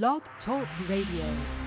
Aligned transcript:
Blog 0.00 0.22
Talk 0.46 0.66
Radio. 0.88 1.61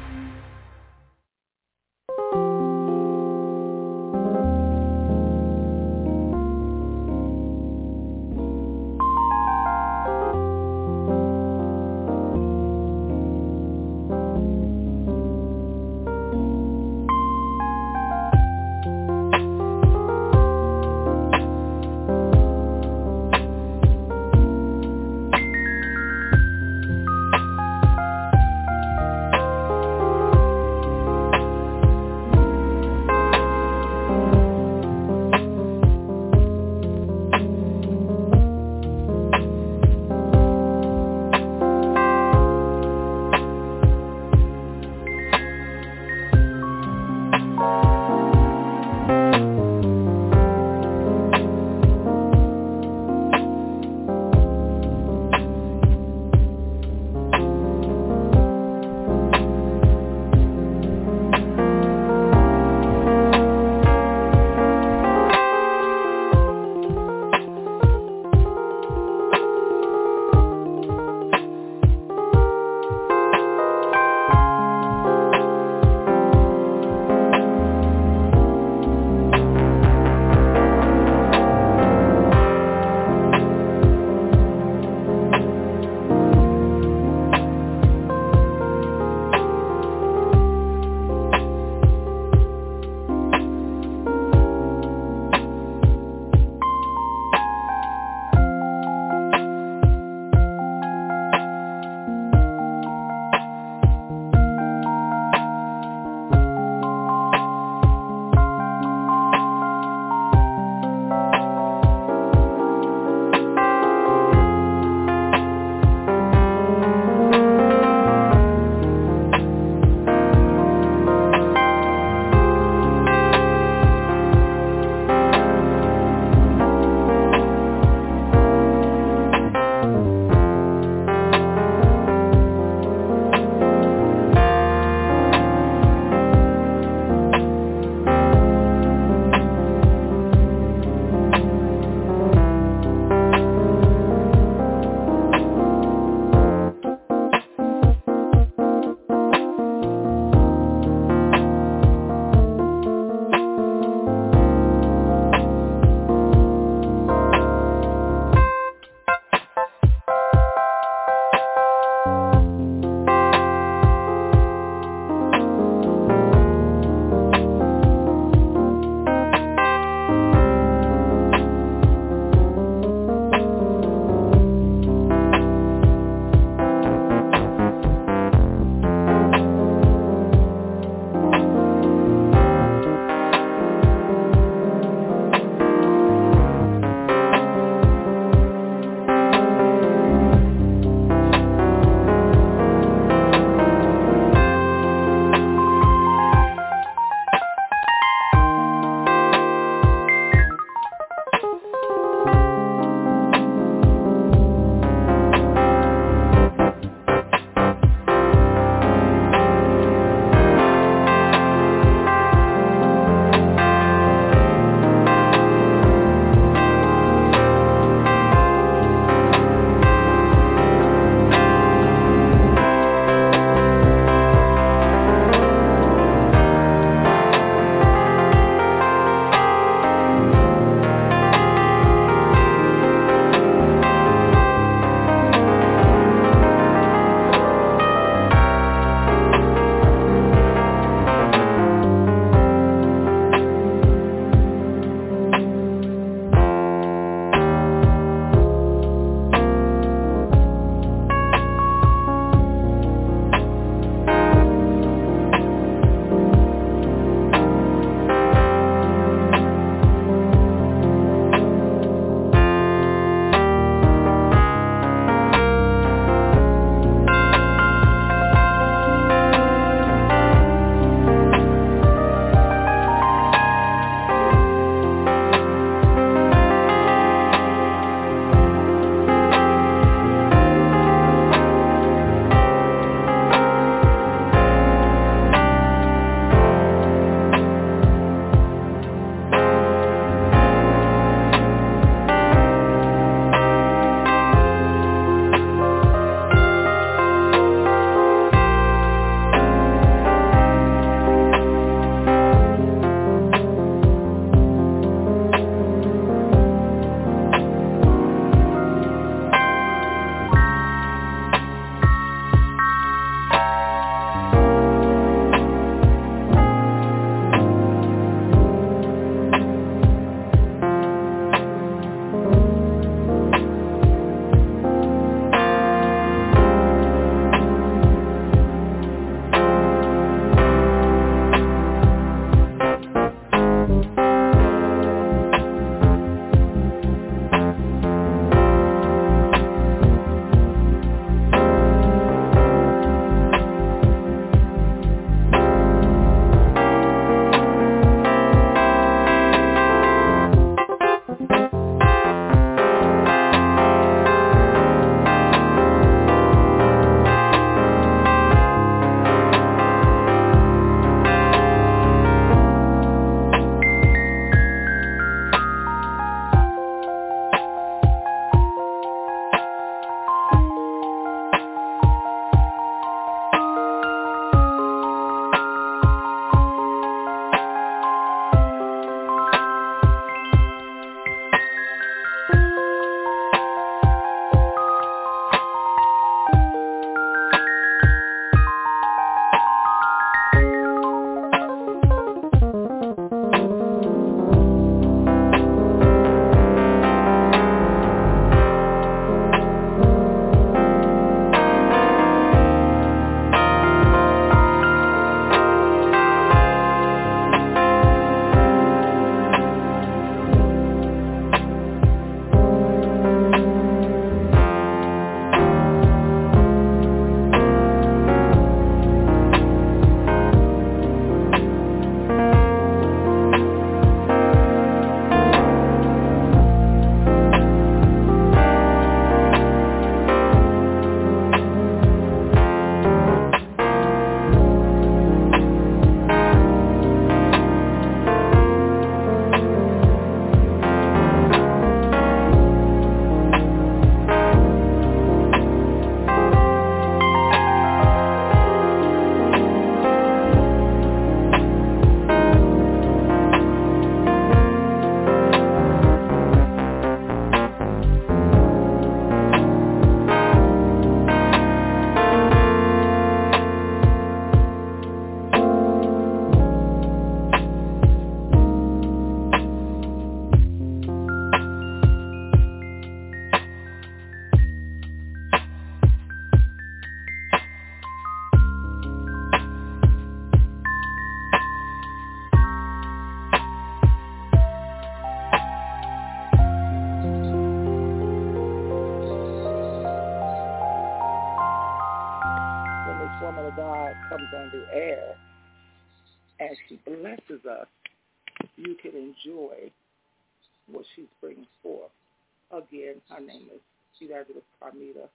Again, 502.85 503.01
her 503.09 503.19
name 503.19 503.49
is 503.49 503.61
Evangelist 503.99 504.45
Carmita 504.61 505.09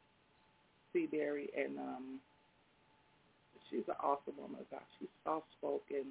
Seaberry, 0.91 1.47
and 1.57 1.79
um, 1.79 2.19
she's 3.71 3.87
an 3.87 3.95
awesome 4.03 4.35
woman 4.37 4.67
God. 4.73 4.81
She's 4.99 5.09
soft-spoken. 5.23 6.07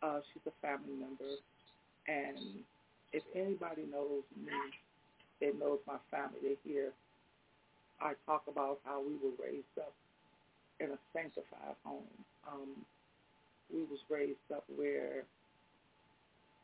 Uh, 0.00 0.20
she's 0.30 0.46
a 0.46 0.54
family 0.62 0.94
member. 0.94 1.42
And 2.06 2.62
if 3.12 3.24
anybody 3.34 3.82
knows 3.90 4.22
me, 4.38 4.52
they 5.40 5.50
knows 5.58 5.80
my 5.88 5.98
family, 6.12 6.38
they 6.40 6.56
hear 6.62 6.92
I 8.00 8.12
talk 8.24 8.44
about 8.46 8.78
how 8.84 9.00
we 9.02 9.14
were 9.14 9.34
raised 9.42 9.64
up 9.78 9.92
in 10.78 10.92
a 10.92 10.98
sanctified 11.12 11.74
home. 11.82 12.04
Um, 12.46 12.68
we 13.74 13.80
was 13.80 13.98
raised 14.08 14.38
up 14.54 14.62
where 14.76 15.24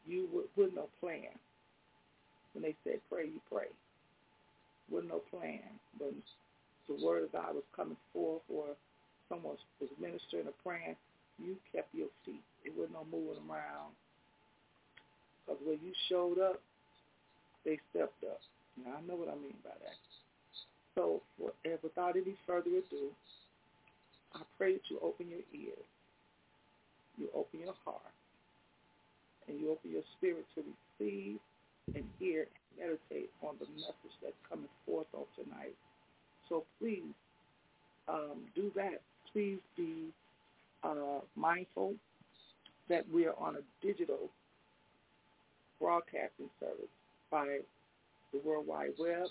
you 0.06 0.28
would, 0.32 0.44
with 0.54 0.76
no 0.76 0.88
plan. 1.00 1.34
When 2.52 2.62
they 2.62 2.76
said 2.84 3.00
pray, 3.10 3.24
you 3.24 3.40
pray. 3.50 3.66
With 4.92 5.08
no 5.08 5.22
plan. 5.30 5.64
When 5.98 6.22
the 6.86 7.04
word 7.04 7.24
of 7.24 7.32
God 7.32 7.54
was 7.54 7.64
coming 7.74 7.96
forth 8.12 8.42
or 8.52 8.76
someone 9.28 9.56
was 9.80 9.90
ministering 9.98 10.46
or 10.46 10.52
praying, 10.62 10.96
you 11.38 11.56
kept 11.72 11.94
your 11.94 12.08
feet. 12.26 12.44
It 12.64 12.76
wasn't 12.76 12.94
no 12.94 13.06
moving 13.10 13.40
around. 13.48 13.96
Because 15.46 15.60
when 15.64 15.78
you 15.82 15.92
showed 16.08 16.38
up, 16.38 16.60
they 17.64 17.78
stepped 17.90 18.22
up. 18.24 18.40
Now, 18.84 18.98
I 18.98 19.00
know 19.08 19.16
what 19.16 19.28
I 19.28 19.34
mean 19.34 19.56
by 19.64 19.70
that. 19.70 19.96
So 20.94 21.22
without 21.82 22.16
any 22.16 22.36
further 22.46 22.68
ado, 22.68 23.08
I 24.34 24.40
pray 24.58 24.74
that 24.74 24.82
you 24.90 24.98
open 25.02 25.26
your 25.28 25.44
ears, 25.52 25.88
you 27.16 27.28
open 27.34 27.60
your 27.60 27.74
heart, 27.84 28.12
and 29.48 29.58
you 29.58 29.72
open 29.72 29.90
your 29.90 30.02
spirit 30.18 30.44
to 30.54 30.62
receive 31.00 31.38
and 31.94 32.04
hear 32.18 32.46
meditate 32.78 33.30
on 33.42 33.56
the 33.58 33.66
message 33.74 34.14
that's 34.22 34.34
coming 34.48 34.68
forth 34.86 35.06
on 35.14 35.24
tonight. 35.36 35.74
So 36.48 36.64
please 36.78 37.14
um, 38.08 38.42
do 38.54 38.70
that. 38.76 39.00
Please 39.32 39.58
be 39.76 40.12
uh, 40.84 41.20
mindful 41.36 41.94
that 42.88 43.04
we 43.12 43.26
are 43.26 43.34
on 43.38 43.56
a 43.56 43.86
digital 43.86 44.28
broadcasting 45.80 46.50
service 46.60 46.92
by 47.30 47.58
the 48.32 48.40
World 48.44 48.66
Wide 48.66 48.92
Web. 48.98 49.26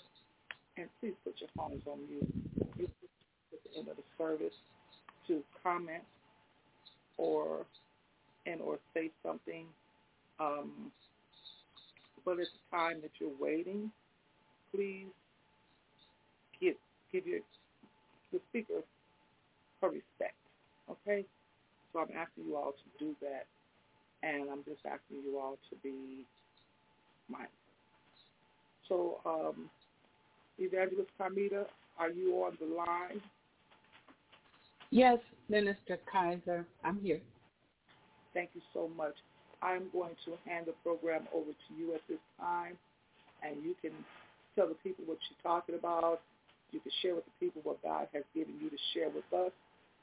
And 0.76 0.88
please 1.00 1.14
put 1.24 1.34
your 1.38 1.50
phones 1.56 1.82
on 1.86 1.98
mute 2.08 2.32
at 2.58 2.76
the 2.76 3.78
end 3.78 3.88
of 3.88 3.96
the 3.96 4.02
service 4.16 4.54
to 5.28 5.42
comment 5.62 6.02
or 7.18 7.66
and 8.46 8.60
or 8.60 8.78
say 8.94 9.10
something. 9.24 9.66
Um, 10.40 10.90
but 12.24 12.32
at 12.32 12.38
the 12.38 12.76
time 12.76 13.00
that 13.02 13.10
you're 13.20 13.36
waiting, 13.38 13.90
please 14.74 15.06
give 16.60 16.74
give 17.12 17.26
your 17.26 17.40
the 18.32 18.40
speaker 18.48 18.82
her 19.80 19.88
respect. 19.88 20.36
Okay? 20.90 21.24
So 21.92 22.00
I'm 22.00 22.16
asking 22.16 22.44
you 22.46 22.56
all 22.56 22.72
to 22.72 23.04
do 23.04 23.14
that 23.20 23.46
and 24.22 24.48
I'm 24.50 24.64
just 24.64 24.80
asking 24.86 25.22
you 25.24 25.38
all 25.38 25.58
to 25.70 25.76
be 25.82 26.24
mindful. 27.28 27.50
So 28.88 29.20
um, 29.26 29.70
Evangelist 30.58 31.10
Carmita, 31.20 31.66
are 31.98 32.10
you 32.10 32.34
on 32.36 32.56
the 32.60 32.74
line? 32.74 33.20
Yes, 34.90 35.18
Minister 35.48 35.98
Kizer, 36.12 36.64
I'm 36.84 37.00
here. 37.00 37.20
Thank 38.34 38.50
you 38.54 38.60
so 38.72 38.90
much. 38.96 39.14
I'm 39.62 39.86
going 39.92 40.14
to 40.26 40.32
hand 40.44 40.66
the 40.66 40.74
program 40.82 41.28
over 41.32 41.50
to 41.50 41.70
you 41.78 41.94
at 41.94 42.02
this 42.08 42.18
time, 42.38 42.76
and 43.42 43.62
you 43.62 43.74
can 43.80 43.92
tell 44.56 44.68
the 44.68 44.74
people 44.82 45.04
what 45.06 45.18
you're 45.30 45.42
talking 45.42 45.76
about. 45.76 46.20
You 46.72 46.80
can 46.80 46.92
share 47.00 47.14
with 47.14 47.24
the 47.24 47.36
people 47.38 47.62
what 47.64 47.82
God 47.82 48.08
has 48.12 48.24
given 48.34 48.54
you 48.60 48.70
to 48.70 48.76
share 48.92 49.08
with 49.08 49.24
us, 49.32 49.52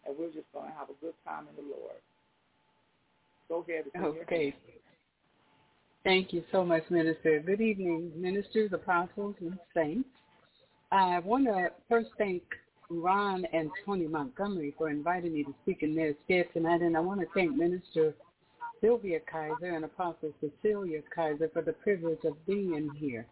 and 0.06 0.16
we're 0.18 0.32
just 0.32 0.48
going 0.54 0.72
to 0.72 0.76
have 0.78 0.90
a 0.90 0.98
good 1.02 1.14
time 1.26 1.46
in 1.50 1.56
the 1.56 1.70
Lord. 1.70 2.00
Go 3.50 3.66
ahead. 3.68 3.86
Okay. 4.24 4.56
Thank 6.04 6.32
you 6.32 6.44
so 6.52 6.64
much, 6.64 6.84
Minister. 6.90 7.40
Good 7.40 7.60
evening, 7.60 8.12
ministers, 8.16 8.72
apostles, 8.72 9.36
and 9.42 9.58
saints. 9.74 10.08
I 10.92 11.20
want 11.20 11.46
to 11.46 11.70
first 11.90 12.10
thank 12.18 12.44
Ron 12.90 13.46
and 13.52 13.70
Tony 13.86 14.08
Montgomery 14.08 14.74
for 14.78 14.90
inviting 14.90 15.34
me 15.34 15.44
to 15.44 15.54
speak 15.64 15.84
in 15.84 15.96
their 15.96 16.14
stead 16.26 16.46
tonight, 16.54 16.82
and 16.82 16.96
I 16.96 17.00
want 17.02 17.20
to 17.20 17.28
thank 17.34 17.56
Minister 17.56 18.16
Sylvia 18.82 19.20
Kizer 19.32 19.76
and 19.76 19.86
Apostle 19.86 20.34
Cecilia 20.40 21.02
Kizer 21.16 21.52
for 21.52 21.62
the 21.62 21.74
privilege 21.74 22.24
of 22.26 22.46
being 22.46 22.90
here. 22.96 23.26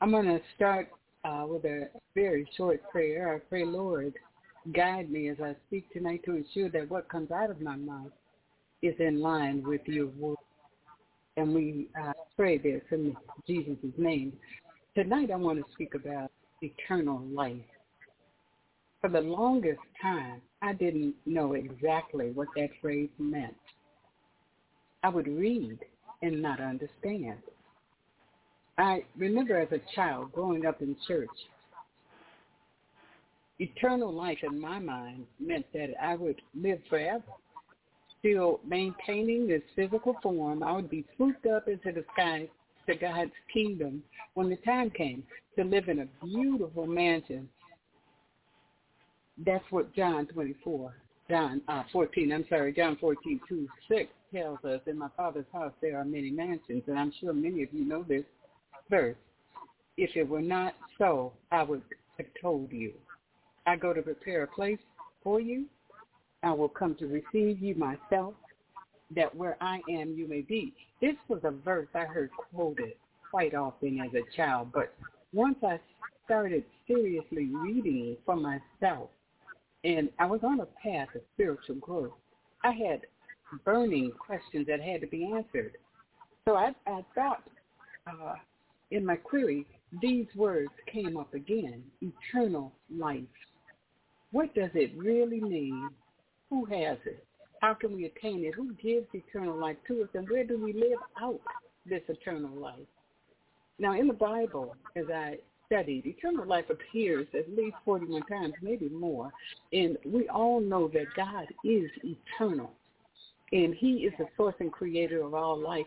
I'm 0.00 0.10
going 0.10 0.26
to 0.26 0.40
start 0.54 0.88
uh, 1.24 1.44
with 1.46 1.64
a 1.64 1.88
very 2.14 2.48
short 2.56 2.80
prayer. 2.90 3.34
I 3.34 3.38
pray, 3.48 3.64
Lord, 3.64 4.14
guide 4.74 5.10
me 5.10 5.28
as 5.28 5.38
I 5.42 5.56
speak 5.66 5.92
tonight 5.92 6.22
to 6.24 6.36
ensure 6.36 6.68
that 6.70 6.90
what 6.90 7.08
comes 7.08 7.30
out 7.30 7.50
of 7.50 7.60
my 7.60 7.76
mouth 7.76 8.12
is 8.82 8.94
in 8.98 9.20
line 9.20 9.62
with 9.66 9.80
your 9.86 10.06
word. 10.06 10.36
And 11.36 11.54
we 11.54 11.88
uh, 12.00 12.12
pray 12.36 12.58
this 12.58 12.82
in 12.90 13.16
Jesus' 13.46 13.76
name. 13.96 14.32
Tonight 14.94 15.30
I 15.32 15.36
want 15.36 15.58
to 15.58 15.72
speak 15.72 15.94
about 15.94 16.30
eternal 16.62 17.20
life. 17.32 17.56
For 19.00 19.08
the 19.10 19.20
longest 19.20 19.80
time, 20.02 20.40
I 20.60 20.72
didn't 20.72 21.14
know 21.24 21.52
exactly 21.52 22.30
what 22.32 22.48
that 22.56 22.70
phrase 22.80 23.10
meant. 23.18 23.54
I 25.02 25.08
would 25.08 25.28
read 25.28 25.78
and 26.22 26.42
not 26.42 26.60
understand. 26.60 27.38
I 28.78 29.04
remember 29.16 29.58
as 29.58 29.68
a 29.72 29.80
child 29.94 30.32
growing 30.32 30.66
up 30.66 30.82
in 30.82 30.96
church, 31.06 31.28
eternal 33.58 34.12
life 34.12 34.38
in 34.42 34.60
my 34.60 34.78
mind 34.78 35.26
meant 35.40 35.66
that 35.72 35.90
I 36.00 36.14
would 36.14 36.40
live 36.54 36.80
forever. 36.88 37.24
Still 38.20 38.60
maintaining 38.66 39.46
this 39.46 39.62
physical 39.76 40.16
form, 40.22 40.62
I 40.62 40.72
would 40.72 40.90
be 40.90 41.04
swooped 41.16 41.46
up 41.46 41.68
into 41.68 41.92
the 41.92 42.04
sky 42.14 42.48
to 42.88 42.96
God's 42.96 43.30
kingdom 43.52 44.02
when 44.34 44.48
the 44.50 44.56
time 44.56 44.90
came 44.90 45.22
to 45.56 45.64
live 45.64 45.88
in 45.88 46.00
a 46.00 46.24
beautiful 46.24 46.86
mansion. 46.86 47.48
That's 49.44 49.64
what 49.70 49.94
John 49.94 50.26
24, 50.26 50.94
John 51.30 51.60
uh, 51.68 51.84
14, 51.92 52.32
I'm 52.32 52.44
sorry, 52.48 52.72
John 52.72 52.96
14, 53.00 53.40
2, 53.48 53.68
6 53.88 54.10
tells 54.32 54.64
us, 54.64 54.80
in 54.86 54.98
my 54.98 55.08
father's 55.16 55.46
house 55.52 55.72
there 55.80 55.98
are 55.98 56.04
many 56.04 56.30
mansions, 56.30 56.82
and 56.86 56.98
I'm 56.98 57.12
sure 57.20 57.32
many 57.32 57.62
of 57.62 57.72
you 57.72 57.84
know 57.84 58.02
this 58.02 58.24
verse. 58.90 59.16
If 59.96 60.16
it 60.16 60.28
were 60.28 60.42
not 60.42 60.74
so, 60.96 61.32
I 61.50 61.62
would 61.62 61.82
have 62.18 62.26
told 62.40 62.72
you. 62.72 62.92
I 63.66 63.76
go 63.76 63.92
to 63.92 64.02
prepare 64.02 64.44
a 64.44 64.48
place 64.48 64.78
for 65.22 65.40
you. 65.40 65.66
I 66.42 66.52
will 66.52 66.68
come 66.68 66.94
to 66.96 67.06
receive 67.06 67.60
you 67.60 67.74
myself, 67.74 68.34
that 69.14 69.34
where 69.34 69.56
I 69.60 69.80
am 69.90 70.14
you 70.16 70.28
may 70.28 70.42
be. 70.42 70.72
This 71.00 71.16
was 71.28 71.40
a 71.44 71.50
verse 71.50 71.88
I 71.94 72.04
heard 72.04 72.30
quoted 72.52 72.92
quite 73.30 73.54
often 73.54 74.00
as 74.00 74.12
a 74.14 74.36
child, 74.36 74.70
but 74.72 74.94
once 75.32 75.56
I 75.62 75.80
started 76.24 76.64
seriously 76.86 77.50
reading 77.52 78.16
for 78.24 78.36
myself, 78.36 79.10
and 79.84 80.10
I 80.18 80.26
was 80.26 80.40
on 80.42 80.60
a 80.60 80.66
path 80.66 81.08
of 81.14 81.22
spiritual 81.34 81.76
growth, 81.76 82.12
I 82.62 82.72
had 82.72 83.02
burning 83.64 84.12
questions 84.18 84.66
that 84.66 84.80
had 84.80 85.00
to 85.00 85.06
be 85.06 85.32
answered. 85.34 85.76
So 86.46 86.54
I, 86.54 86.72
I 86.86 87.04
thought 87.14 87.42
uh, 88.06 88.34
in 88.90 89.04
my 89.04 89.16
query, 89.16 89.66
these 90.00 90.26
words 90.34 90.70
came 90.92 91.16
up 91.16 91.34
again, 91.34 91.82
eternal 92.00 92.72
life. 92.94 93.22
What 94.32 94.54
does 94.54 94.70
it 94.74 94.92
really 94.96 95.40
mean? 95.40 95.90
Who 96.50 96.64
has 96.66 96.98
it? 97.04 97.24
How 97.60 97.74
can 97.74 97.94
we 97.94 98.04
attain 98.04 98.44
it? 98.44 98.54
Who 98.54 98.72
gives 98.74 99.06
eternal 99.12 99.58
life 99.58 99.76
to 99.88 100.02
us? 100.02 100.08
And 100.14 100.28
where 100.28 100.44
do 100.44 100.62
we 100.62 100.72
live 100.72 100.98
out 101.20 101.40
this 101.86 102.02
eternal 102.08 102.54
life? 102.54 102.86
Now, 103.78 103.98
in 103.98 104.06
the 104.06 104.14
Bible, 104.14 104.76
as 104.96 105.06
I 105.12 105.38
studied, 105.66 106.06
eternal 106.06 106.46
life 106.46 106.66
appears 106.70 107.26
at 107.34 107.48
least 107.54 107.76
41 107.84 108.22
times, 108.22 108.54
maybe 108.62 108.88
more. 108.88 109.32
And 109.72 109.96
we 110.04 110.28
all 110.28 110.60
know 110.60 110.88
that 110.88 111.06
God 111.16 111.46
is 111.64 111.90
eternal. 112.02 112.72
And 113.52 113.74
he 113.74 114.06
is 114.06 114.12
the 114.18 114.26
source 114.36 114.54
and 114.60 114.72
creator 114.72 115.22
of 115.22 115.34
all 115.34 115.58
life. 115.58 115.86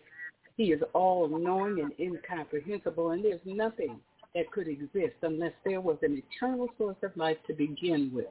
He 0.58 0.72
is 0.72 0.82
all 0.94 1.28
knowing 1.28 1.80
and 1.80 1.92
incomprehensible, 2.00 3.12
and 3.12 3.24
there's 3.24 3.40
nothing 3.46 4.00
that 4.36 4.52
could 4.52 4.68
exist 4.68 5.16
unless 5.22 5.54
there 5.66 5.82
was 5.82 5.98
an 6.02 6.22
eternal 6.24 6.70
source 6.78 6.98
of 7.04 7.16
life 7.18 7.38
to 7.48 7.54
begin 7.54 8.12
with, 8.14 8.28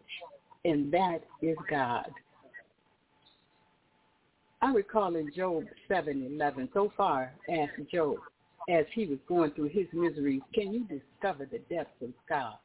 and 0.64 0.92
that 0.92 1.24
is 1.42 1.56
God. 1.68 2.10
I 4.62 4.72
recall 4.72 5.16
in 5.16 5.32
Job 5.32 5.64
7:11, 5.88 6.72
Zophar 6.72 7.32
asked 7.48 7.90
Job, 7.90 8.18
as 8.68 8.86
he 8.94 9.06
was 9.06 9.18
going 9.26 9.52
through 9.52 9.68
his 9.68 9.86
miseries, 9.92 10.42
can 10.52 10.72
you 10.72 10.84
discover 10.84 11.46
the 11.46 11.60
depths 11.74 12.02
of 12.02 12.12
God? 12.28 12.56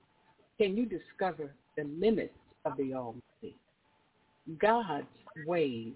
Can 0.58 0.76
you 0.76 0.86
discover 0.86 1.54
the 1.78 1.86
limits 1.86 2.38
of 2.66 2.76
the 2.78 2.94
Almighty? 2.94 3.56
God's 4.58 5.08
ways 5.46 5.94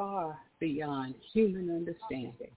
are 0.00 0.38
beyond 0.58 1.14
human 1.32 1.70
understanding, 1.70 2.50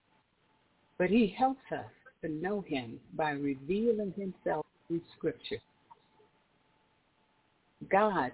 but 0.98 1.10
he 1.10 1.34
helps 1.38 1.60
us 1.70 1.84
to 2.22 2.28
know 2.30 2.62
him 2.66 2.98
by 3.14 3.32
revealing 3.32 4.14
himself 4.16 4.64
through 4.88 5.02
Scripture. 5.16 5.60
God 7.90 8.32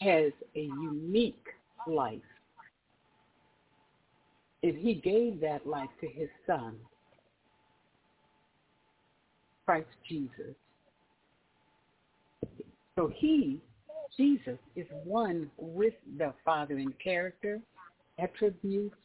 has 0.00 0.32
a 0.56 0.60
unique 0.60 1.46
life, 1.86 2.18
and 4.64 4.76
he 4.76 4.94
gave 4.94 5.40
that 5.40 5.66
life 5.66 5.88
to 6.00 6.08
his 6.08 6.28
son, 6.48 6.74
Christ 9.64 9.86
Jesus. 10.08 10.56
So 12.96 13.12
he, 13.14 13.60
Jesus, 14.16 14.58
is 14.74 14.86
one 15.04 15.50
with 15.56 15.94
the 16.18 16.32
Father 16.44 16.78
in 16.78 16.92
character, 17.02 17.60
attributes, 18.18 18.96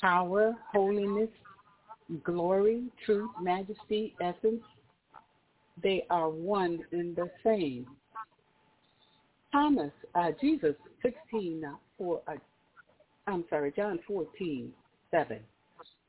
power, 0.00 0.54
holiness, 0.72 1.30
glory, 2.22 2.84
truth, 3.04 3.30
majesty, 3.40 4.14
essence. 4.20 4.62
They 5.82 6.06
are 6.10 6.28
one 6.28 6.80
in 6.92 7.14
the 7.14 7.30
same. 7.42 7.86
Thomas, 9.50 9.92
uh, 10.14 10.30
Jesus, 10.40 10.74
16, 11.02 11.64
uh, 11.64 11.74
for, 11.96 12.20
uh, 12.28 12.34
I'm 13.26 13.44
sorry, 13.48 13.72
John 13.74 13.98
14, 14.06 14.72
7. 15.10 15.38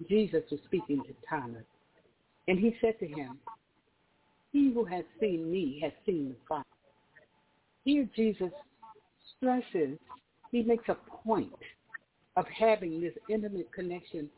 Jesus 0.10 0.44
was 0.52 0.60
speaking 0.66 1.04
to 1.04 1.14
Thomas. 1.30 1.64
And 2.48 2.60
he 2.60 2.76
said 2.82 3.00
to 3.00 3.08
him, 3.08 3.40
he 4.52 4.72
who 4.74 4.86
has 4.86 5.04
seen 5.20 5.52
me 5.52 5.80
has 5.84 5.92
seen 6.06 6.30
the 6.30 6.36
Father. 6.48 6.65
Here 7.86 8.10
Jesus 8.16 8.52
stresses, 9.38 9.98
he 10.52 10.64
makes 10.64 10.90
a 10.90 10.98
point 11.24 11.54
of 12.36 12.46
having 12.48 13.00
this 13.00 13.14
intimate 13.30 13.72
connection 13.72 14.30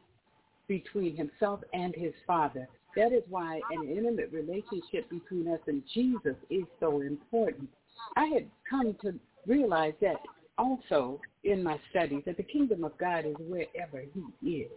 between 0.67 1.15
himself 1.15 1.61
and 1.73 1.95
his 1.95 2.13
Father. 2.27 2.67
That 2.95 3.13
is 3.13 3.23
why 3.29 3.61
an 3.71 3.87
intimate 3.89 4.31
relationship 4.33 5.09
between 5.09 5.47
us 5.47 5.59
and 5.67 5.81
Jesus 5.93 6.35
is 6.49 6.65
so 6.79 7.01
important. 7.01 7.69
I 8.15 8.25
had 8.25 8.47
come 8.69 8.95
to 9.01 9.13
realize 9.45 9.93
that 10.01 10.17
also 10.57 11.21
in 11.43 11.63
my 11.63 11.79
studies 11.89 12.23
that 12.25 12.37
the 12.37 12.43
kingdom 12.43 12.83
of 12.83 12.97
God 12.97 13.25
is 13.25 13.35
wherever 13.39 14.03
he 14.41 14.49
is. 14.49 14.71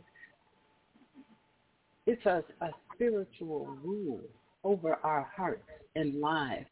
It's 2.06 2.24
a, 2.26 2.44
a 2.60 2.70
spiritual 2.94 3.76
rule 3.82 4.20
over 4.62 4.98
our 5.02 5.28
hearts 5.34 5.68
and 5.96 6.20
lives. 6.20 6.66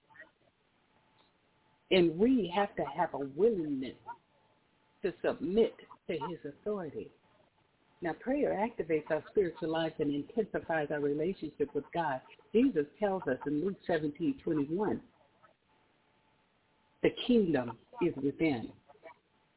And 1.91 2.19
we 2.19 2.53
have 2.55 2.75
to 2.77 2.85
have 2.85 3.15
a 3.15 3.19
willingness 3.19 3.97
to 5.03 5.13
submit 5.25 5.75
to 6.09 6.13
his 6.13 6.39
authority. 6.45 7.09
Now, 8.01 8.13
prayer 8.13 8.51
activates 8.53 9.11
our 9.11 9.23
spiritual 9.31 9.71
life 9.71 9.95
and 9.99 10.15
intensifies 10.15 10.89
our 10.93 11.01
relationship 11.01 11.75
with 11.75 11.85
God. 11.93 12.21
Jesus 12.53 12.87
tells 13.01 13.23
us 13.23 13.39
in 13.47 13.65
Luke 13.65 13.79
17, 13.87 14.37
21, 14.43 15.01
the 17.03 17.11
kingdom 17.27 17.73
is 18.03 18.15
within. 18.23 18.71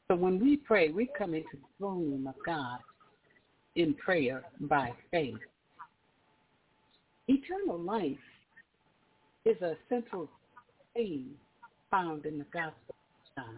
So 0.08 0.16
when 0.16 0.40
we 0.40 0.58
pray, 0.58 0.90
we 0.90 1.10
come 1.18 1.34
into 1.34 1.50
the 1.54 1.68
throne 1.78 2.12
room 2.12 2.28
of 2.28 2.36
God 2.46 2.80
in 3.76 3.94
prayer 3.94 4.44
by 4.62 4.92
faith. 5.12 5.38
Eternal 7.28 7.80
life 7.80 8.18
is 9.46 9.62
a 9.62 9.76
central 9.88 10.30
theme 10.96 11.32
found 11.92 12.26
in 12.26 12.40
the 12.40 12.46
Gospel 12.46 12.96
of 12.96 13.44
John. 13.44 13.58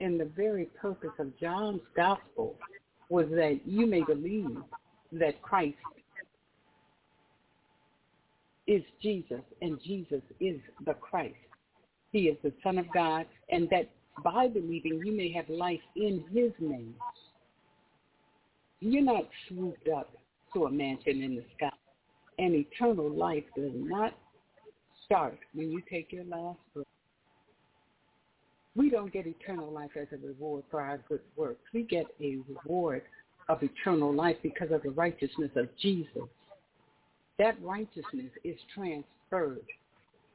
And 0.00 0.18
the 0.18 0.30
very 0.36 0.64
purpose 0.80 1.12
of 1.18 1.38
John's 1.38 1.82
Gospel 1.94 2.56
was 3.08 3.26
that 3.30 3.60
you 3.64 3.86
may 3.86 4.02
believe 4.02 4.56
that 5.12 5.40
Christ 5.42 5.76
is 8.66 8.82
Jesus 9.02 9.42
and 9.60 9.78
Jesus 9.84 10.22
is 10.40 10.58
the 10.86 10.94
Christ. 10.94 11.34
He 12.10 12.22
is 12.22 12.36
the 12.42 12.52
Son 12.64 12.78
of 12.78 12.86
God 12.92 13.26
and 13.50 13.68
that 13.70 13.90
by 14.24 14.48
believing 14.48 15.00
you 15.04 15.12
may 15.12 15.30
have 15.32 15.48
life 15.48 15.80
in 15.94 16.24
his 16.32 16.50
name. 16.58 16.94
You're 18.80 19.02
not 19.02 19.28
swooped 19.48 19.88
up 19.88 20.10
to 20.54 20.64
a 20.64 20.70
mansion 20.70 21.22
in 21.22 21.36
the 21.36 21.44
sky 21.56 21.70
and 22.38 22.54
eternal 22.54 23.10
life 23.10 23.44
does 23.56 23.72
not 23.74 24.12
start 25.04 25.38
when 25.54 25.70
you 25.70 25.82
take 25.90 26.12
your 26.12 26.24
last 26.24 26.58
breath. 26.74 26.86
We 28.74 28.88
don't 28.88 29.12
get 29.12 29.26
eternal 29.26 29.70
life 29.70 29.90
as 30.00 30.08
a 30.12 30.26
reward 30.26 30.64
for 30.70 30.80
our 30.80 30.98
good 31.08 31.20
works. 31.36 31.60
We 31.74 31.82
get 31.82 32.06
a 32.20 32.38
reward 32.48 33.02
of 33.48 33.62
eternal 33.62 34.12
life 34.14 34.36
because 34.42 34.70
of 34.70 34.82
the 34.82 34.90
righteousness 34.90 35.50
of 35.56 35.68
Jesus. 35.78 36.28
That 37.38 37.60
righteousness 37.62 38.30
is 38.44 38.56
transferred 38.74 39.66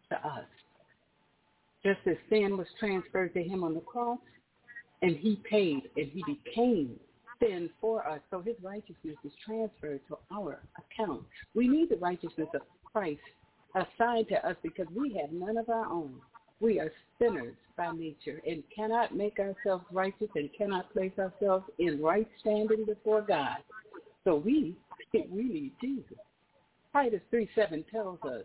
to 0.09 0.15
us. 0.15 0.45
Just 1.83 1.99
as 2.05 2.17
sin 2.29 2.57
was 2.57 2.67
transferred 2.79 3.33
to 3.33 3.43
him 3.43 3.63
on 3.63 3.73
the 3.73 3.81
cross, 3.81 4.19
and 5.01 5.15
he 5.15 5.39
paid 5.49 5.89
and 5.95 6.09
he 6.11 6.23
became 6.25 6.99
sin 7.39 7.69
for 7.79 8.07
us. 8.07 8.19
So 8.31 8.41
his 8.41 8.55
righteousness 8.61 9.15
is 9.23 9.31
transferred 9.45 10.01
to 10.07 10.17
our 10.31 10.59
account. 10.77 11.23
We 11.53 11.67
need 11.67 11.89
the 11.89 11.97
righteousness 11.97 12.49
of 12.53 12.61
Christ 12.83 13.21
assigned 13.75 14.27
to 14.29 14.47
us 14.47 14.55
because 14.63 14.87
we 14.95 15.17
have 15.21 15.31
none 15.31 15.57
of 15.57 15.69
our 15.69 15.85
own. 15.85 16.15
We 16.59 16.79
are 16.79 16.91
sinners 17.19 17.55
by 17.77 17.91
nature 17.91 18.41
and 18.47 18.63
cannot 18.75 19.15
make 19.15 19.39
ourselves 19.39 19.85
righteous 19.91 20.29
and 20.35 20.49
cannot 20.57 20.91
place 20.91 21.11
ourselves 21.19 21.65
in 21.77 22.01
right 22.01 22.27
standing 22.39 22.85
before 22.85 23.21
God. 23.21 23.57
So 24.23 24.35
we, 24.35 24.75
we 25.13 25.43
need 25.43 25.73
Jesus. 25.79 26.17
Titus 26.93 27.21
3 27.29 27.49
7 27.55 27.85
tells 27.91 28.19
us 28.23 28.43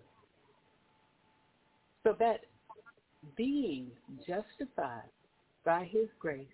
so 2.04 2.14
that 2.18 2.40
being 3.36 3.90
justified 4.26 5.08
by 5.64 5.88
his 5.90 6.08
grace 6.18 6.46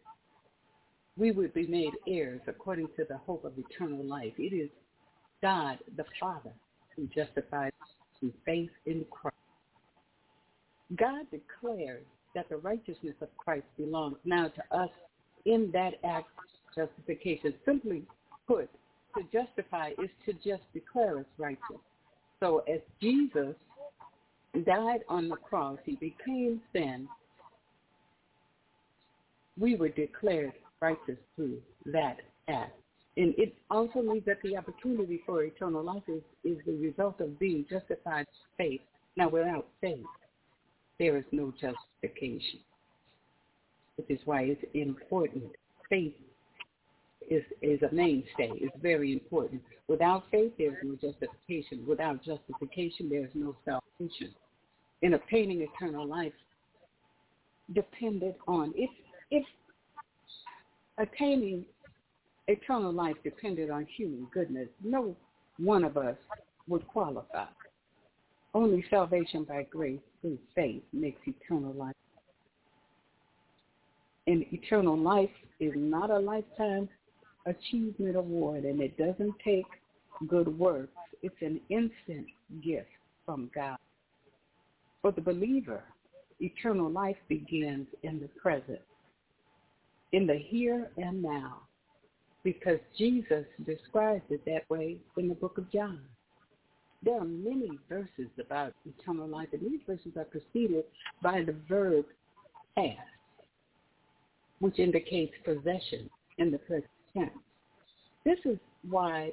we 1.19 1.33
would 1.33 1.53
be 1.53 1.67
made 1.67 1.93
heirs 2.07 2.41
according 2.47 2.89
to 2.97 3.05
the 3.09 3.19
hope 3.19 3.45
of 3.45 3.53
eternal 3.59 4.05
life. 4.05 4.33
It 4.39 4.55
is 4.55 4.71
God 5.43 5.79
the 5.97 6.05
Father 6.21 6.53
who 6.95 7.07
justifies 7.07 7.73
through 8.21 8.33
faith 8.47 8.71
in 8.87 9.05
Christ. 9.11 9.35
God 10.97 11.27
declares 11.31 12.05
that 12.35 12.49
the 12.49 12.57
righteousness 12.57 13.15
of 13.21 13.29
Christ 13.37 13.67
belongs 13.77 14.17
now 14.25 14.49
to 14.49 14.77
us 14.77 14.91
in 15.45 15.71
that 15.73 15.95
act 16.05 16.29
of 16.39 16.89
justification. 16.89 17.55
Simply 17.65 18.05
put, 18.47 18.69
to 19.17 19.23
justify 19.33 19.91
is 20.03 20.11
to 20.27 20.33
just 20.35 20.63
declare 20.73 21.19
us 21.19 21.27
righteous. 21.37 21.81
So 22.41 22.63
as 22.73 22.81
Jesus 23.01 23.55
died 24.65 25.01
on 25.09 25.29
the 25.29 25.37
cross, 25.37 25.79
he 25.85 25.97
became 25.97 26.61
sin. 26.73 27.09
We 29.59 29.75
were 29.75 29.89
declared 29.89 30.53
righteous 30.81 31.19
through 31.35 31.59
that 31.87 32.19
act. 32.49 32.79
And 33.17 33.35
it 33.37 33.55
also 33.69 34.01
means 34.01 34.25
that 34.27 34.41
the 34.45 34.57
opportunity 34.57 35.21
for 35.27 35.43
eternal 35.43 35.83
life 35.83 36.05
is, 36.07 36.23
is 36.45 36.59
the 36.65 36.77
result 36.77 37.21
of 37.21 37.39
being 37.41 37.67
justified 37.69 38.27
by 38.27 38.65
faith. 38.65 38.81
Now, 39.17 39.29
without 39.29 39.67
faith, 39.81 40.07
there 40.99 41.17
is 41.17 41.25
no 41.33 41.53
justification, 41.53 42.61
which 43.97 44.11
is 44.11 44.21
why 44.25 44.43
it's 44.43 44.65
important. 44.75 45.45
Faith 45.89 46.15
is, 47.31 47.43
is 47.63 47.81
a 47.83 47.95
mainstay. 47.95 48.51
It's 48.55 48.77
very 48.83 49.13
important. 49.13 49.63
Without 49.87 50.25
faith, 50.31 50.53
there 50.59 50.73
is 50.73 50.79
no 50.83 50.95
justification. 50.95 51.87
Without 51.87 52.23
justification, 52.23 53.09
there 53.09 53.25
is 53.25 53.31
no 53.35 53.57
salvation. 53.65 54.35
In 55.03 55.15
obtaining 55.15 55.63
eternal 55.63 56.07
life, 56.07 56.33
depended 57.75 58.35
on 58.47 58.73
if 58.77 58.91
if 59.31 59.45
attaining 60.97 61.65
eternal 62.49 62.93
life 62.93 63.17
depended 63.23 63.71
on 63.71 63.87
human 63.87 64.27
goodness, 64.33 64.69
no 64.83 65.15
one 65.59 65.85
of 65.85 65.97
us 65.97 66.17
would 66.67 66.87
qualify. 66.89 67.45
Only 68.55 68.85
salvation 68.91 69.45
by 69.45 69.65
grace 69.65 70.01
through 70.21 70.39
faith 70.55 70.83
makes 70.93 71.21
eternal 71.27 71.73
life. 71.73 71.95
And 74.27 74.45
eternal 74.53 74.97
life 74.97 75.31
is 75.61 75.73
not 75.75 76.11
a 76.11 76.19
lifetime 76.19 76.89
achievement 77.47 78.17
award, 78.17 78.65
and 78.65 78.81
it 78.81 78.97
doesn't 78.99 79.35
take 79.45 79.67
good 80.27 80.49
works. 80.59 80.93
It's 81.23 81.41
an 81.41 81.61
instant 81.71 82.27
gift 82.63 82.89
from 83.25 83.51
God. 83.55 83.79
For 85.01 85.13
the 85.13 85.21
believer, 85.21 85.83
eternal 86.41 86.91
life 86.91 87.17
begins 87.29 87.87
in 88.03 88.21
the 88.21 88.29
present 88.41 88.81
in 90.13 90.27
the 90.27 90.37
here 90.37 90.91
and 90.97 91.23
now 91.23 91.63
because 92.45 92.79
Jesus 92.97 93.45
describes 93.67 94.23
it 94.31 94.45
that 94.47 94.69
way 94.71 94.97
in 95.17 95.29
the 95.29 95.35
book 95.35 95.59
of 95.59 95.71
John. 95.71 96.01
There 97.03 97.17
are 97.21 97.25
many 97.25 97.71
verses 97.89 98.29
about 98.41 98.75
eternal 98.85 99.29
life, 99.29 99.49
and 99.53 99.63
these 99.63 99.81
verses 99.87 100.13
are 100.17 100.25
preceded 100.25 100.85
by 101.23 101.43
the 101.43 101.57
verb 101.69 102.07
past. 102.77 102.99
which 104.61 104.79
indicates 104.79 105.33
possession 105.45 106.11
in 106.39 106.51
the 106.51 106.59
present 106.59 106.91
tense. 107.15 107.31
This 108.25 108.39
is 108.45 108.59
why 108.89 109.33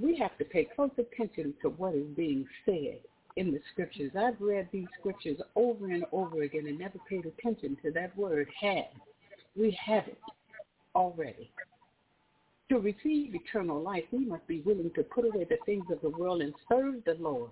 we 0.00 0.16
have 0.16 0.36
to 0.38 0.44
pay 0.44 0.64
close 0.76 0.90
attention 0.98 1.54
to 1.62 1.70
what 1.70 1.94
is 1.94 2.06
being 2.16 2.46
said 2.64 2.98
in 3.36 3.52
the 3.52 3.60
scriptures. 3.72 4.12
I've 4.16 4.40
read 4.40 4.68
these 4.72 4.86
scriptures 5.00 5.40
over 5.56 5.86
and 5.90 6.04
over 6.12 6.42
again 6.42 6.66
and 6.68 6.78
never 6.78 6.98
paid 7.08 7.26
attention 7.26 7.76
to 7.82 7.90
that 7.92 8.16
word 8.16 8.48
had. 8.60 8.88
We 9.56 9.76
have 9.84 10.06
it 10.06 10.18
already. 10.94 11.50
To 12.70 12.78
receive 12.78 13.34
eternal 13.34 13.80
life, 13.80 14.04
we 14.12 14.26
must 14.26 14.46
be 14.46 14.60
willing 14.60 14.90
to 14.94 15.02
put 15.02 15.24
away 15.24 15.44
the 15.44 15.56
things 15.64 15.86
of 15.90 16.00
the 16.02 16.10
world 16.10 16.42
and 16.42 16.52
serve 16.70 16.96
the 17.06 17.16
Lord 17.18 17.50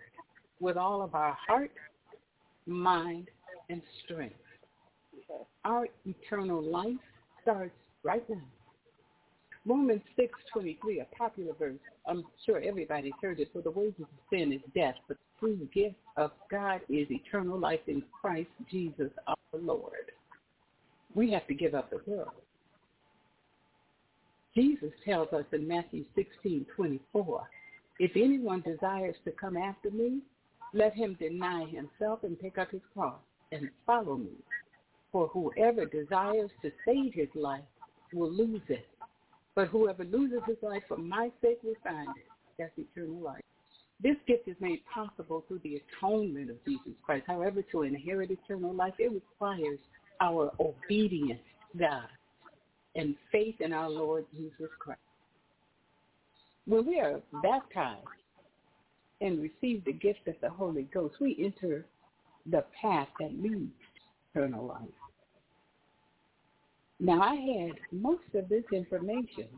with 0.60 0.76
all 0.76 1.00
of 1.02 1.14
our 1.14 1.36
heart, 1.46 1.72
mind, 2.66 3.28
and 3.70 3.80
strength. 4.04 4.36
Our 5.64 5.88
eternal 6.04 6.62
life 6.62 6.98
starts 7.42 7.74
right 8.02 8.28
now. 8.28 8.42
Romans 9.64 10.02
6.23, 10.18 11.02
a 11.02 11.16
popular 11.16 11.52
verse. 11.58 11.78
I'm 12.06 12.24
sure 12.44 12.60
everybody's 12.60 13.12
heard 13.20 13.40
it. 13.40 13.48
For 13.52 13.62
the 13.62 13.70
wages 13.70 14.02
of 14.02 14.06
sin 14.30 14.52
is 14.52 14.60
death, 14.74 14.94
but 15.08 15.16
the 15.16 15.40
free 15.40 15.68
gift 15.74 15.96
of 16.16 16.30
God 16.50 16.82
is 16.88 17.10
eternal 17.10 17.58
life 17.58 17.80
in 17.88 18.02
Christ 18.20 18.50
Jesus 18.70 19.10
our 19.26 19.36
Lord. 19.60 20.12
We 21.14 21.32
have 21.32 21.46
to 21.48 21.54
give 21.54 21.74
up 21.74 21.90
the 21.90 22.00
world. 22.06 22.30
Jesus 24.56 24.90
tells 25.04 25.30
us 25.34 25.44
in 25.52 25.68
Matthew 25.68 26.06
16:24, 26.16 27.46
if 27.98 28.16
anyone 28.16 28.62
desires 28.62 29.16
to 29.26 29.32
come 29.32 29.54
after 29.56 29.90
me, 29.90 30.22
let 30.72 30.94
him 30.94 31.14
deny 31.20 31.66
himself 31.66 32.24
and 32.24 32.40
take 32.40 32.56
up 32.56 32.70
his 32.70 32.80
cross 32.94 33.20
and 33.52 33.70
follow 33.84 34.16
me. 34.16 34.32
For 35.12 35.28
whoever 35.28 35.84
desires 35.84 36.50
to 36.62 36.72
save 36.86 37.12
his 37.12 37.28
life 37.34 37.64
will 38.14 38.30
lose 38.30 38.62
it. 38.68 38.88
But 39.54 39.68
whoever 39.68 40.04
loses 40.04 40.42
his 40.46 40.62
life 40.62 40.82
for 40.88 40.96
my 40.96 41.30
sake 41.42 41.62
will 41.62 41.74
find 41.84 42.08
it. 42.16 42.26
That's 42.58 42.78
eternal 42.78 43.20
life. 43.20 43.42
This 44.00 44.16
gift 44.26 44.48
is 44.48 44.56
made 44.60 44.84
possible 44.86 45.44
through 45.46 45.60
the 45.60 45.82
atonement 45.82 46.50
of 46.50 46.64
Jesus 46.64 46.92
Christ. 47.02 47.24
However, 47.26 47.62
to 47.72 47.82
inherit 47.82 48.30
eternal 48.30 48.74
life, 48.74 48.94
it 48.98 49.12
requires 49.12 49.78
our 50.20 50.50
obedience 50.60 51.40
God 51.78 52.08
and 52.96 53.14
faith 53.30 53.56
in 53.60 53.72
our 53.72 53.90
Lord 53.90 54.24
Jesus 54.34 54.70
Christ. 54.78 55.00
When 56.66 56.86
we 56.86 56.98
are 56.98 57.20
baptized 57.42 58.06
and 59.20 59.40
receive 59.40 59.84
the 59.84 59.92
gift 59.92 60.26
of 60.26 60.34
the 60.40 60.50
Holy 60.50 60.84
Ghost, 60.94 61.16
we 61.20 61.36
enter 61.38 61.84
the 62.50 62.64
path 62.80 63.08
that 63.20 63.40
leads 63.40 63.70
to 64.34 64.40
eternal 64.40 64.66
life. 64.66 64.88
Now, 66.98 67.20
I 67.20 67.34
had 67.34 67.72
most 67.92 68.22
of 68.34 68.48
this 68.48 68.64
information 68.72 69.48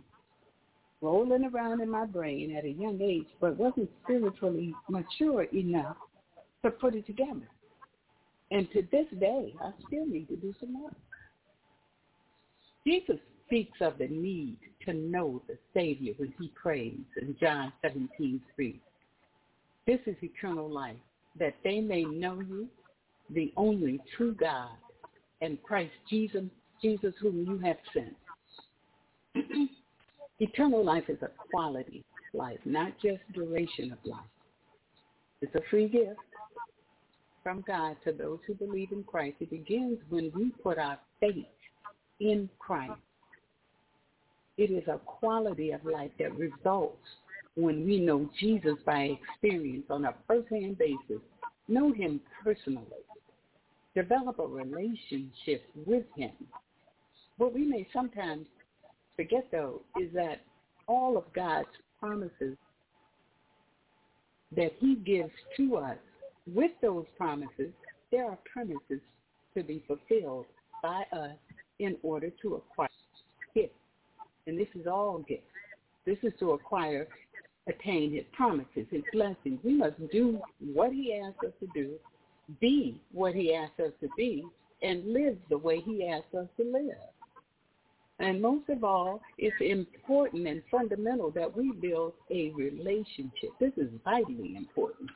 rolling 1.01 1.45
around 1.45 1.81
in 1.81 1.89
my 1.89 2.05
brain 2.05 2.57
at 2.57 2.65
a 2.65 2.71
young 2.71 3.01
age, 3.01 3.29
but 3.41 3.57
wasn't 3.57 3.91
spiritually 4.05 4.75
mature 4.89 5.45
enough 5.55 5.97
to 6.65 6.71
put 6.71 6.95
it 6.95 7.07
together. 7.07 7.49
And 8.51 8.71
to 8.73 8.83
this 8.91 9.07
day, 9.21 9.55
I 9.63 9.71
still 9.87 10.07
need 10.07 10.29
to 10.29 10.37
do 10.37 10.53
some 10.59 10.83
work. 10.83 10.95
Jesus 12.87 13.19
speaks 13.47 13.79
of 13.81 13.99
the 13.99 14.09
need 14.09 14.59
to 14.87 14.93
know 14.93 15.43
the 15.49 15.57
Savior 15.75 16.15
when 16.17 16.33
he 16.39 16.53
prays 16.61 16.99
in 17.21 17.37
John 17.41 17.73
17, 17.83 18.41
3. 18.55 18.81
This 19.87 20.01
is 20.07 20.17
eternal 20.23 20.71
life, 20.71 20.97
that 21.39 21.55
they 21.65 21.81
may 21.81 22.05
know 22.05 22.41
you, 22.41 22.69
the 23.31 23.53
only 23.57 24.01
true 24.17 24.35
God, 24.35 24.71
and 25.41 25.63
Christ 25.63 25.93
Jesus, 26.09 26.45
Jesus 26.83 27.15
whom 27.21 27.45
you 27.47 27.59
have 27.59 27.77
sent. 27.93 28.17
Eternal 30.41 30.85
life 30.85 31.05
is 31.09 31.21
a 31.23 31.31
quality 31.51 32.05
life, 32.33 32.59
not 32.65 32.93
just 33.03 33.21
duration 33.33 33.93
of 33.93 33.99
life. 34.05 34.21
It's 35.41 35.55
a 35.55 35.61
free 35.71 35.89
gift 35.89 36.19
from 37.43 37.65
God 37.67 37.97
to 38.05 38.13
those 38.13 38.39
who 38.47 38.55
believe 38.55 38.93
in 38.93 39.05
Christ. 39.05 39.37
It 39.41 39.51
begins 39.51 39.99
when 40.11 40.31
we 40.35 40.51
put 40.63 40.79
our 40.79 40.99
faith 41.21 41.47
in 42.21 42.49
Christ. 42.59 42.93
It 44.57 44.71
is 44.71 44.87
a 44.89 44.99
quality 44.99 45.71
of 45.71 45.85
life 45.85 46.11
that 46.19 46.37
results 46.37 46.99
when 47.55 47.85
we 47.85 47.99
know 47.99 48.29
Jesus 48.39 48.77
by 48.87 49.19
experience 49.33 49.85
on 49.91 50.05
a 50.05 50.15
first-hand 50.27 50.79
basis, 50.79 51.23
know 51.67 51.93
him 51.93 52.21
personally, 52.45 52.87
develop 53.95 54.39
a 54.39 54.47
relationship 54.47 55.65
with 55.87 56.05
him. 56.17 56.33
What 57.37 57.53
we 57.53 57.65
may 57.65 57.87
sometimes 57.93 58.47
forget, 59.17 59.47
though, 59.51 59.83
is 60.01 60.13
that 60.15 60.41
all 60.87 61.17
of 61.17 61.25
God's 61.33 61.69
promises 61.99 62.57
that 64.57 64.73
he 64.79 64.95
gives 64.95 65.33
to 65.57 65.77
us, 65.77 65.99
with 66.55 66.71
those 66.81 67.05
promises, 67.17 67.73
there 68.11 68.25
are 68.25 68.39
premises 68.51 69.01
to 69.57 69.63
be 69.63 69.83
fulfilled 69.87 70.47
by 70.83 71.03
us 71.13 71.37
in 71.79 71.97
order 72.03 72.31
to 72.43 72.55
acquire 72.57 72.89
gifts. 73.55 73.75
And 74.47 74.59
this 74.59 74.69
is 74.75 74.87
all 74.87 75.19
gifts. 75.29 75.43
This 76.07 76.19
is 76.23 76.33
to 76.41 76.53
acquire, 76.53 77.07
attain 77.69 78.13
his 78.13 78.25
promises, 78.33 78.87
his 78.91 79.03
blessings. 79.13 79.61
We 79.63 79.75
must 79.75 79.97
do 80.11 80.41
what 80.73 80.93
he 80.93 81.15
asks 81.15 81.45
us 81.47 81.53
to 81.61 81.69
do, 81.75 81.95
be 82.61 83.01
what 83.13 83.35
he 83.35 83.55
asks 83.55 83.79
us 83.81 83.93
to 84.01 84.09
be, 84.17 84.45
and 84.83 85.13
live 85.13 85.37
the 85.51 85.59
way 85.59 85.81
he 85.81 86.09
asks 86.09 86.35
us 86.35 86.47
to 86.57 86.65
live. 86.65 86.97
And 88.21 88.43
most 88.43 88.69
of 88.69 88.83
all, 88.83 89.21
it's 89.37 89.55
important 89.61 90.49
and 90.49 90.63
fundamental 90.71 91.31
that 91.33 91.57
we 91.57 91.73
build 91.73 92.15
a 92.31 92.51
relationship. 92.51 93.51
This 93.61 93.73
is 93.77 93.89
vitally 94.05 94.57
important. 94.57 95.11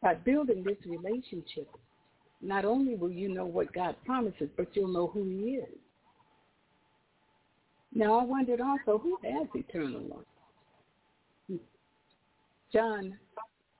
By 0.00 0.14
building 0.14 0.62
this 0.62 0.76
relationship, 0.86 1.68
not 2.40 2.64
only 2.64 2.96
will 2.96 3.10
you 3.10 3.28
know 3.28 3.46
what 3.46 3.72
God 3.72 3.96
promises, 4.04 4.48
but 4.56 4.68
you'll 4.74 4.92
know 4.92 5.06
who 5.06 5.24
he 5.24 5.56
is. 5.56 5.78
Now, 7.94 8.18
I 8.18 8.24
wondered 8.24 8.60
also, 8.60 8.98
who 8.98 9.18
has 9.22 9.46
eternal 9.54 10.02
life? 10.02 10.26
John, 12.72 13.16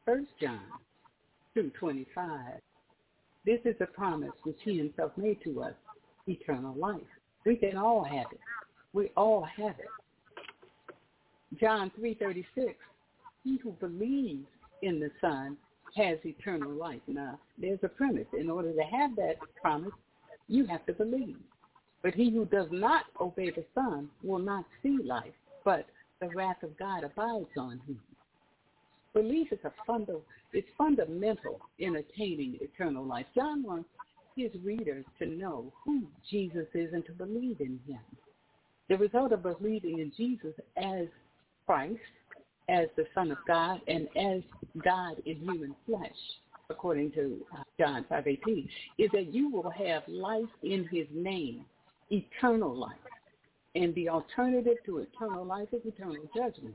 1 0.04 0.26
John 0.40 0.60
2.25. 1.56 2.06
This 3.44 3.58
is 3.64 3.74
a 3.80 3.86
promise 3.86 4.30
which 4.44 4.56
he 4.62 4.78
himself 4.78 5.10
made 5.16 5.42
to 5.42 5.62
us, 5.62 5.74
eternal 6.28 6.74
life. 6.76 7.00
We 7.44 7.56
can 7.56 7.76
all 7.76 8.04
have 8.04 8.26
it. 8.32 8.40
We 8.92 9.10
all 9.16 9.42
have 9.56 9.74
it. 9.80 9.88
John 11.60 11.90
3.36, 12.00 12.44
he 13.42 13.58
who 13.62 13.72
believes 13.72 14.46
in 14.82 15.00
the 15.00 15.10
Son 15.20 15.56
has 15.94 16.18
eternal 16.24 16.72
life. 16.72 17.00
Now, 17.06 17.38
there's 17.58 17.78
a 17.82 17.88
premise. 17.88 18.26
In 18.38 18.50
order 18.50 18.72
to 18.72 18.82
have 18.82 19.16
that 19.16 19.36
promise, 19.60 19.92
you 20.48 20.66
have 20.66 20.84
to 20.86 20.92
believe. 20.92 21.36
But 22.02 22.14
he 22.14 22.30
who 22.30 22.44
does 22.46 22.68
not 22.70 23.04
obey 23.20 23.50
the 23.50 23.64
Son 23.74 24.10
will 24.22 24.38
not 24.38 24.64
see 24.82 24.98
life, 25.02 25.32
but 25.64 25.86
the 26.20 26.28
wrath 26.28 26.62
of 26.62 26.76
God 26.78 27.04
abides 27.04 27.48
on 27.56 27.80
him. 27.86 28.00
Belief 29.14 29.52
is 29.52 29.58
a 29.64 29.72
funda- 29.86 30.20
it's 30.52 30.68
fundamental 30.76 31.60
in 31.78 31.96
attaining 31.96 32.58
eternal 32.60 33.04
life. 33.04 33.26
John 33.34 33.62
wants 33.62 33.88
his 34.36 34.50
readers 34.62 35.04
to 35.18 35.26
know 35.26 35.72
who 35.84 36.02
Jesus 36.28 36.66
is 36.74 36.92
and 36.92 37.06
to 37.06 37.12
believe 37.12 37.60
in 37.60 37.80
him. 37.86 38.00
The 38.88 38.98
result 38.98 39.32
of 39.32 39.42
believing 39.42 40.00
in 40.00 40.12
Jesus 40.16 40.54
as 40.76 41.06
Christ, 41.66 42.00
as 42.68 42.88
the 42.96 43.04
Son 43.14 43.30
of 43.30 43.38
God, 43.46 43.80
and 43.88 44.08
as 44.16 44.42
God 44.82 45.16
in 45.26 45.36
human 45.36 45.74
flesh, 45.86 46.16
according 46.70 47.12
to 47.12 47.44
uh, 47.52 47.62
John 47.78 48.04
5.18, 48.10 48.68
is 48.98 49.10
that 49.12 49.32
you 49.34 49.50
will 49.50 49.70
have 49.70 50.02
life 50.08 50.48
in 50.62 50.88
his 50.90 51.06
name, 51.12 51.64
eternal 52.10 52.74
life. 52.74 52.96
And 53.74 53.94
the 53.94 54.08
alternative 54.08 54.78
to 54.86 54.98
eternal 54.98 55.44
life 55.44 55.68
is 55.72 55.82
eternal 55.84 56.16
judgment. 56.34 56.74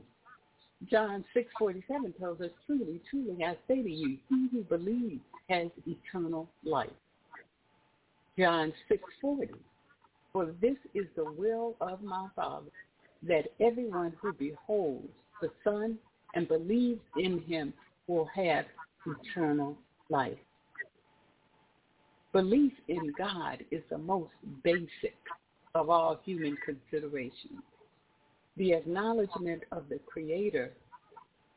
John 0.90 1.24
6.47 1.36 2.18
tells 2.18 2.40
us, 2.40 2.50
truly, 2.66 3.00
truly, 3.10 3.44
I 3.44 3.56
say 3.68 3.82
to 3.82 3.90
you, 3.90 4.16
he 4.28 4.48
who 4.52 4.62
believes 4.62 5.20
has 5.48 5.68
eternal 5.86 6.48
life. 6.64 6.90
John 8.38 8.72
6:40. 8.88 9.50
For 10.32 10.46
this 10.62 10.76
is 10.94 11.06
the 11.16 11.30
will 11.32 11.74
of 11.80 12.02
my 12.02 12.28
Father, 12.36 12.70
that 13.24 13.52
everyone 13.60 14.14
who 14.20 14.32
beholds 14.32 15.12
the 15.40 15.50
Son 15.64 15.98
and 16.34 16.48
believes 16.48 17.00
in 17.16 17.40
him 17.42 17.72
will 18.06 18.28
have 18.34 18.64
eternal 19.06 19.76
life. 20.08 20.38
Belief 22.32 22.72
in 22.88 23.12
God 23.18 23.64
is 23.70 23.82
the 23.90 23.98
most 23.98 24.30
basic 24.62 25.16
of 25.74 25.90
all 25.90 26.20
human 26.24 26.56
considerations. 26.64 27.62
The 28.56 28.72
acknowledgement 28.72 29.62
of 29.72 29.88
the 29.88 29.98
Creator 30.06 30.72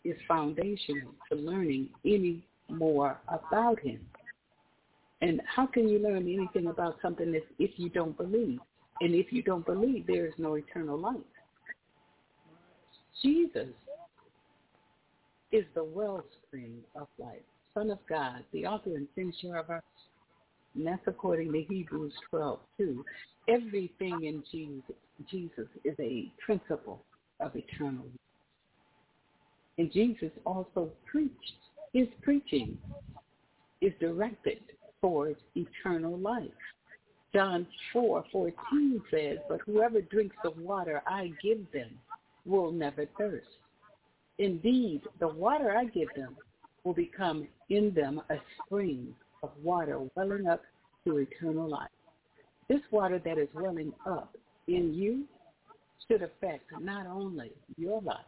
is 0.03 0.15
foundational 0.27 1.11
to 1.31 1.37
learning 1.37 1.89
any 2.05 2.43
more 2.69 3.19
about 3.27 3.79
him. 3.79 3.99
And 5.21 5.41
how 5.45 5.65
can 5.65 5.87
you 5.87 5.99
learn 5.99 6.23
anything 6.23 6.67
about 6.67 6.97
something 7.01 7.33
if, 7.33 7.43
if 7.59 7.71
you 7.77 7.89
don't 7.89 8.17
believe? 8.17 8.59
And 9.01 9.15
if 9.15 9.31
you 9.31 9.41
don't 9.41 9.65
believe, 9.65 10.05
there 10.05 10.25
is 10.25 10.33
no 10.37 10.55
eternal 10.55 10.97
life. 10.97 11.15
Jesus 13.21 13.69
is 15.52 15.65
the 15.76 15.84
wellspring 15.84 16.80
of 16.95 17.08
life, 17.19 17.43
Son 17.73 17.91
of 17.91 17.99
God, 18.10 18.43
the 18.52 18.65
author 18.65 18.95
and 18.95 19.08
finisher 19.15 19.56
of 19.56 19.69
our 19.69 19.84
and 20.76 20.88
that's 20.88 21.02
according 21.08 21.52
to 21.54 21.62
Hebrews 21.62 22.13
12, 22.30 22.60
too. 22.78 23.06
Everything 23.47 24.23
in 24.23 24.43
Jesus, 24.52 24.95
Jesus 25.30 25.67
is 25.84 25.95
a 25.99 26.32
principle 26.43 27.04
of 27.39 27.56
eternal 27.56 28.04
life. 28.04 28.19
And 29.78 29.91
Jesus 29.91 30.32
also 30.45 30.89
preached. 31.06 31.54
His 31.93 32.08
preaching 32.21 32.78
is 33.82 33.93
directed 33.99 34.60
towards 35.02 35.39
eternal 35.56 36.17
life. 36.17 36.49
John 37.34 37.67
4, 37.91 38.23
14 38.32 39.02
says, 39.12 39.38
But 39.49 39.60
whoever 39.65 40.02
drinks 40.02 40.36
the 40.43 40.52
water 40.52 41.02
I 41.06 41.32
give 41.43 41.60
them 41.71 41.89
will 42.45 42.71
never 42.71 43.06
thirst. 43.17 43.47
Indeed, 44.39 45.01
the 45.19 45.27
water 45.27 45.75
I 45.77 45.86
give 45.86 46.10
them 46.15 46.36
will 46.84 46.93
become 46.93 47.47
in 47.69 47.93
them 47.93 48.21
a 48.29 48.36
spring 48.65 49.13
of 49.41 49.51
water 49.62 49.99
welling 50.15 50.47
up 50.47 50.62
to 51.06 51.17
eternal 51.17 51.69
life. 51.69 51.89
This 52.67 52.82
water 52.91 53.19
that 53.23 53.38
is 53.38 53.49
welling 53.53 53.93
up 54.06 54.36
in 54.67 54.93
you 54.93 55.25
should 56.08 56.21
affect 56.21 56.65
not 56.82 57.06
only 57.06 57.51
your 57.77 58.01
life, 58.01 58.25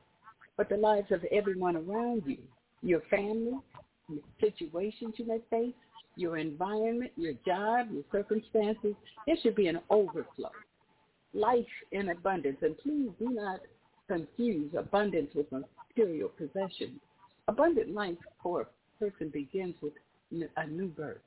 but 0.57 0.69
the 0.69 0.77
lives 0.77 1.11
of 1.11 1.23
everyone 1.31 1.75
around 1.75 2.23
you, 2.25 2.37
your 2.81 3.01
family, 3.09 3.57
your 4.07 4.19
situations 4.39 5.15
you 5.17 5.25
may 5.25 5.39
face, 5.49 5.73
your 6.15 6.37
environment, 6.37 7.11
your 7.17 7.33
job, 7.45 7.87
your 7.91 8.03
circumstances. 8.11 8.93
It 9.27 9.39
should 9.41 9.55
be 9.55 9.67
an 9.67 9.79
overflow. 9.89 10.51
Life 11.33 11.65
in 11.91 12.09
abundance. 12.09 12.57
And 12.61 12.77
please 12.77 13.09
do 13.19 13.29
not 13.31 13.59
confuse 14.07 14.73
abundance 14.77 15.31
with 15.35 15.47
material 15.51 16.29
possession. 16.29 16.99
Abundant 17.47 17.93
life 17.93 18.17
for 18.41 18.61
a 18.61 18.67
person 18.99 19.29
begins 19.29 19.75
with 19.81 19.93
a 20.57 20.67
new 20.67 20.87
birth, 20.87 21.21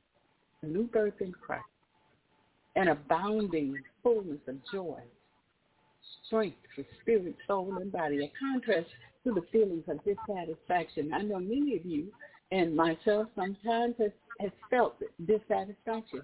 a 0.62 0.66
new 0.66 0.84
birth 0.84 1.20
in 1.20 1.32
Christ, 1.32 1.64
an 2.76 2.88
abounding 2.88 3.76
fullness 4.02 4.40
of 4.46 4.56
joy, 4.72 5.00
strength 6.26 6.58
for 6.74 6.84
spirit, 7.00 7.36
soul, 7.46 7.76
and 7.78 7.92
body, 7.92 8.24
a 8.24 8.32
contrast 8.38 8.88
to 9.24 9.32
the 9.32 9.42
feelings 9.52 9.84
of 9.88 10.00
dissatisfaction. 10.04 11.12
I 11.12 11.22
know 11.22 11.38
many 11.38 11.76
of 11.76 11.84
you 11.84 12.12
and 12.50 12.74
myself 12.74 13.28
sometimes 13.36 13.94
has, 13.98 14.10
has 14.40 14.50
felt 14.70 14.96
dissatisfaction, 15.26 16.22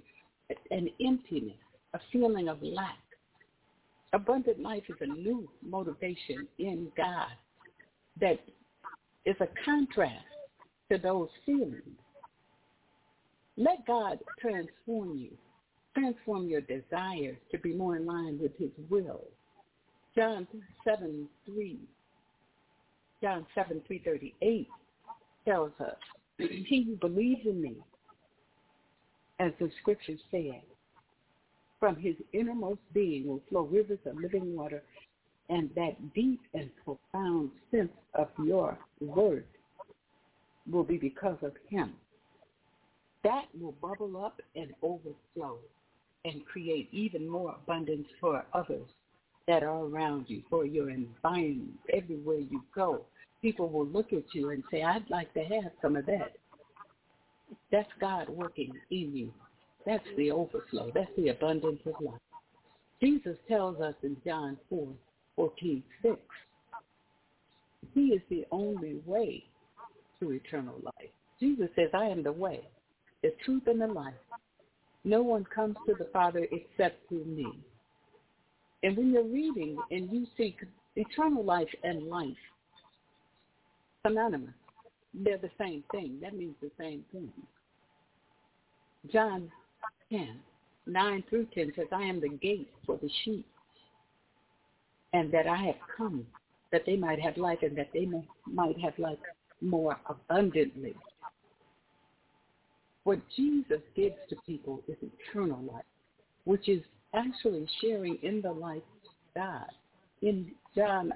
an 0.70 0.88
emptiness, 1.00 1.56
a 1.94 2.00
feeling 2.12 2.48
of 2.48 2.62
lack. 2.62 2.98
Abundant 4.14 4.61
life 4.61 4.85
is 4.88 4.94
a 5.00 5.07
new 5.07 5.50
motivation 5.61 6.46
in 6.61 6.87
God 6.96 7.27
that 8.20 8.38
is 9.27 9.35
a 9.40 9.48
contrast 9.64 10.24
to 10.88 10.98
those 10.98 11.29
feelings. 11.44 11.83
Let 13.57 13.85
God 13.88 14.20
transform 14.40 15.18
you, 15.18 15.31
transform 15.98 16.46
your 16.46 16.61
desires 16.61 17.37
to 17.50 17.59
be 17.59 17.72
more 17.72 17.96
in 17.96 18.07
line 18.07 18.38
with 18.40 18.57
his 18.57 18.70
will. 18.88 19.24
John 20.14 20.46
7, 20.85 21.29
3, 21.46 21.79
John 23.20 23.44
7, 23.57 23.83
338 23.85 24.68
tells 25.44 25.72
us, 25.81 25.96
he 26.38 26.85
who 26.87 26.94
believes 26.96 27.44
in 27.44 27.61
me, 27.61 27.74
as 29.40 29.50
the 29.59 29.70
scripture 29.81 30.14
said, 30.31 30.62
from 31.85 31.97
his 31.97 32.14
innermost 32.33 32.81
being 32.94 33.29
will 33.29 33.42
flow 33.51 33.64
rivers 33.64 33.99
of 34.07 34.16
living 34.16 34.57
water, 34.57 34.83
and 35.51 35.68
that 35.77 36.14
deep 36.14 36.40
and 36.55 36.70
profound 36.83 37.51
sense 37.70 37.92
of 38.14 38.29
your 38.42 38.79
worth 39.03 39.44
will 40.73 40.83
be 40.83 40.97
because 40.97 41.37
of 41.42 41.53
him. 41.68 41.92
That 43.23 43.44
will 43.61 43.75
bubble 43.83 44.25
up 44.25 44.40
and 44.57 44.73
overflow 44.83 45.59
and 46.25 46.47
create 46.47 46.88
even 46.90 47.29
more 47.29 47.55
abundance 47.55 48.09
for 48.18 48.47
others 48.55 48.88
that 49.47 49.62
are 49.62 49.85
around 49.85 50.25
you, 50.29 50.42
for 50.49 50.64
your 50.64 50.88
environment, 50.88 51.79
everywhere 51.92 52.38
you 52.38 52.62
go. 52.75 53.03
People 53.42 53.68
will 53.68 53.88
look 53.88 54.14
at 54.14 54.35
you 54.35 54.49
and 54.53 54.64
say, 54.70 54.83
I'd 54.83 55.11
like 55.11 55.35
to 55.35 55.44
have 55.44 55.70
some 55.83 55.97
of 55.97 56.07
that. 56.07 56.33
That's 57.70 57.90
God 58.01 58.31
working 58.31 58.73
in 58.90 59.14
you. 59.14 59.35
That's 59.87 60.05
the 60.16 60.31
overflow. 60.31 60.90
That's 60.94 61.11
the 61.16 61.29
abundance 61.29 61.81
of 61.87 61.94
life. 62.01 62.20
Jesus 63.03 63.37
tells 63.49 63.81
us 63.81 63.94
in 64.03 64.16
John 64.25 64.57
4, 64.70 64.88
14, 65.37 65.83
6, 66.03 66.16
he 67.92 68.01
is 68.07 68.23
the 68.31 68.47
only 68.51 69.01
way 69.05 69.44
to 70.20 70.33
eternal 70.33 70.77
life. 70.83 71.11
Jesus 71.38 71.68
says, 71.77 71.90
I 71.92 72.07
am 72.07 72.23
the 72.23 72.33
way, 72.33 72.61
the 73.23 73.35
truth, 73.44 73.64
and 73.66 73.81
the 73.81 73.87
life. 73.87 74.14
No 75.05 75.23
one 75.23 75.44
comes 75.55 75.77
to 75.87 75.94
the 75.99 76.09
Father 76.12 76.47
except 76.51 77.09
through 77.09 77.27
me. 77.27 77.47
And 78.83 78.97
when 78.97 79.12
you're 79.12 79.25
reading 79.25 79.77
and 79.90 80.11
you 80.11 80.27
see 80.37 80.57
eternal 80.97 81.44
life 81.44 81.68
and 81.83 82.07
life 82.09 82.29
synonymous, 84.07 84.55
they're 85.12 85.38
the 85.38 85.51
same 85.59 85.85
thing. 85.90 86.18
That 86.23 86.37
means 86.37 86.55
the 86.62 86.70
same 86.79 87.05
thing. 87.12 87.31
John 89.12 89.51
10, 90.10 90.40
9 90.86 91.24
through 91.28 91.46
10 91.54 91.72
says, 91.76 91.86
I 91.92 92.02
am 92.02 92.20
the 92.20 92.28
gate 92.28 92.70
for 92.86 92.98
the 93.00 93.10
sheep, 93.24 93.46
and 95.12 95.32
that 95.32 95.46
I 95.46 95.56
have 95.56 95.76
come 95.96 96.26
that 96.72 96.82
they 96.86 96.96
might 96.96 97.20
have 97.20 97.36
life 97.36 97.58
and 97.62 97.76
that 97.78 97.90
they 97.94 98.04
may, 98.04 98.26
might 98.46 98.78
have 98.80 98.98
life 98.98 99.18
more 99.60 99.96
abundantly. 100.06 100.94
What 103.04 103.20
Jesus 103.36 103.80
gives 103.94 104.16
to 104.30 104.36
people 104.46 104.82
is 104.88 104.96
eternal 105.02 105.62
life, 105.62 105.84
which 106.44 106.68
is 106.68 106.82
actually 107.14 107.68
sharing 107.80 108.18
in 108.22 108.40
the 108.40 108.50
life 108.50 108.82
of 109.04 109.12
God. 109.36 109.70
In 110.22 110.50
John 110.74 111.12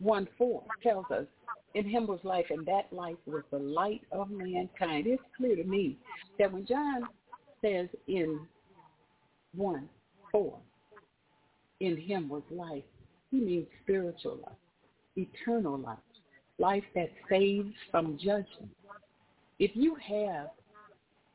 1 0.00 0.28
4 0.36 0.62
tells 0.82 1.04
us, 1.12 1.26
in 1.74 1.88
him 1.88 2.06
was 2.06 2.18
life, 2.24 2.46
and 2.50 2.66
that 2.66 2.92
life 2.92 3.18
was 3.26 3.44
the 3.50 3.58
light 3.58 4.02
of 4.10 4.30
mankind. 4.30 5.06
It's 5.06 5.22
clear 5.36 5.54
to 5.54 5.64
me 5.64 5.98
that 6.38 6.50
when 6.50 6.66
John 6.66 7.06
says 7.62 7.88
in 8.06 8.40
1 9.54 9.88
4, 10.32 10.58
in 11.80 11.96
him 11.96 12.28
was 12.28 12.42
life, 12.50 12.84
he 13.30 13.38
means 13.38 13.66
spiritual 13.82 14.38
life, 14.42 14.56
eternal 15.16 15.78
life, 15.78 15.98
life 16.58 16.84
that 16.94 17.10
saves 17.28 17.72
from 17.90 18.18
judgment. 18.18 18.70
If 19.58 19.72
you 19.74 19.96
have 19.96 20.50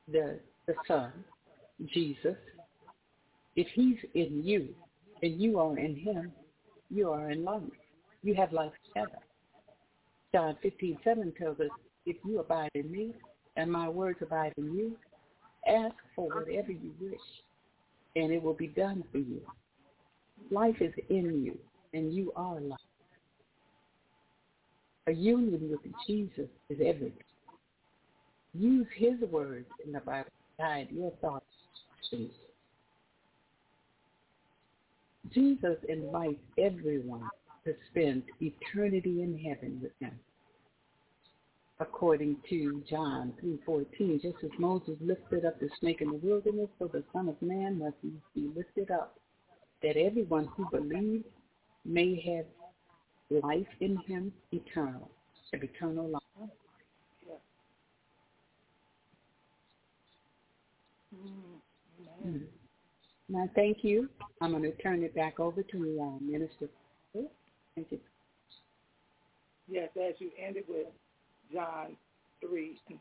the 0.08 0.40
the 0.66 0.76
Son, 0.88 1.12
Jesus, 1.88 2.38
if 3.56 3.68
he's 3.74 3.98
in 4.14 4.44
you 4.44 4.70
and 5.22 5.42
you 5.42 5.60
are 5.60 5.78
in 5.78 5.96
him, 5.96 6.32
you 6.90 7.10
are 7.10 7.32
in 7.32 7.44
life. 7.44 7.62
You 8.24 8.34
have 8.36 8.54
life 8.54 8.72
together. 8.88 9.20
John 10.34 10.58
15, 10.62 10.98
7 11.04 11.34
tells 11.38 11.60
us, 11.60 11.70
if 12.06 12.18
you 12.26 12.40
abide 12.40 12.72
in 12.74 12.92
me 12.92 13.14
and 13.56 13.72
my 13.72 13.88
words 13.90 14.20
abide 14.22 14.54
in 14.58 14.74
you, 14.74 14.98
ask 15.68 15.96
for 16.16 16.28
whatever 16.28 16.72
you 16.72 16.94
wish 17.00 17.20
and 18.16 18.32
it 18.32 18.42
will 18.42 18.54
be 18.54 18.68
done 18.68 19.04
for 19.12 19.18
you. 19.18 19.42
Life 20.52 20.82
is 20.82 20.94
in 21.10 21.44
you 21.44 21.58
and 21.94 22.14
you 22.14 22.32
are 22.36 22.60
life. 22.60 22.80
A 25.08 25.12
union 25.12 25.70
with 25.70 25.82
Jesus 26.08 26.50
is 26.70 26.80
everything. 26.80 27.14
Use 28.54 28.88
his 28.96 29.20
words 29.32 29.68
in 29.86 29.92
the 29.92 30.00
Bible 30.00 30.30
to 30.30 30.64
guide 30.64 30.88
your 30.92 31.12
thoughts. 31.22 31.46
Jesus 35.34 35.78
invites 35.90 36.40
everyone 36.58 37.28
to 37.66 37.74
spend 37.90 38.24
eternity 38.40 39.24
in 39.24 39.38
heaven 39.38 39.80
with 39.82 39.92
him. 40.00 40.18
According 41.80 42.38
to 42.50 42.84
John 42.90 43.34
3.14, 43.44 44.22
just 44.22 44.38
as 44.44 44.52
Moses 44.60 44.96
lifted 45.02 45.44
up 45.44 45.60
the 45.60 45.70
snake 45.80 46.02
in 46.02 46.10
the 46.10 46.18
wilderness, 46.18 46.70
so 46.78 46.88
the 46.88 47.04
Son 47.12 47.28
of 47.28 47.42
Man 47.42 47.80
must 47.80 47.96
be 48.36 48.52
lifted 48.56 48.92
up, 48.92 49.18
that 49.82 49.98
everyone 49.98 50.48
who 50.56 50.70
believes 50.70 51.26
may 51.84 52.22
have 52.22 53.42
life 53.44 53.68
in 53.82 53.98
him 54.08 54.32
eternal, 54.52 55.10
have 55.52 55.64
eternal 55.64 56.10
life. 56.10 56.50
Mm. 62.26 62.42
Now, 63.30 63.50
thank 63.56 63.84
you. 63.84 64.10
I'm 64.42 64.52
going 64.52 64.64
to 64.64 64.72
turn 64.74 65.04
it 65.04 65.16
back 65.16 65.40
over 65.40 65.64
to 65.64 66.00
uh, 66.02 66.24
Minister. 66.24 66.70
Thank 67.14 67.88
you. 67.92 68.00
Yes, 69.68 69.90
as 69.98 70.14
you 70.20 70.30
ended 70.40 70.66
with 70.68 70.88
John 71.52 71.98
3 72.42 72.80
and 72.90 73.00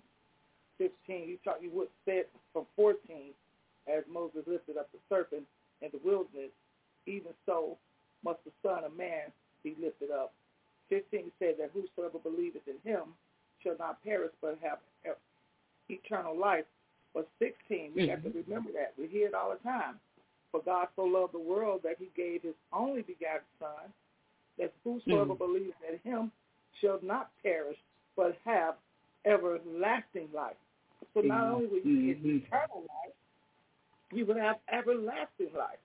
15, 0.78 1.28
you 1.28 1.38
talk, 1.44 1.58
you 1.60 1.70
would 1.72 1.88
say 2.04 2.24
from 2.52 2.66
14, 2.76 2.96
as 3.92 4.04
Moses 4.12 4.42
lifted 4.46 4.76
up 4.76 4.90
the 4.92 4.98
serpent 5.08 5.44
in 5.80 5.88
the 5.92 6.00
wilderness, 6.04 6.50
even 7.06 7.32
so 7.46 7.76
must 8.24 8.38
the 8.44 8.52
Son 8.62 8.84
of 8.84 8.96
Man 8.96 9.30
be 9.64 9.76
lifted 9.80 10.10
up. 10.10 10.32
15 10.88 11.32
says 11.38 11.56
that 11.58 11.70
whosoever 11.72 12.18
believeth 12.18 12.62
in 12.66 12.78
him 12.88 13.14
shall 13.62 13.76
not 13.78 14.02
perish 14.04 14.32
but 14.40 14.58
have 14.62 14.78
eternal 15.88 16.38
life. 16.38 16.64
But 17.14 17.28
16, 17.38 17.92
we 17.94 18.02
mm-hmm. 18.02 18.10
have 18.10 18.22
to 18.22 18.28
mm-hmm. 18.30 18.48
remember 18.48 18.70
that. 18.72 18.94
We 18.98 19.06
hear 19.06 19.28
it 19.28 19.34
all 19.34 19.50
the 19.50 19.68
time. 19.68 19.96
For 20.50 20.60
God 20.64 20.88
so 20.96 21.02
loved 21.02 21.34
the 21.34 21.40
world 21.40 21.80
that 21.84 21.96
he 21.98 22.10
gave 22.16 22.42
his 22.42 22.54
only 22.72 23.02
begotten 23.02 23.48
Son, 23.58 23.92
that 24.58 24.72
whosoever 24.84 25.32
mm-hmm. 25.32 25.44
believes 25.44 25.76
in 25.88 26.10
him 26.10 26.30
shall 26.80 26.98
not 27.02 27.30
perish 27.42 27.76
but 28.16 28.36
have 28.44 28.74
everlasting 29.24 30.28
life. 30.34 30.56
So 31.14 31.20
not 31.20 31.52
only 31.52 31.66
will 31.66 31.78
you 31.78 32.14
get 32.14 32.24
mm-hmm. 32.24 32.46
eternal 32.46 32.80
life, 32.80 33.14
you 34.12 34.26
will 34.26 34.38
have 34.38 34.56
everlasting 34.72 35.50
life. 35.56 35.78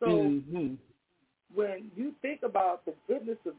So 0.00 0.06
mm-hmm. 0.06 0.74
when 1.54 1.90
you 1.96 2.14
think 2.22 2.40
about 2.42 2.84
the 2.84 2.94
goodness 3.06 3.38
of 3.46 3.54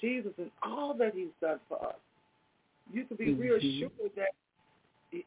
Jesus 0.00 0.32
and 0.38 0.50
all 0.62 0.94
that 0.94 1.14
he's 1.14 1.28
done 1.40 1.60
for 1.68 1.86
us, 1.86 1.94
you 2.92 3.04
can 3.04 3.16
be 3.16 3.26
mm-hmm. 3.26 3.40
reassured 3.40 3.90
that 4.16 4.28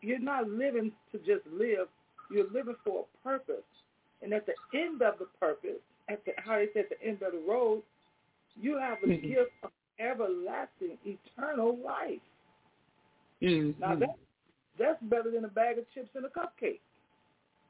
you're 0.01 0.19
not 0.19 0.49
living 0.49 0.91
to 1.11 1.17
just 1.19 1.45
live. 1.51 1.87
You're 2.31 2.49
living 2.51 2.75
for 2.83 3.05
a 3.05 3.27
purpose. 3.27 3.63
And 4.21 4.33
at 4.33 4.45
the 4.45 4.53
end 4.77 5.01
of 5.01 5.15
the 5.19 5.27
purpose, 5.39 5.79
at 6.09 6.23
the, 6.25 6.31
how 6.37 6.55
they 6.55 6.67
say 6.73 6.81
at 6.81 6.89
the 6.89 7.01
end 7.03 7.21
of 7.21 7.31
the 7.33 7.43
road, 7.47 7.81
you 8.59 8.77
have 8.77 8.97
a 9.03 9.07
mm-hmm. 9.07 9.27
gift 9.27 9.51
of 9.63 9.71
everlasting, 9.99 10.97
eternal 11.05 11.77
life. 11.83 12.19
Mm-hmm. 13.41 13.79
Now 13.79 13.95
that 13.95 14.15
that's 14.77 15.01
better 15.03 15.29
than 15.31 15.45
a 15.45 15.49
bag 15.49 15.77
of 15.77 15.85
chips 15.93 16.09
and 16.15 16.25
a 16.25 16.29
cupcake. 16.29 16.79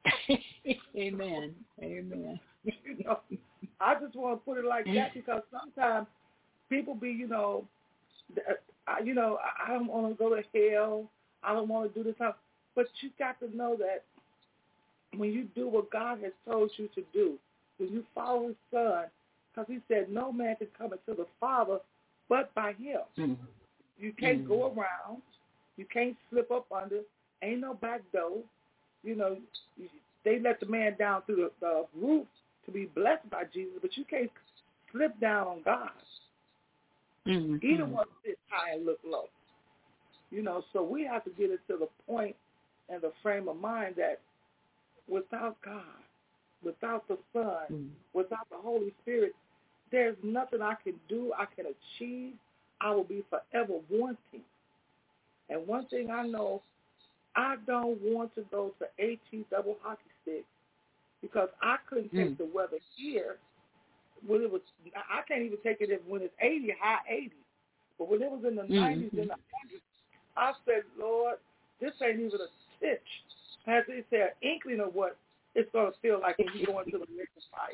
Amen. 0.98 1.54
Amen. 1.82 2.40
you 2.64 3.04
know, 3.04 3.20
I 3.82 3.96
just 4.00 4.16
want 4.16 4.40
to 4.40 4.46
put 4.46 4.58
it 4.58 4.66
like 4.66 4.86
that 4.86 5.14
because 5.14 5.42
sometimes 5.52 6.08
people 6.70 6.94
be, 6.94 7.10
you 7.10 7.28
know, 7.28 7.66
I, 8.88 9.00
you 9.04 9.14
know, 9.14 9.40
I 9.66 9.74
don't 9.74 9.88
want 9.88 10.12
to 10.12 10.18
go 10.18 10.36
to 10.36 10.44
hell. 10.72 11.10
I 11.44 11.54
don't 11.54 11.68
want 11.68 11.94
to 11.94 12.04
do 12.04 12.04
this. 12.04 12.16
But 12.76 12.86
you 13.02 13.10
got 13.18 13.40
to 13.40 13.56
know 13.56 13.76
that 13.78 14.04
when 15.18 15.32
you 15.32 15.48
do 15.56 15.68
what 15.68 15.92
God 15.92 16.20
has 16.22 16.32
told 16.48 16.72
you 16.78 16.90
to 16.96 17.04
do, 17.14 17.36
when 17.78 17.90
you 17.90 18.04
follow 18.14 18.48
His 18.48 18.56
Son, 18.72 19.06
because 19.52 19.68
He 19.68 19.80
said 19.88 20.12
no 20.12 20.32
man 20.32 20.56
can 20.58 20.68
come 20.78 20.94
into 20.94 21.20
the 21.20 21.28
Father 21.40 21.80
but 22.30 22.54
by 22.56 22.74
Him. 22.74 23.02
Mm-hmm. 23.18 23.34
You 24.00 24.14
can't 24.14 24.40
mm-hmm. 24.40 24.48
go 24.48 24.68
around. 24.68 25.22
You 25.76 25.86
can't 25.92 26.16
slip 26.30 26.52
up 26.52 26.68
under. 26.72 27.02
Ain't 27.42 27.62
no 27.62 27.74
back 27.74 28.02
door. 28.14 28.44
You 29.04 29.16
know, 29.16 29.38
they 30.24 30.40
let 30.40 30.60
the 30.60 30.66
man 30.66 30.96
down 30.98 31.24
through 31.26 31.38
the, 31.38 31.52
the 31.62 31.86
roof 32.00 32.28
to 32.66 32.72
be 32.72 32.86
blessed 32.86 33.30
by 33.30 33.44
Jesus, 33.54 33.74
but 33.82 33.96
you 33.98 34.06
can't 34.06 34.30
slip 34.92 35.20
down 35.20 35.48
on 35.48 35.62
God. 35.64 35.90
Mm-hmm. 37.28 37.66
Either 37.66 37.86
one 37.86 38.06
sit 38.26 38.38
high 38.50 38.76
and 38.76 38.86
look 38.86 39.00
low. 39.06 39.26
You 40.32 40.44
know, 40.44 40.64
so 40.74 40.84
we 40.84 41.06
have 41.06 41.24
to 41.24 41.32
get 41.32 41.50
it 41.50 41.60
to 41.68 41.78
the 41.78 41.88
point 42.08 42.36
and 42.90 43.02
the 43.02 43.12
frame 43.24 43.48
of 43.48 43.60
mind 43.60 43.96
that 43.98 44.20
without 45.08 45.58
God, 45.64 45.84
without 46.64 47.08
the 47.08 47.18
Son, 47.34 47.46
mm-hmm. 47.72 47.88
without 48.14 48.50
the 48.52 48.58
Holy 48.58 48.94
Spirit, 49.02 49.34
there's 49.92 50.16
nothing 50.24 50.62
I 50.62 50.76
can 50.84 50.94
do, 51.08 51.34
I 51.38 51.46
can 51.56 51.66
achieve. 51.66 52.34
I 52.82 52.92
will 52.92 53.04
be 53.04 53.24
forever 53.30 53.74
wanting. 53.90 54.42
And 55.50 55.68
one 55.68 55.86
thing 55.88 56.10
I 56.10 56.26
know, 56.26 56.62
I 57.36 57.56
don't 57.68 58.00
want 58.02 58.34
to 58.36 58.46
go 58.52 58.74
to 58.80 58.86
AT 59.04 59.50
double 59.50 59.78
hockey 59.82 60.02
stick 60.22 60.46
because 61.22 61.50
I 61.62 61.78
couldn't 61.90 62.12
take 62.14 62.32
mm. 62.32 62.38
the 62.38 62.50
weather 62.54 62.78
here 62.96 63.38
when 64.26 64.42
it 64.42 64.52
was. 64.52 64.62
I 64.96 65.22
can't 65.28 65.42
even 65.42 65.58
take 65.64 65.78
it 65.82 66.04
when 66.08 66.22
it's 66.22 66.34
80, 66.40 66.74
high 66.80 67.00
80. 67.10 67.32
But 67.98 68.10
when 68.10 68.22
it 68.22 68.32
was 68.32 68.44
in 68.48 68.56
the 68.56 68.64
mm. 68.64 68.72
90s 68.72 69.20
and 69.20 69.30
the 69.30 69.36
100s, 69.36 69.82
I 70.38 70.54
said, 70.66 70.84
Lord, 70.98 71.36
this 71.82 71.92
ain't 72.02 72.20
even 72.20 72.40
a 72.40 72.50
stitch. 72.78 73.00
As 73.68 73.84
they 73.88 74.04
say, 74.10 74.22
an 74.22 74.30
inkling 74.42 74.80
of 74.80 74.96
what 74.96 75.18
it's 75.54 75.70
going 75.74 75.92
to 75.92 75.98
feel 76.02 76.20
like 76.20 76.38
when 76.38 76.48
you 76.56 76.66
go 76.66 76.80
into 76.80 76.98
the 76.98 77.06
lake 77.12 77.30
of 77.36 77.44
fire. 77.52 77.70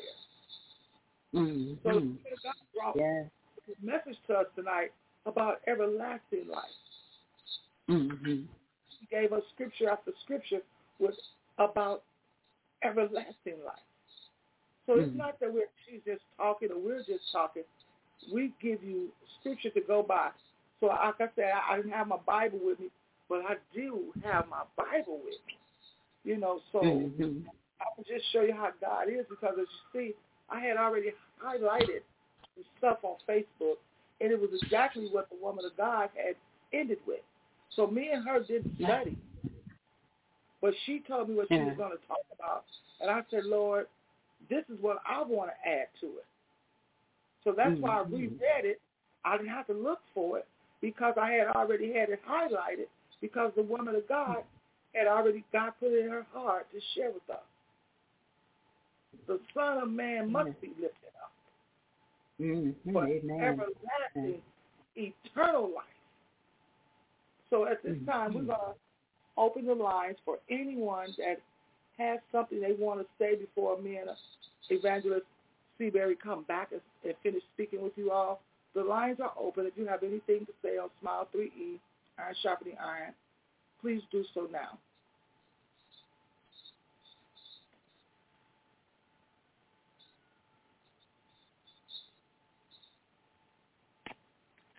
Mm-hmm. 1.34 1.74
So 1.82 2.00
God 2.00 2.54
brought 2.74 2.96
yes. 2.96 3.26
his 3.66 3.76
message 3.82 4.18
to 4.28 4.34
us 4.34 4.46
tonight 4.54 4.92
about 5.26 5.60
everlasting 5.66 6.48
life. 6.50 6.64
Mm-hmm. 7.90 8.42
He 9.00 9.06
gave 9.10 9.32
us 9.32 9.42
scripture 9.54 9.90
after 9.90 10.12
scripture 10.24 10.60
was 10.98 11.14
about 11.58 12.02
everlasting 12.82 13.58
life. 13.64 13.78
So 14.86 14.92
mm-hmm. 14.92 15.02
it's 15.02 15.16
not 15.16 15.38
that 15.40 15.52
we're 15.52 15.66
she's 15.88 16.00
just 16.06 16.22
talking 16.36 16.70
or 16.70 16.78
we're 16.78 16.98
just 16.98 17.30
talking. 17.32 17.64
We 18.32 18.52
give 18.62 18.82
you 18.82 19.08
scripture 19.40 19.70
to 19.70 19.80
go 19.80 20.02
by. 20.02 20.30
So 20.80 20.86
like 20.86 21.20
I 21.20 21.26
said, 21.34 21.52
I 21.70 21.76
didn't 21.76 21.92
have 21.92 22.08
my 22.08 22.18
Bible 22.26 22.60
with 22.62 22.80
me, 22.80 22.88
but 23.28 23.40
I 23.46 23.54
do 23.74 24.12
have 24.24 24.46
my 24.48 24.62
Bible 24.76 25.20
with 25.24 25.38
me. 25.46 25.58
You 26.24 26.38
know, 26.38 26.60
so 26.72 26.80
mm-hmm. 26.80 27.40
I 27.80 27.84
will 27.96 28.04
just 28.04 28.24
show 28.32 28.42
you 28.42 28.54
how 28.54 28.70
God 28.80 29.08
is 29.08 29.26
because 29.28 29.54
as 29.60 29.66
you 29.94 30.00
see, 30.00 30.14
I 30.50 30.60
had 30.60 30.76
already 30.76 31.12
highlighted 31.44 32.02
some 32.54 32.64
stuff 32.78 32.98
on 33.02 33.16
Facebook, 33.28 33.76
and 34.20 34.30
it 34.32 34.40
was 34.40 34.50
exactly 34.62 35.08
what 35.10 35.28
the 35.30 35.36
woman 35.42 35.64
of 35.64 35.76
God 35.76 36.08
had 36.14 36.36
ended 36.72 36.98
with. 37.06 37.20
So 37.74 37.86
me 37.86 38.10
and 38.12 38.26
her 38.26 38.40
did 38.42 38.70
study. 38.82 39.16
But 40.62 40.74
she 40.86 41.02
told 41.06 41.28
me 41.28 41.34
what 41.34 41.48
she 41.48 41.58
was 41.58 41.76
going 41.76 41.92
to 41.92 42.06
talk 42.08 42.24
about. 42.38 42.64
And 43.00 43.10
I 43.10 43.20
said, 43.30 43.44
Lord, 43.44 43.86
this 44.48 44.64
is 44.72 44.78
what 44.80 44.98
I 45.06 45.22
want 45.22 45.50
to 45.50 45.70
add 45.70 45.88
to 46.00 46.06
it. 46.06 46.24
So 47.44 47.52
that's 47.56 47.70
mm-hmm. 47.70 47.82
why 47.82 47.98
I 47.98 48.02
reread 48.02 48.64
it. 48.64 48.80
I 49.24 49.36
didn't 49.36 49.52
have 49.52 49.66
to 49.66 49.74
look 49.74 50.00
for 50.14 50.38
it 50.38 50.46
because 50.80 51.14
I 51.20 51.32
had 51.32 51.48
already 51.48 51.92
had 51.92 52.08
it 52.08 52.20
highlighted 52.28 52.86
because 53.20 53.52
the 53.56 53.62
woman 53.62 53.94
of 53.94 54.08
God 54.08 54.38
had 54.94 55.06
already 55.06 55.44
God 55.52 55.72
put 55.78 55.92
it 55.92 56.04
in 56.04 56.10
her 56.10 56.26
heart 56.32 56.66
to 56.72 56.80
share 56.94 57.10
with 57.10 57.28
us. 57.30 57.42
The 59.26 59.40
Son 59.54 59.78
of 59.78 59.90
Man 59.90 60.30
must 60.30 60.60
be 60.60 60.68
lifted 60.68 61.12
up. 61.22 61.32
Mm-hmm. 62.40 62.92
For 62.92 63.06
Amen. 63.06 63.40
everlasting, 63.40 64.42
eternal 64.96 65.64
life. 65.74 65.84
So 67.50 67.66
at 67.66 67.82
this 67.82 67.92
mm-hmm. 67.92 68.10
time, 68.10 68.34
we're 68.34 68.42
going 68.42 68.58
to 68.58 68.74
open 69.36 69.66
the 69.66 69.74
lines 69.74 70.16
for 70.24 70.38
anyone 70.50 71.08
that 71.18 71.40
has 71.98 72.18
something 72.32 72.60
they 72.60 72.72
want 72.78 73.00
to 73.00 73.06
say 73.18 73.36
before 73.36 73.80
me 73.80 73.96
and 73.96 74.10
Evangelist 74.68 75.24
Seabury 75.78 76.16
come 76.16 76.44
back 76.44 76.72
and, 76.72 76.80
and 77.04 77.14
finish 77.22 77.42
speaking 77.54 77.82
with 77.82 77.92
you 77.96 78.10
all. 78.10 78.40
The 78.74 78.82
lines 78.82 79.18
are 79.20 79.32
open. 79.38 79.66
If 79.66 79.72
you 79.76 79.86
have 79.86 80.02
anything 80.02 80.46
to 80.46 80.52
say 80.62 80.76
on 80.76 80.90
Smile 81.00 81.28
3E, 81.34 81.78
Iron 82.18 82.34
Sharpening 82.42 82.76
Iron, 82.82 83.14
please 83.80 84.02
do 84.10 84.24
so 84.34 84.48
now. 84.50 84.78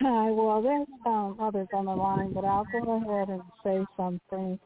Hi, 0.00 0.30
well, 0.30 0.62
there's 0.62 0.86
um, 1.06 1.36
others 1.40 1.66
on 1.72 1.86
the 1.86 1.94
line, 1.94 2.32
but 2.32 2.44
I'll 2.44 2.66
go 2.70 2.96
ahead 2.98 3.30
and 3.30 3.42
say 3.64 3.84
something. 3.96 4.56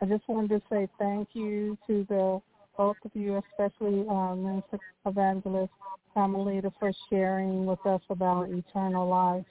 I 0.00 0.06
just 0.06 0.28
wanted 0.28 0.48
to 0.48 0.62
say 0.68 0.88
thank 0.98 1.28
you 1.32 1.78
to 1.86 2.04
the 2.08 2.40
both 2.76 2.96
of 3.04 3.12
you, 3.14 3.40
especially 3.50 4.04
um, 4.08 4.42
Minister 4.42 4.80
Evangelist 5.06 5.72
Carmelita, 6.12 6.72
for 6.80 6.92
sharing 7.08 7.66
with 7.66 7.84
us 7.86 8.00
about 8.10 8.50
eternal 8.50 9.08
life. 9.08 9.44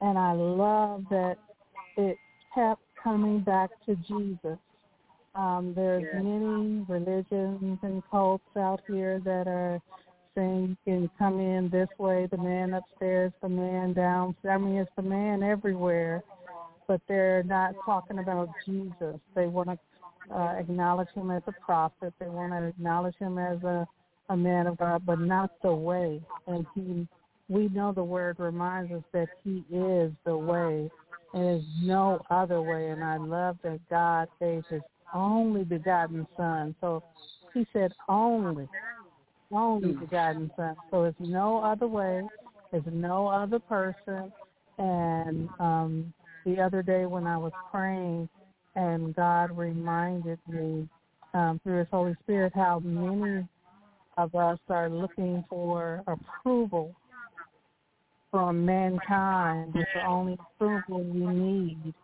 And 0.00 0.16
I 0.16 0.32
love 0.32 1.04
that 1.10 1.36
it 1.98 2.16
kept 2.54 2.80
coming 3.02 3.40
back 3.40 3.68
to 3.84 3.96
Jesus. 3.96 4.58
Um, 5.34 5.74
there's 5.76 6.04
many 6.14 6.86
religions 6.88 7.78
and 7.82 8.02
cults 8.10 8.44
out 8.56 8.80
here 8.88 9.20
that 9.24 9.46
are 9.46 9.80
saying 10.34 10.76
you 10.84 10.92
can 10.92 11.10
come 11.18 11.40
in 11.40 11.68
this 11.70 11.88
way, 11.98 12.26
the 12.30 12.36
man 12.36 12.74
upstairs, 12.74 13.32
the 13.42 13.48
man 13.48 13.92
down. 13.92 14.34
I 14.48 14.58
mean, 14.58 14.76
it's 14.76 14.90
the 14.96 15.02
man 15.02 15.42
everywhere, 15.42 16.22
but 16.86 17.00
they're 17.08 17.42
not 17.42 17.74
talking 17.84 18.18
about 18.18 18.50
Jesus. 18.66 19.18
They 19.34 19.46
want 19.46 19.70
to 19.70 20.34
uh, 20.34 20.54
acknowledge 20.58 21.08
him 21.14 21.30
as 21.30 21.42
a 21.46 21.52
prophet. 21.52 22.14
They 22.18 22.26
want 22.26 22.52
to 22.52 22.68
acknowledge 22.68 23.16
him 23.16 23.38
as 23.38 23.62
a, 23.62 23.86
a 24.28 24.36
man 24.36 24.66
of 24.66 24.78
God, 24.78 25.04
but 25.04 25.18
not 25.18 25.50
the 25.62 25.74
way. 25.74 26.20
And 26.46 26.66
he, 26.74 27.06
we 27.48 27.68
know 27.68 27.92
the 27.92 28.04
word 28.04 28.38
reminds 28.38 28.92
us 28.92 29.02
that 29.12 29.28
he 29.44 29.64
is 29.72 30.12
the 30.24 30.36
way. 30.36 30.90
And 31.32 31.44
there's 31.44 31.64
no 31.82 32.20
other 32.30 32.62
way. 32.62 32.90
And 32.90 33.02
I 33.02 33.16
love 33.16 33.56
that 33.62 33.80
God 33.88 34.28
gave 34.40 34.64
his 34.68 34.82
only 35.12 35.64
begotten 35.64 36.26
son. 36.36 36.74
So 36.80 37.02
he 37.52 37.66
said 37.72 37.92
only 38.08 38.68
only 39.52 39.92
begotten 39.92 40.50
Son. 40.56 40.76
So 40.90 41.04
it's 41.04 41.16
no 41.20 41.62
other 41.62 41.86
way. 41.86 42.22
There's 42.70 42.84
no 42.90 43.26
other 43.26 43.58
person. 43.58 44.32
And 44.78 45.48
um, 45.58 46.14
the 46.44 46.60
other 46.60 46.82
day 46.82 47.06
when 47.06 47.26
I 47.26 47.36
was 47.36 47.52
praying, 47.70 48.28
and 48.76 49.14
God 49.14 49.56
reminded 49.56 50.38
me 50.48 50.88
um, 51.34 51.60
through 51.62 51.80
His 51.80 51.88
Holy 51.90 52.16
Spirit 52.22 52.52
how 52.54 52.80
many 52.80 53.46
of 54.16 54.34
us 54.34 54.58
are 54.68 54.88
looking 54.88 55.44
for 55.48 56.02
approval 56.06 56.94
from 58.30 58.64
mankind. 58.64 59.72
But 59.72 59.86
the 59.94 60.06
only 60.06 60.38
approval 60.56 61.02
we 61.02 61.26
need 61.26 61.94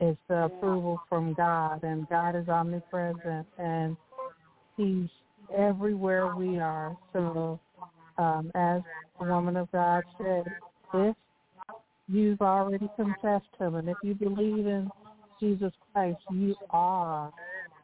is 0.00 0.16
the 0.28 0.44
approval 0.44 1.00
from 1.08 1.34
God, 1.34 1.82
and 1.82 2.08
God 2.08 2.36
is 2.36 2.48
omnipresent, 2.48 3.46
and 3.58 3.96
He's 4.76 5.08
everywhere 5.56 6.34
we 6.34 6.58
are. 6.58 6.96
So, 7.12 7.60
um, 8.18 8.50
as 8.54 8.82
the 9.18 9.26
woman 9.26 9.56
of 9.56 9.70
God 9.72 10.04
said, 10.18 10.44
if 10.94 11.16
you've 12.08 12.40
already 12.40 12.88
confessed 12.96 13.46
Him, 13.58 13.76
and 13.76 13.88
if 13.88 13.96
you 14.02 14.14
believe 14.14 14.66
in 14.66 14.90
Jesus 15.40 15.72
Christ, 15.92 16.18
you 16.32 16.54
are 16.70 17.32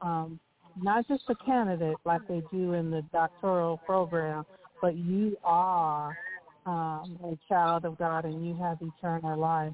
um, 0.01 0.41
not 0.81 1.07
just 1.07 1.23
a 1.29 1.35
candidate 1.45 1.97
like 2.05 2.27
they 2.29 2.43
do 2.53 2.73
in 2.73 2.91
the 2.91 3.03
doctoral 3.13 3.79
program, 3.79 4.45
but 4.81 4.97
you 4.97 5.37
are 5.45 6.17
um, 6.67 7.19
a 7.25 7.39
child 7.49 7.85
of 7.85 7.99
God 7.99 8.25
and 8.25 8.47
you 8.47 8.55
have 8.57 8.79
eternal 8.81 9.39
life. 9.39 9.73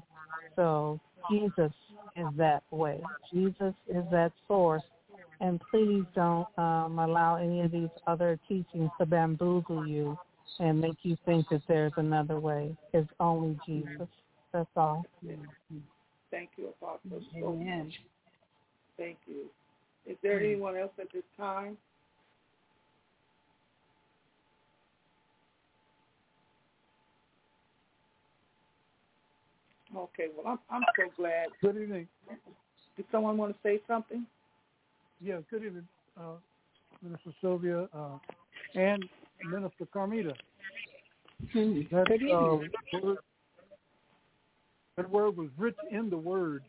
So 0.55 0.99
Jesus 1.29 1.71
is 2.15 2.27
that 2.37 2.63
way. 2.71 3.01
Jesus 3.33 3.73
is 3.87 4.03
that 4.11 4.31
source. 4.47 4.83
And 5.41 5.59
please 5.71 6.05
don't 6.15 6.47
um, 6.57 6.99
allow 6.99 7.35
any 7.35 7.61
of 7.61 7.71
these 7.71 7.89
other 8.05 8.39
teachings 8.47 8.91
to 8.99 9.05
bamboozle 9.05 9.87
you 9.87 10.17
and 10.59 10.79
make 10.79 10.97
you 11.01 11.17
think 11.25 11.49
that 11.49 11.63
there's 11.67 11.93
another 11.97 12.39
way. 12.39 12.75
It's 12.93 13.09
only 13.19 13.57
Jesus. 13.65 14.07
That's 14.53 14.69
all. 14.77 15.03
Thank 16.29 16.49
you, 16.57 16.69
Apostle. 16.69 17.21
Amen. 17.35 17.91
Thank 18.97 19.17
you. 19.25 19.45
Is 20.05 20.17
there 20.21 20.39
anyone 20.39 20.77
else 20.77 20.91
at 20.99 21.11
this 21.11 21.23
time? 21.37 21.77
Okay, 29.95 30.27
well, 30.37 30.47
I'm 30.53 30.59
I'm 30.69 30.83
so 30.97 31.11
glad. 31.17 31.47
Good 31.61 31.77
evening. 31.77 32.07
Did 32.95 33.05
someone 33.11 33.37
want 33.37 33.53
to 33.53 33.59
say 33.61 33.81
something? 33.87 34.25
Yeah, 35.23 35.37
good 35.51 35.63
evening, 35.63 35.87
uh, 36.19 36.37
Minister 37.03 37.29
Sylvia 37.41 37.87
uh, 37.93 38.17
and 38.73 39.05
Minister 39.43 39.85
Carmita. 39.93 40.33
Hmm. 41.53 41.81
That, 41.91 42.07
Good 42.07 42.31
uh, 42.31 42.57
word, 43.03 43.17
that 44.97 45.09
word 45.11 45.37
was 45.37 45.49
rich 45.59 45.75
in 45.91 46.09
the 46.09 46.17
word. 46.17 46.63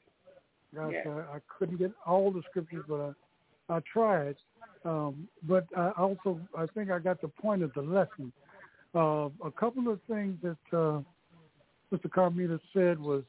Gosh. 0.75 0.93
I, 1.07 1.09
I 1.09 1.39
couldn't 1.59 1.79
get 1.79 1.93
all 2.05 2.31
the 2.31 2.43
scriptures, 2.51 2.85
but 2.87 3.15
I, 3.71 3.77
I 3.77 3.81
tried. 3.91 4.37
Um, 4.85 5.29
but 5.49 5.65
I 5.75 5.93
also, 5.93 6.39
I 6.57 6.67
think 6.75 6.91
I 6.91 6.99
got 6.99 7.23
the 7.23 7.29
point 7.29 7.63
of 7.63 7.73
the 7.73 7.81
lesson. 7.81 8.33
Uh, 8.95 9.31
a 9.47 9.51
couple 9.51 9.91
of 9.91 9.99
things 10.11 10.37
that 10.43 10.77
uh, 10.77 11.01
Mr. 11.91 12.11
Carmita 12.11 12.61
said 12.75 12.99
was 12.99 13.23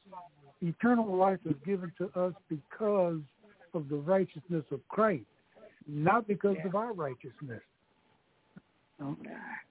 eternal 0.60 1.16
life 1.16 1.38
is 1.46 1.56
given 1.64 1.90
to 1.96 2.10
us 2.20 2.34
because 2.50 3.20
of 3.74 3.88
the 3.88 3.96
righteousness 3.96 4.64
of 4.70 4.86
Christ, 4.88 5.26
not 5.86 6.26
because 6.26 6.56
Yeah. 6.58 6.66
of 6.68 6.74
our 6.74 6.92
righteousness. 6.92 7.62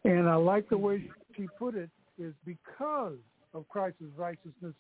And 0.04 0.30
I 0.30 0.36
like 0.36 0.68
the 0.70 0.78
way 0.78 1.10
she 1.36 1.48
put 1.58 1.76
it 1.76 1.90
is 2.18 2.34
because 2.46 3.18
of 3.54 3.68
Christ's 3.70 4.02
righteousness 4.16 4.76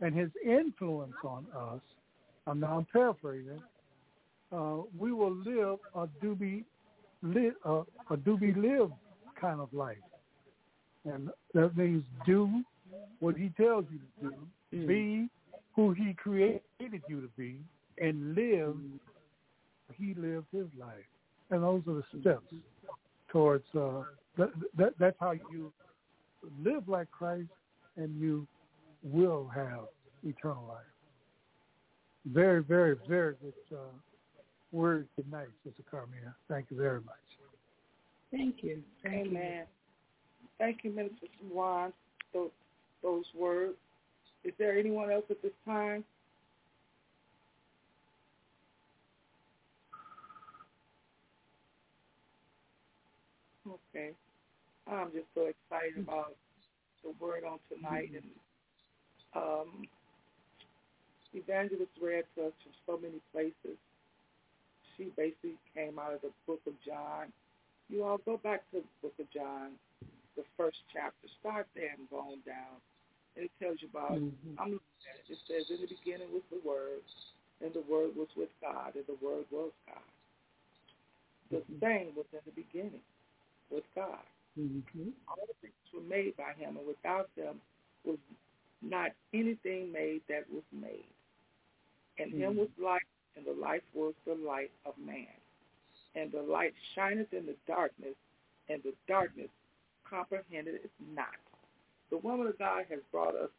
and 0.00 0.14
his 0.14 0.30
influence 0.44 1.16
on 1.22 1.46
us. 1.54 1.82
I'm 2.46 2.60
now 2.60 2.86
paraphrasing. 2.92 3.62
Uh, 4.52 4.82
we 4.96 5.12
will 5.12 5.34
live 5.34 5.78
a 5.94 6.06
do 6.20 6.34
be 6.34 6.64
live 7.22 7.54
uh, 7.64 7.82
a 8.10 8.16
do 8.16 8.36
be 8.36 8.52
live 8.52 8.90
kind 9.40 9.60
of 9.60 9.72
life, 9.72 9.96
and 11.04 11.30
that 11.54 11.76
means 11.76 12.04
do 12.26 12.62
what 13.20 13.36
he 13.36 13.48
tells 13.50 13.86
you 13.90 13.98
to 13.98 14.30
do, 14.30 14.46
Mm. 14.72 14.86
be 14.86 15.28
who 15.74 15.92
he 15.92 16.14
created 16.14 16.62
you 17.06 17.20
to 17.20 17.28
be, 17.36 17.58
and 17.98 18.34
live 18.34 18.76
he 19.92 20.14
lived 20.14 20.46
his 20.52 20.66
life. 20.78 20.94
And 21.50 21.62
those 21.62 21.82
are 21.86 21.94
the 21.94 22.20
steps 22.20 22.52
towards 23.30 23.64
uh, 23.74 24.02
that, 24.38 24.50
that. 24.76 24.94
That's 24.98 25.16
how 25.20 25.32
you 25.32 25.72
live 26.62 26.88
like 26.88 27.10
Christ, 27.10 27.48
and 27.96 28.18
you 28.18 28.46
will 29.02 29.50
have 29.54 29.84
eternal 30.24 30.64
life. 30.66 30.78
Very, 32.26 32.62
very, 32.62 32.96
very 33.06 33.34
good 33.42 33.76
uh, 33.76 33.78
word 34.72 35.06
tonight, 35.22 35.48
Sister 35.64 35.82
Carmina. 35.90 36.34
Thank 36.48 36.66
you 36.70 36.76
very 36.76 37.00
much. 37.00 37.14
Thank 38.30 38.62
you. 38.62 38.82
Thank 39.02 39.26
you. 39.26 39.30
Amen. 39.30 39.64
Thank 40.58 40.78
you, 40.82 40.90
Minister 40.90 41.26
Swan, 41.50 41.92
those, 42.32 42.50
those 43.02 43.24
words. 43.38 43.74
Is 44.44 44.52
there 44.58 44.78
anyone 44.78 45.10
else 45.10 45.24
at 45.30 45.42
this 45.42 45.52
time? 45.64 46.04
Okay. 53.66 54.10
I'm 54.86 55.10
just 55.12 55.26
so 55.34 55.46
excited 55.46 56.02
about 56.02 56.36
the 57.02 57.12
word 57.20 57.44
on 57.44 57.58
tonight 57.72 58.10
and 58.14 58.30
um 59.34 59.88
Evangelist 61.34 61.90
read 62.00 62.24
to 62.36 62.46
us 62.46 62.52
from 62.62 62.72
so 62.86 62.94
many 63.00 63.18
places. 63.32 63.76
She 64.96 65.10
basically 65.16 65.58
came 65.74 65.98
out 65.98 66.14
of 66.14 66.22
the 66.22 66.30
book 66.46 66.60
of 66.66 66.74
John. 66.86 67.32
You 67.90 68.04
all 68.04 68.18
go 68.18 68.36
back 68.38 68.62
to 68.70 68.78
the 68.78 68.92
book 69.02 69.14
of 69.18 69.26
John, 69.34 69.72
the 70.36 70.44
first 70.56 70.78
chapter. 70.92 71.26
Start 71.40 71.66
there 71.74 71.90
and 71.98 72.08
go 72.08 72.20
on 72.20 72.38
down. 72.46 72.78
And 73.34 73.46
it 73.46 73.50
tells 73.58 73.82
you 73.82 73.88
about, 73.90 74.22
Mhm. 74.22 74.54
I'm 74.58 74.78
looking 74.78 75.02
at 75.10 75.18
it, 75.18 75.32
it 75.32 75.38
says, 75.48 75.68
in 75.70 75.80
the 75.80 75.88
beginning 75.88 76.30
was 76.32 76.44
the 76.50 76.60
Word, 76.60 77.02
and 77.60 77.74
the 77.74 77.82
Word 77.82 78.14
was 78.14 78.28
with 78.36 78.50
God, 78.60 78.94
and 78.94 79.06
the 79.06 79.16
Word 79.16 79.50
was 79.50 79.72
God. 79.86 80.06
The 81.50 81.62
Mhm. 81.62 81.80
same 81.80 82.14
was 82.14 82.26
in 82.32 82.40
the 82.44 82.52
beginning 82.52 83.02
with 83.70 83.92
God. 83.94 84.24
Mhm. 84.58 85.12
All 85.28 85.46
things 85.60 85.74
were 85.92 86.00
made 86.00 86.36
by 86.36 86.52
him, 86.54 86.76
and 86.76 86.86
without 86.86 87.34
them 87.34 87.60
was 88.04 88.18
not 88.82 89.12
anything 89.32 89.90
made 89.90 90.22
that 90.28 90.48
was 90.50 90.64
made. 90.72 91.12
And 92.18 92.32
him 92.32 92.54
Mhm. 92.54 92.58
was 92.58 92.68
light, 92.78 93.06
and 93.36 93.44
the 93.44 93.52
life 93.52 93.82
was 93.94 94.14
the 94.24 94.34
light 94.34 94.70
of 94.84 94.96
man. 94.98 95.40
And 96.14 96.30
the 96.30 96.42
light 96.42 96.74
shineth 96.94 97.32
in 97.32 97.46
the 97.46 97.56
darkness, 97.66 98.16
and 98.68 98.82
the 98.82 98.94
darkness 99.06 99.50
comprehended 100.04 100.76
it 100.76 100.90
not. 101.00 101.36
The 102.10 102.18
woman 102.18 102.46
of 102.46 102.58
God 102.58 102.86
has 102.86 103.02
brought 103.10 103.34
us 103.34 103.50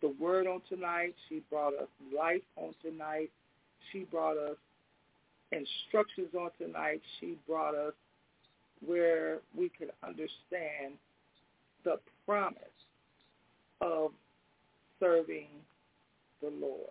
the 0.00 0.08
word 0.08 0.46
on 0.46 0.62
tonight. 0.62 1.14
She 1.28 1.40
brought 1.40 1.74
us 1.74 1.88
life 2.12 2.44
on 2.56 2.74
tonight. 2.80 3.30
She 3.90 4.04
brought 4.04 4.38
us 4.38 4.56
instructions 5.52 6.34
on 6.34 6.50
tonight. 6.52 7.02
She 7.20 7.34
brought 7.46 7.74
us 7.74 7.94
where 8.84 9.38
we 9.56 9.70
could 9.70 9.90
understand 10.02 10.94
the 11.84 11.98
promise 12.26 12.58
of 13.80 14.10
serving 15.00 15.48
the 16.42 16.50
Lord. 16.60 16.90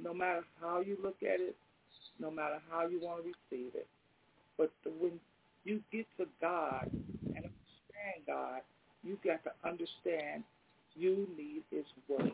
No 0.00 0.14
matter 0.14 0.42
how 0.60 0.80
you 0.80 0.96
look 1.02 1.16
at 1.22 1.40
it, 1.40 1.56
no 2.18 2.30
matter 2.30 2.58
how 2.70 2.86
you 2.86 3.00
want 3.00 3.22
to 3.22 3.28
receive 3.28 3.74
it, 3.74 3.86
but 4.58 4.70
the, 4.84 4.90
when 4.90 5.12
you 5.64 5.80
get 5.92 6.06
to 6.18 6.26
God 6.40 6.86
and 7.34 7.44
understand 7.44 8.26
God, 8.26 8.60
you've 9.02 9.22
got 9.22 9.42
to 9.44 9.50
understand 9.64 10.44
you 10.96 11.26
need 11.36 11.62
His 11.70 11.84
Word. 12.08 12.32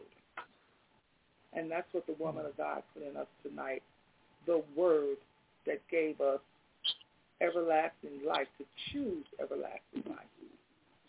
And 1.53 1.71
that's 1.71 1.87
what 1.93 2.07
the 2.07 2.15
woman 2.19 2.45
of 2.47 2.57
God 2.57 2.83
put 2.95 3.03
in 3.09 3.17
us 3.17 3.27
tonight, 3.43 3.83
the 4.47 4.63
Word 4.77 5.17
that 5.67 5.81
gave 5.91 6.21
us 6.21 6.41
everlasting 7.41 8.25
life, 8.27 8.47
to 8.59 8.65
choose 8.93 9.25
everlasting 9.41 10.05
life. 10.09 10.27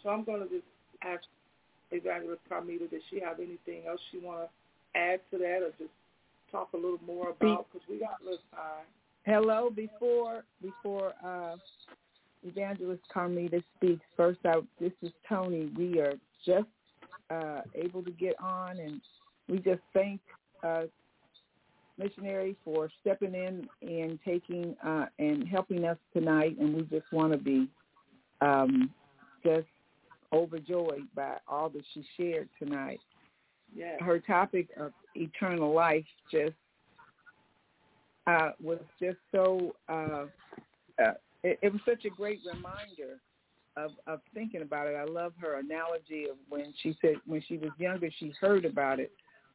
So 0.03 0.09
I'm 0.09 0.23
going 0.23 0.41
to 0.41 0.47
just 0.47 0.67
ask 1.03 1.23
Evangelist 1.91 2.41
Carmita, 2.51 2.89
does 2.89 3.01
she 3.09 3.19
have 3.19 3.39
anything 3.39 3.87
else 3.87 3.99
she 4.11 4.19
want 4.19 4.41
to 4.41 4.99
add 4.99 5.21
to 5.31 5.37
that 5.37 5.59
or 5.63 5.71
just 5.77 5.91
talk 6.51 6.69
a 6.73 6.77
little 6.77 6.99
more 7.05 7.29
about, 7.29 7.67
because 7.71 7.87
we 7.89 7.99
got 7.99 8.21
a 8.21 8.23
little 8.23 8.39
time. 8.51 8.85
Hello, 9.25 9.69
before 9.69 10.43
before 10.61 11.13
uh, 11.25 11.55
Evangelist 12.43 13.01
Carmita 13.13 13.61
speaks, 13.75 14.01
first 14.15 14.39
out, 14.45 14.65
this 14.79 14.93
is 15.01 15.11
Tony. 15.27 15.69
We 15.77 15.99
are 15.99 16.13
just 16.45 16.67
uh, 17.29 17.61
able 17.75 18.03
to 18.03 18.11
get 18.11 18.35
on, 18.41 18.79
and 18.79 19.01
we 19.49 19.57
just 19.57 19.81
thank 19.93 20.21
uh, 20.63 20.83
missionary 21.97 22.55
for 22.63 22.89
stepping 23.01 23.33
in 23.33 23.67
and 23.81 24.19
taking 24.25 24.75
uh, 24.85 25.05
and 25.19 25.47
helping 25.47 25.85
us 25.85 25.97
tonight, 26.13 26.57
and 26.59 26.75
we 26.75 26.83
just 26.83 27.11
want 27.11 27.31
to 27.31 27.37
be 27.37 27.67
um, 28.41 28.89
just 29.43 29.67
overjoyed 30.33 31.07
by 31.15 31.37
all 31.47 31.69
that 31.69 31.83
she 31.93 32.05
shared 32.17 32.49
tonight. 32.59 32.99
Yes. 33.75 33.99
Her 34.01 34.19
topic 34.19 34.69
of 34.79 34.93
eternal 35.15 35.73
life 35.73 36.05
just 36.31 36.55
uh, 38.27 38.51
was 38.61 38.79
just 38.99 39.17
so. 39.31 39.75
Uh, 39.89 40.25
uh, 41.03 41.13
it, 41.43 41.59
it 41.61 41.71
was 41.71 41.81
such 41.85 42.05
a 42.05 42.09
great 42.09 42.39
reminder 42.45 43.19
of 43.75 43.91
of 44.07 44.21
thinking 44.33 44.61
about 44.61 44.87
it. 44.87 44.95
I 44.95 45.05
love 45.05 45.33
her 45.39 45.59
analogy 45.59 46.25
of 46.29 46.37
when 46.49 46.73
she 46.81 46.97
said 47.01 47.15
when 47.25 47.43
she 47.47 47.57
was 47.57 47.71
younger 47.77 48.09
she 48.19 48.33
heard 48.39 48.65
about 48.65 48.99
it, 48.99 49.11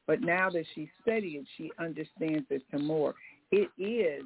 but 0.07 0.21
now 0.21 0.51
that 0.51 0.65
she 0.75 0.91
studied 1.03 1.37
it, 1.37 1.47
she 1.57 1.73
understands 1.79 2.45
it 2.51 2.63
some 2.71 2.87
more. 2.87 3.15
It 3.51 3.71
is 3.79 4.25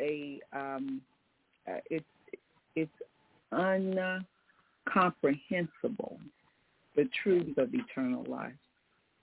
a 0.00 0.40
um, 0.52 1.00
uh, 1.68 1.78
it's 1.90 2.04
it's 2.76 2.90
uncomprehensible 3.52 6.18
the 6.96 7.08
truth 7.22 7.56
of 7.58 7.74
eternal 7.74 8.24
life 8.28 8.52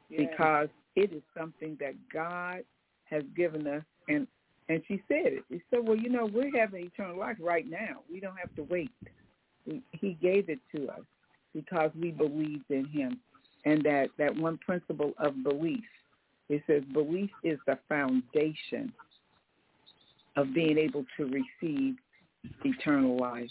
Yeah. 0.10 0.26
because 0.30 0.70
it 0.96 1.12
is 1.14 1.22
something 1.38 1.78
that 1.80 1.94
God 2.12 2.64
has 3.06 3.24
given 3.36 3.68
us 3.68 3.84
and 4.08 4.28
and 4.70 4.82
she 4.88 5.02
said 5.08 5.34
it. 5.34 5.44
She 5.50 5.62
said, 5.70 5.86
"Well, 5.86 5.98
you 5.98 6.10
know, 6.10 6.26
we're 6.26 6.58
having 6.58 6.86
eternal 6.86 7.18
life 7.18 7.36
right 7.40 7.70
now. 7.70 8.04
We 8.10 8.22
don't 8.22 8.38
have 8.38 8.54
to 8.56 8.64
wait. 8.64 8.92
He 9.92 10.14
gave 10.14 10.50
it 10.50 10.60
to 10.76 10.90
us 10.90 11.04
because 11.54 11.92
we 12.00 12.12
believed 12.12 12.70
in 12.70 12.86
Him, 12.86 13.20
and 13.66 13.84
that 13.84 14.10
that 14.18 14.36
one 14.36 14.58
principle 14.58 15.14
of 15.18 15.44
belief. 15.44 15.84
It 16.50 16.64
says 16.68 16.84
belief 16.94 17.30
is 17.44 17.60
the 17.66 17.78
foundation 17.88 18.92
of 20.36 20.54
being 20.54 20.78
able 20.78 21.06
to 21.18 21.26
receive 21.26 21.96
eternal 22.66 23.18
life. 23.18 23.50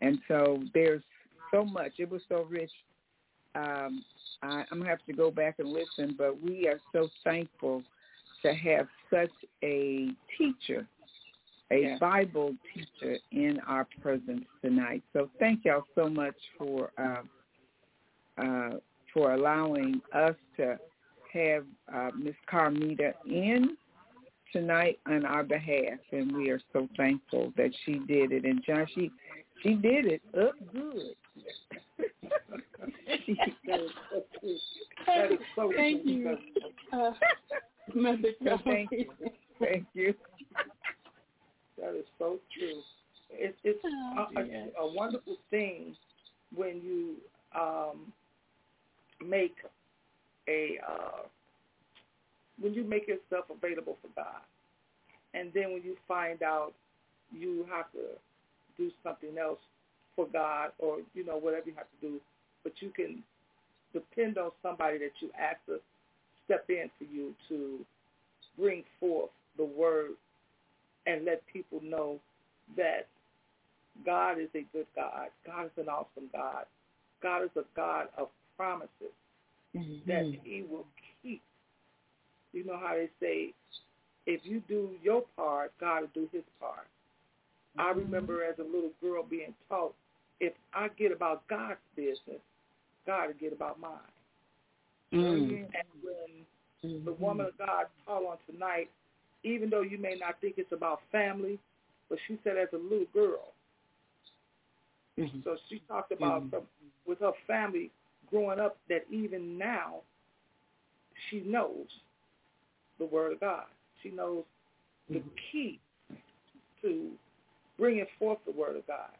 And 0.00 0.18
so 0.28 0.62
there's 0.74 1.02
so 1.50 1.64
much. 1.64 1.92
It 1.98 2.10
was 2.10 2.22
so 2.28 2.46
rich. 2.48 2.70
Um, 3.54 4.04
I, 4.42 4.64
I'm 4.70 4.78
gonna 4.78 4.90
have 4.90 5.04
to 5.06 5.12
go 5.12 5.30
back 5.30 5.56
and 5.58 5.68
listen, 5.68 6.14
but 6.16 6.40
we 6.40 6.68
are 6.68 6.80
so 6.92 7.08
thankful 7.24 7.82
to 8.42 8.54
have 8.54 8.86
such 9.10 9.32
a 9.64 10.10
teacher, 10.36 10.86
a 11.70 11.80
Yeah. 11.80 11.98
Bible 11.98 12.54
teacher 12.74 13.18
in 13.32 13.58
our 13.66 13.86
presence 14.00 14.44
tonight. 14.62 15.02
So 15.12 15.30
thank 15.38 15.64
y'all 15.64 15.84
so 15.94 16.08
much 16.08 16.36
for 16.56 16.90
uh, 16.98 17.22
uh, 18.40 18.70
for 19.18 19.32
allowing 19.34 20.00
us 20.14 20.36
to 20.56 20.78
have 21.32 21.64
uh, 21.92 22.10
Miss 22.16 22.36
Carmita 22.50 23.12
in 23.26 23.76
tonight 24.52 25.00
on 25.06 25.26
our 25.26 25.42
behalf, 25.42 25.98
and 26.12 26.34
we 26.36 26.50
are 26.50 26.60
so 26.72 26.88
thankful 26.96 27.52
that 27.56 27.70
she 27.84 27.94
did 28.06 28.30
it. 28.32 28.44
And 28.44 28.62
John, 28.64 28.86
she 28.94 29.10
she 29.62 29.74
did 29.74 30.06
it 30.06 30.22
up 30.40 30.54
good. 30.72 31.16
she, 33.26 33.36
That 33.66 33.80
is 33.80 33.90
so 34.08 34.22
true. 34.40 34.56
That 35.06 35.32
is 35.32 35.38
so 35.56 35.72
Thank 35.76 36.06
you. 36.06 36.38
Uh, 36.92 37.10
Mother 37.94 38.28
No, 38.40 38.58
thank 38.64 38.92
you. 38.92 39.10
thank 39.58 39.84
you. 39.94 40.14
That 41.76 41.94
is 41.96 42.04
so 42.18 42.38
true. 42.56 42.80
It's 43.30 43.56
it's 43.64 43.80
Oh, 43.84 44.26
a, 44.36 44.44
dear. 44.44 44.68
a, 44.78 44.82
a 44.82 44.92
wonderful 44.92 45.36
thing 45.50 45.96
when 46.54 46.80
you 46.82 47.16
um, 47.58 48.12
make 49.24 49.56
a 50.48 50.78
uh, 50.86 51.22
when 52.60 52.74
you 52.74 52.84
make 52.84 53.06
yourself 53.06 53.46
available 53.50 53.96
for 54.02 54.08
God, 54.16 54.42
and 55.34 55.50
then 55.54 55.72
when 55.72 55.82
you 55.82 55.96
find 56.06 56.42
out 56.42 56.72
you 57.32 57.66
have 57.70 57.90
to 57.92 58.16
do 58.76 58.90
something 59.02 59.36
else 59.38 59.58
for 60.16 60.26
God, 60.26 60.72
or 60.78 60.98
you 61.14 61.24
know 61.24 61.36
whatever 61.36 61.68
you 61.68 61.74
have 61.76 61.86
to 62.00 62.08
do, 62.08 62.20
but 62.64 62.72
you 62.80 62.90
can 62.90 63.22
depend 63.92 64.38
on 64.38 64.50
somebody 64.62 64.98
that 64.98 65.12
you 65.20 65.30
ask 65.38 65.56
to 65.66 65.78
step 66.44 66.64
in 66.68 66.90
for 66.98 67.04
you 67.04 67.34
to 67.48 67.78
bring 68.58 68.82
forth 68.98 69.30
the 69.56 69.64
word 69.64 70.12
and 71.06 71.24
let 71.24 71.42
people 71.46 71.80
know 71.82 72.18
that 72.76 73.06
God 74.04 74.38
is 74.38 74.48
a 74.54 74.64
good 74.72 74.86
God. 74.94 75.28
God 75.46 75.66
is 75.66 75.70
an 75.76 75.88
awesome 75.88 76.28
God. 76.32 76.64
God 77.22 77.44
is 77.44 77.50
a 77.56 77.64
God 77.74 78.08
of 78.16 78.28
promises 78.58 79.14
that 80.06 80.24
Mhm. 80.24 80.42
he 80.42 80.62
will 80.62 80.86
keep. 81.22 81.42
You 82.52 82.64
know 82.64 82.76
how 82.76 82.94
they 82.94 83.08
say, 83.20 83.54
if 84.26 84.44
you 84.44 84.60
do 84.60 84.98
your 85.02 85.22
part, 85.36 85.72
God 85.78 86.00
will 86.00 86.08
do 86.08 86.28
his 86.32 86.44
part. 86.58 86.88
I 87.78 87.90
remember 87.90 88.42
as 88.42 88.58
a 88.58 88.64
little 88.64 88.92
girl 89.00 89.22
being 89.22 89.54
taught, 89.68 89.94
if 90.40 90.52
I 90.72 90.88
get 90.88 91.12
about 91.12 91.46
God's 91.46 91.80
business, 91.94 92.40
God 93.06 93.28
will 93.28 93.34
get 93.34 93.52
about 93.52 93.78
mine. 93.78 94.12
Mm. 95.12 95.68
And 95.74 96.02
when 96.02 96.46
Mhm. 96.82 97.04
the 97.04 97.12
woman 97.12 97.46
of 97.46 97.56
God 97.58 97.86
taught 98.04 98.24
on 98.24 98.38
tonight, 98.46 98.90
even 99.44 99.70
though 99.70 99.82
you 99.82 99.98
may 99.98 100.16
not 100.16 100.40
think 100.40 100.58
it's 100.58 100.72
about 100.72 101.02
family, 101.12 101.58
but 102.08 102.18
she 102.26 102.38
said 102.42 102.56
as 102.56 102.72
a 102.72 102.78
little 102.78 103.06
girl. 103.06 103.54
Mhm. 105.16 105.44
So 105.44 105.56
she 105.68 105.80
talked 105.80 106.12
about 106.12 106.42
Mhm. 106.44 106.50
from, 106.50 106.68
with 107.06 107.20
her 107.20 107.32
family 107.46 107.90
growing 108.30 108.60
up 108.60 108.78
that 108.88 109.04
even 109.10 109.58
now 109.58 109.96
she 111.28 111.40
knows 111.40 111.86
the 112.98 113.04
word 113.06 113.32
of 113.32 113.40
God. 113.40 113.66
She 114.02 114.10
knows 114.10 114.44
the 115.08 115.20
Mhm. 115.20 115.36
key 115.36 115.80
to 116.82 117.18
bringing 117.76 118.06
forth 118.18 118.44
the 118.44 118.52
word 118.52 118.76
of 118.76 118.86
God. 118.86 119.16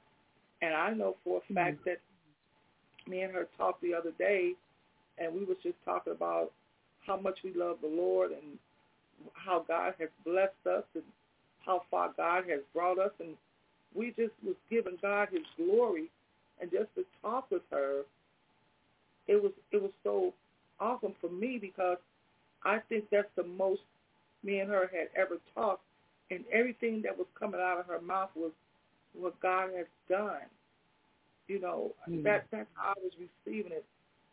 And 0.60 0.74
I 0.74 0.92
know 0.92 1.16
for 1.24 1.38
a 1.38 1.54
fact 1.54 1.84
that 1.84 2.00
me 3.06 3.22
and 3.22 3.32
her 3.32 3.46
talked 3.56 3.80
the 3.80 3.94
other 3.94 4.12
day, 4.12 4.54
and 5.18 5.34
we 5.34 5.44
was 5.44 5.56
just 5.62 5.82
talking 5.84 6.12
about 6.12 6.52
how 7.00 7.16
much 7.16 7.42
we 7.42 7.52
love 7.52 7.80
the 7.80 7.88
Lord 7.88 8.32
and 8.32 8.58
how 9.34 9.60
God 9.60 9.94
has 9.98 10.10
blessed 10.24 10.66
us 10.66 10.84
and 10.94 11.04
how 11.64 11.84
far 11.90 12.12
God 12.16 12.48
has 12.48 12.60
brought 12.72 12.98
us, 12.98 13.12
and 13.20 13.36
we 13.94 14.10
just 14.12 14.34
was 14.44 14.56
giving 14.68 14.96
God 15.00 15.28
His 15.30 15.46
glory, 15.56 16.10
and 16.60 16.70
just 16.70 16.94
to 16.94 17.04
talk 17.22 17.50
with 17.50 17.62
her, 17.70 18.04
it 19.28 19.42
was 19.42 19.52
it 19.72 19.82
was 19.82 19.92
so 20.02 20.34
awesome 20.80 21.14
for 21.20 21.30
me 21.30 21.58
because 21.58 21.98
I 22.64 22.78
think 22.88 23.04
that's 23.10 23.28
the 23.36 23.44
most 23.44 23.82
me 24.42 24.60
and 24.60 24.70
her 24.70 24.88
had 24.92 25.08
ever 25.16 25.38
talked, 25.54 25.82
and 26.30 26.44
everything 26.52 27.02
that 27.02 27.16
was 27.16 27.26
coming 27.38 27.60
out 27.60 27.78
of 27.80 27.86
her 27.86 28.00
mouth 28.00 28.30
was 28.36 28.52
what 29.14 29.38
God 29.40 29.70
has 29.76 29.86
done. 30.08 30.46
You 31.48 31.60
know, 31.60 31.94
Mm. 32.08 32.22
that 32.24 32.46
that's 32.50 32.68
how 32.74 32.90
I 32.90 32.94
was 33.02 33.12
receiving 33.18 33.72
it. 33.72 33.84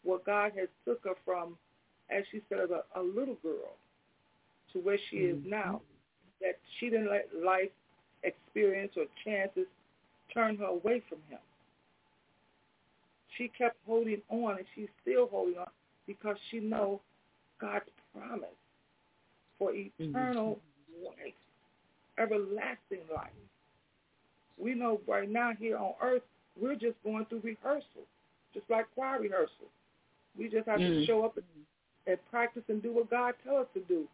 What 0.04 0.26
God 0.26 0.54
has 0.58 0.70
took 0.86 1.04
her 1.06 1.16
from, 1.26 1.58
as 2.10 2.24
she 2.32 2.42
said, 2.50 2.60
as 2.60 2.72
a, 2.72 2.84
a 2.96 3.02
little 3.02 3.36
girl 3.36 3.76
to 4.74 4.80
where 4.80 4.98
she 5.10 5.18
is 5.26 5.38
Mhm. 5.38 5.46
now. 5.46 5.82
That 6.42 6.60
she 6.80 6.90
didn't 6.90 7.10
let 7.10 7.34
life 7.36 7.72
experience 8.24 8.98
or 8.98 9.06
chances 9.24 9.68
turn 10.34 10.58
her 10.58 10.66
away 10.66 11.00
from 11.02 11.22
him. 11.30 11.40
She 13.38 13.50
kept 13.58 13.78
holding 13.86 14.22
on, 14.30 14.58
and 14.58 14.66
she's 14.76 14.88
still 15.02 15.28
holding 15.28 15.58
on 15.58 15.68
because 16.08 16.38
she 16.52 16.60
knows 16.60 17.00
God's 17.60 17.86
promise 18.14 18.50
for 19.58 19.72
eternal 19.74 20.60
life, 21.04 21.34
everlasting 22.18 23.02
life. 23.14 23.30
We 24.58 24.74
know 24.74 25.02
right 25.08 25.30
now 25.30 25.52
here 25.58 25.78
on 25.78 25.94
earth, 26.02 26.22
we're 26.60 26.76
just 26.76 26.96
going 27.04 27.26
through 27.26 27.42
rehearsal, 27.44 28.06
just 28.54 28.70
like 28.70 28.86
choir 28.96 29.20
rehearsal. 29.20 29.68
We 30.38 30.48
just 30.50 30.68
have 30.68 30.80
to 30.80 30.86
Mm. 30.86 31.06
show 31.06 31.26
up 31.26 31.38
and, 31.38 31.46
and 32.08 32.18
practice 32.30 32.64
and 32.70 32.82
do 32.82 32.94
what 32.94 33.10
God 33.10 33.36
tells 33.44 33.68
us 33.68 33.74
to 33.74 33.82
do. 33.82 34.08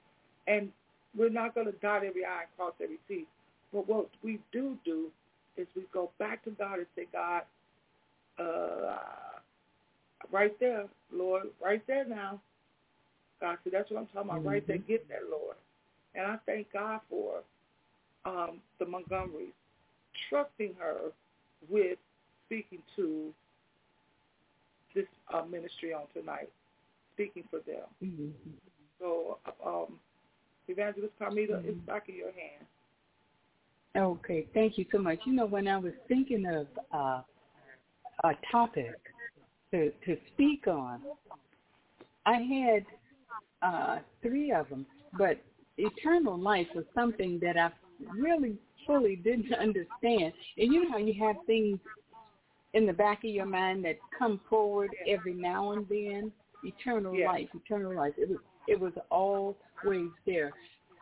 And 0.48 0.72
we're 1.16 1.30
not 1.30 1.54
going 1.54 1.68
to 1.68 1.74
dot 1.74 2.04
every 2.04 2.26
I 2.26 2.42
and 2.44 2.56
cross 2.58 2.74
every 2.82 3.00
T. 3.08 3.28
But 3.72 3.88
what 3.88 4.10
we 4.24 4.40
do 4.52 4.78
do 4.84 5.12
is 5.58 5.68
we 5.76 5.84
go 5.94 6.10
back 6.18 6.44
to 6.46 6.52
God 6.52 6.80
and 6.80 6.88
say, 6.96 7.06
God, 7.12 7.44
uh, 8.42 8.98
right 10.32 10.58
there, 10.60 10.86
Lord, 11.12 11.44
right 11.64 11.86
there 11.88 12.06
now. 12.06 12.42
God 13.40 13.58
said, 13.64 13.74
that's 13.74 13.90
what 13.90 14.00
I'm 14.00 14.08
talking 14.08 14.30
about, 14.30 14.46
right 14.46 14.66
there. 14.68 14.78
Mhm. 14.78 14.88
Get 14.88 15.08
that, 15.10 15.30
Lord. 15.30 15.56
And 16.14 16.26
I 16.28 16.38
thank 16.46 16.72
God 16.72 17.00
for 17.10 17.42
um, 18.26 18.62
the 18.80 18.86
Montgomerys 18.86 19.54
trusting 20.30 20.76
her 20.76 21.12
with 21.70 21.98
speaking 22.46 22.84
to 22.96 23.34
this 24.94 25.06
uh, 25.34 25.44
ministry 25.44 25.94
on 25.94 26.04
tonight, 26.14 26.50
speaking 27.14 27.44
for 27.50 27.60
them. 27.62 27.88
Mhm. 28.04 28.34
So, 29.00 29.40
um, 29.66 30.00
Evangelist 30.68 31.18
Carmita, 31.20 31.62
it's 31.66 31.78
Mhm. 31.78 31.86
back 31.86 32.10
in 32.10 32.16
your 32.16 32.32
hands. 32.32 32.68
Okay, 33.96 34.48
thank 34.54 34.78
you 34.78 34.86
so 34.92 35.00
much. 35.00 35.26
You 35.26 35.34
know, 35.34 35.46
when 35.46 35.68
I 35.68 35.78
was 35.78 35.94
thinking 36.08 36.46
of 36.46 36.68
uh, 36.92 37.22
a 38.24 38.32
topic 38.52 38.96
to 39.72 39.92
to 40.06 40.18
speak 40.34 40.68
on, 40.68 41.02
I 42.26 42.34
had 42.34 42.86
uh, 43.62 44.00
three 44.22 44.52
of 44.52 44.70
them, 44.70 44.86
but 45.14 45.40
eternal 45.78 46.38
life 46.40 46.68
was 46.76 46.86
something 46.94 47.40
that 47.42 47.58
I 47.58 47.72
really 48.18 48.58
fully 48.86 49.16
didn't 49.16 49.54
understand. 49.60 50.34
And 50.58 50.72
you 50.74 50.84
know 50.86 50.92
how 50.92 50.98
you 50.98 51.14
have 51.24 51.38
things 51.46 51.80
in 52.74 52.86
the 52.86 52.94
back 52.94 53.24
of 53.24 53.30
your 53.32 53.46
mind 53.46 53.84
that 53.86 53.98
come 54.18 54.40
forward 54.50 54.96
every 55.08 55.34
now 55.34 55.72
and 55.72 55.88
then. 55.90 56.32
Eternal 56.64 57.16
Yeah. 57.18 57.32
life, 57.32 57.48
eternal 57.56 57.94
life. 57.96 58.14
It 58.18 58.30
was 58.30 58.40
it 58.68 58.80
was 58.80 58.94
always 59.10 60.12
there. 60.28 60.54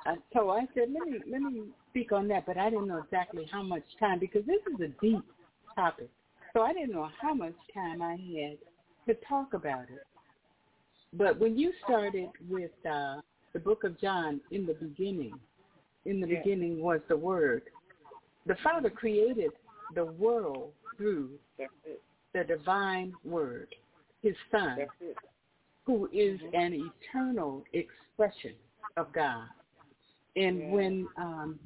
uh, 0.06 0.16
so 0.34 0.50
I 0.50 0.62
said, 0.74 0.90
let 0.94 1.04
me 1.06 1.20
let 1.30 1.42
me 1.42 1.64
speak 1.90 2.12
on 2.14 2.28
that, 2.30 2.46
but 2.46 2.58
I 2.58 2.70
didn't 2.70 2.88
know 2.88 2.98
exactly 2.98 3.46
how 3.52 3.62
much 3.62 3.84
time 4.00 4.20
because 4.20 4.46
this 4.46 4.62
is 4.74 4.80
a 4.80 4.88
deep 5.02 5.26
topic. 5.76 6.10
So 6.60 6.64
I 6.64 6.74
didn't 6.74 6.92
know 6.92 7.10
how 7.22 7.34
much 7.34 7.54
time 7.74 8.02
I 8.02 8.18
had 8.18 8.58
to 9.08 9.26
talk 9.26 9.54
about 9.54 9.84
it. 9.84 10.06
But 11.14 11.40
when 11.40 11.58
you 11.58 11.72
started 11.86 12.32
with 12.50 12.72
uh, 12.86 13.22
the 13.54 13.60
book 13.60 13.86
of 13.86 13.98
John 13.98 14.42
in 14.52 14.66
the 14.66 14.74
beginning, 14.74 15.40
in 16.04 16.20
the 16.20 16.28
Yeah. 16.28 16.40
beginning 16.40 16.82
was 16.82 17.00
the 17.08 17.16
Word. 17.16 17.64
The 18.46 18.56
Father 18.56 18.90
created 18.90 19.54
the 19.92 20.04
world 20.04 20.74
through 20.98 21.40
the 22.34 22.44
divine 22.44 23.18
Word, 23.24 23.74
His 24.22 24.36
Son, 24.52 24.86
who 25.86 26.10
is 26.12 26.42
Mhm. 26.42 26.54
an 26.56 26.74
eternal 26.74 27.64
expression 27.72 28.58
of 28.98 29.14
God. 29.14 29.50
And 30.36 30.60
Yeah. 30.60 30.72
when 30.72 31.10
um, 31.16 31.58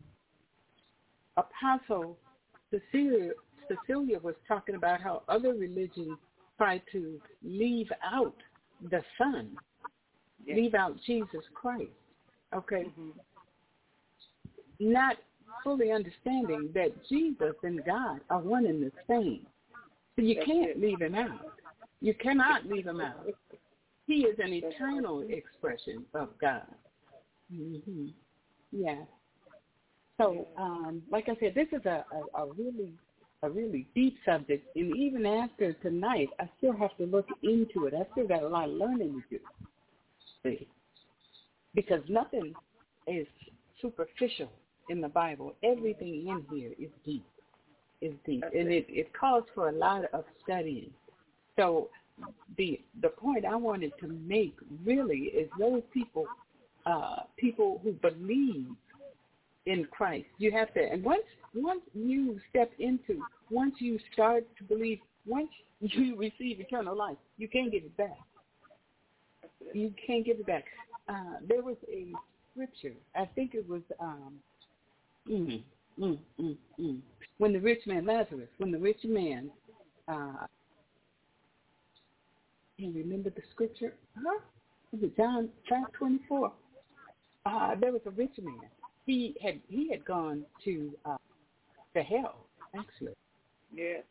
Apostle 1.35 2.15
Cecilia, 2.69 3.33
Cecilia 3.67 4.19
was 4.19 4.35
talking 4.47 4.75
about 4.75 5.01
how 5.01 5.23
other 5.27 5.53
religions 5.53 6.17
try 6.57 6.81
to 6.91 7.19
leave 7.43 7.91
out 8.03 8.35
the 8.89 9.03
Son, 9.17 9.57
Yeah. 10.45 10.55
leave 10.55 10.75
out 10.75 10.97
Jesus 11.05 11.43
Christ, 11.53 11.91
okay, 12.53 12.85
Mhm. 12.85 13.13
not 14.79 15.17
fully 15.63 15.91
understanding 15.91 16.71
that 16.73 17.03
Jesus 17.05 17.55
and 17.63 17.83
God 17.85 18.21
are 18.29 18.41
one 18.41 18.65
and 18.65 18.83
the 18.83 18.91
same. 19.07 19.47
So 20.15 20.21
you 20.21 20.35
That's 20.35 20.45
can't 20.47 20.69
it. 20.71 20.79
leave 20.79 21.01
him 21.01 21.15
out. 21.15 21.59
You 22.01 22.13
cannot 22.13 22.65
leave 22.65 22.85
him 22.85 22.99
out. 22.99 23.27
He 24.05 24.25
is 24.25 24.37
an 24.39 24.53
eternal 24.53 25.21
expression 25.21 26.05
of 26.13 26.37
God. 26.37 26.67
hmm 27.49 28.09
Yeah. 28.71 29.05
So, 30.17 30.47
um, 30.57 31.01
like 31.09 31.29
I 31.29 31.35
said, 31.39 31.55
this 31.55 31.67
is 31.71 31.85
a, 31.85 32.05
a, 32.11 32.43
a 32.43 32.47
really 32.53 32.93
a 33.43 33.49
really 33.49 33.85
deep 33.93 34.15
subject, 34.25 34.65
and 34.75 34.95
even 34.95 35.25
after 35.25 35.73
tonight, 35.73 36.29
I 36.39 36.49
still 36.57 36.75
have 36.77 36.95
to 36.97 37.05
look 37.05 37.27
into 37.43 37.85
it. 37.85 37.93
I 37.93 38.09
still 38.13 38.27
got 38.27 38.41
a 38.41 38.47
lot 38.47 38.69
of 38.69 38.75
learning 38.75 39.21
to 39.29 39.37
do. 39.37 39.43
See, 40.43 40.67
because 41.75 42.01
nothing 42.07 42.55
is 43.05 43.27
superficial 43.81 44.49
in 44.89 45.01
the 45.01 45.09
Bible. 45.09 45.55
Everything 45.61 46.27
in 46.27 46.45
here 46.49 46.71
is 46.79 46.89
deep. 47.05 47.25
Is 48.01 48.13
deep, 48.25 48.41
That's 48.41 48.55
and 48.55 48.69
it, 48.71 48.85
it 48.89 49.13
calls 49.13 49.45
for 49.53 49.69
a 49.69 49.71
lot 49.71 50.05
of 50.13 50.25
studying. 50.43 50.89
So 51.57 51.89
the 52.57 52.81
the 53.01 53.09
point 53.09 53.45
I 53.45 53.55
wanted 53.55 53.93
to 54.01 54.07
make 54.07 54.55
really 54.85 55.31
is 55.33 55.49
those 55.57 55.83
people 55.93 56.27
uh, 56.85 57.23
people 57.37 57.79
who 57.83 57.93
believe 57.93 58.67
in 59.65 59.85
Christ. 59.91 60.25
You 60.37 60.51
have 60.51 60.73
to, 60.73 60.81
and 60.81 61.03
once 61.03 61.23
once 61.55 61.81
you 61.93 62.39
step 62.49 62.71
into, 62.79 63.21
once 63.49 63.75
you 63.79 63.99
start 64.11 64.45
to 64.57 64.63
believe, 64.63 64.99
once 65.25 65.49
you 65.79 66.17
receive 66.17 66.59
eternal 66.59 66.95
life, 66.95 67.17
you 67.37 67.47
can't 67.47 67.71
get 67.71 67.83
it 67.83 67.95
back. 67.97 68.17
You 69.73 69.93
can't 70.05 70.25
get 70.25 70.39
it 70.39 70.45
back. 70.45 70.65
Uh, 71.07 71.37
there 71.47 71.61
was 71.61 71.77
a 71.91 72.07
scripture. 72.51 72.93
I 73.15 73.25
think 73.35 73.53
it 73.53 73.67
was 73.67 73.81
um, 73.99 74.33
mm, 75.29 75.63
mm, 75.99 76.17
mm, 76.39 76.57
mm. 76.79 76.99
when 77.37 77.53
the 77.53 77.59
rich 77.59 77.81
man 77.85 78.05
Lazarus, 78.05 78.49
when 78.57 78.71
the 78.71 78.79
rich 78.79 79.03
man. 79.03 79.49
Uh, 80.07 80.47
you 82.77 82.91
remember 82.91 83.29
the 83.29 83.41
scripture? 83.51 83.93
Huh? 84.15 84.39
Was 84.91 85.03
it 85.03 85.15
John 85.15 85.49
five 85.69 85.91
twenty 85.93 86.19
four? 86.27 86.51
Uh, 87.45 87.75
there 87.79 87.91
was 87.91 88.01
a 88.05 88.11
rich 88.11 88.33
man. 88.41 88.59
He 89.05 89.35
had 89.41 89.59
he 89.67 89.89
had 89.89 90.05
gone 90.05 90.45
to 90.63 90.91
uh, 91.05 91.17
to 91.95 92.03
hell 92.03 92.45
actually. 92.75 93.13
Yeah. 93.73 94.01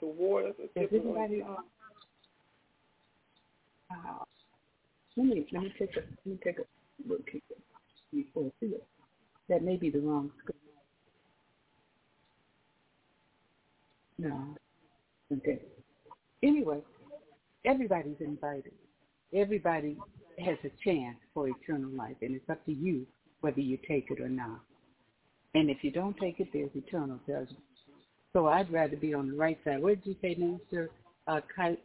The 0.00 0.06
waters 0.06 0.54
are 0.58 0.82
Does 0.82 0.90
anybody? 0.92 1.42
Uh, 1.42 1.56
uh, 3.92 4.24
let 5.16 5.26
me 5.26 5.46
let 5.52 5.62
me 5.62 5.72
take 5.78 5.96
a 5.96 6.00
let 6.00 6.26
me 6.26 6.38
take 6.42 6.58
a 6.58 7.08
look 7.08 7.28
here 7.30 7.40
before 8.12 8.44
I 8.44 8.50
see 8.60 8.72
it. 8.72 8.86
That 9.48 9.62
may 9.62 9.76
be 9.76 9.90
the 9.90 10.00
wrong 10.00 10.30
scripture. 10.38 10.60
No. 14.18 14.56
Okay. 15.32 15.60
Anyway, 16.42 16.80
everybody's 17.64 18.20
invited. 18.20 18.72
Everybody 19.34 19.96
has 20.38 20.58
a 20.64 20.70
chance 20.84 21.16
for 21.34 21.48
eternal 21.48 21.90
life, 21.90 22.16
and 22.22 22.34
it's 22.34 22.48
up 22.50 22.64
to 22.66 22.72
you 22.72 23.06
whether 23.40 23.60
you 23.60 23.78
take 23.88 24.10
it 24.10 24.20
or 24.20 24.28
not. 24.28 24.60
And 25.54 25.70
if 25.70 25.78
you 25.82 25.90
don't 25.90 26.16
take 26.18 26.40
it, 26.40 26.48
there's 26.52 26.70
eternal 26.74 27.18
judgment. 27.26 27.58
So 28.32 28.46
I'd 28.46 28.72
rather 28.72 28.96
be 28.96 29.14
on 29.14 29.28
the 29.28 29.36
right 29.36 29.58
side. 29.64 29.82
What 29.82 30.02
did 30.02 30.06
you 30.06 30.16
say, 30.22 30.34
Minister 30.38 30.90
uh, 31.26 31.40
Kizer? 31.56 31.78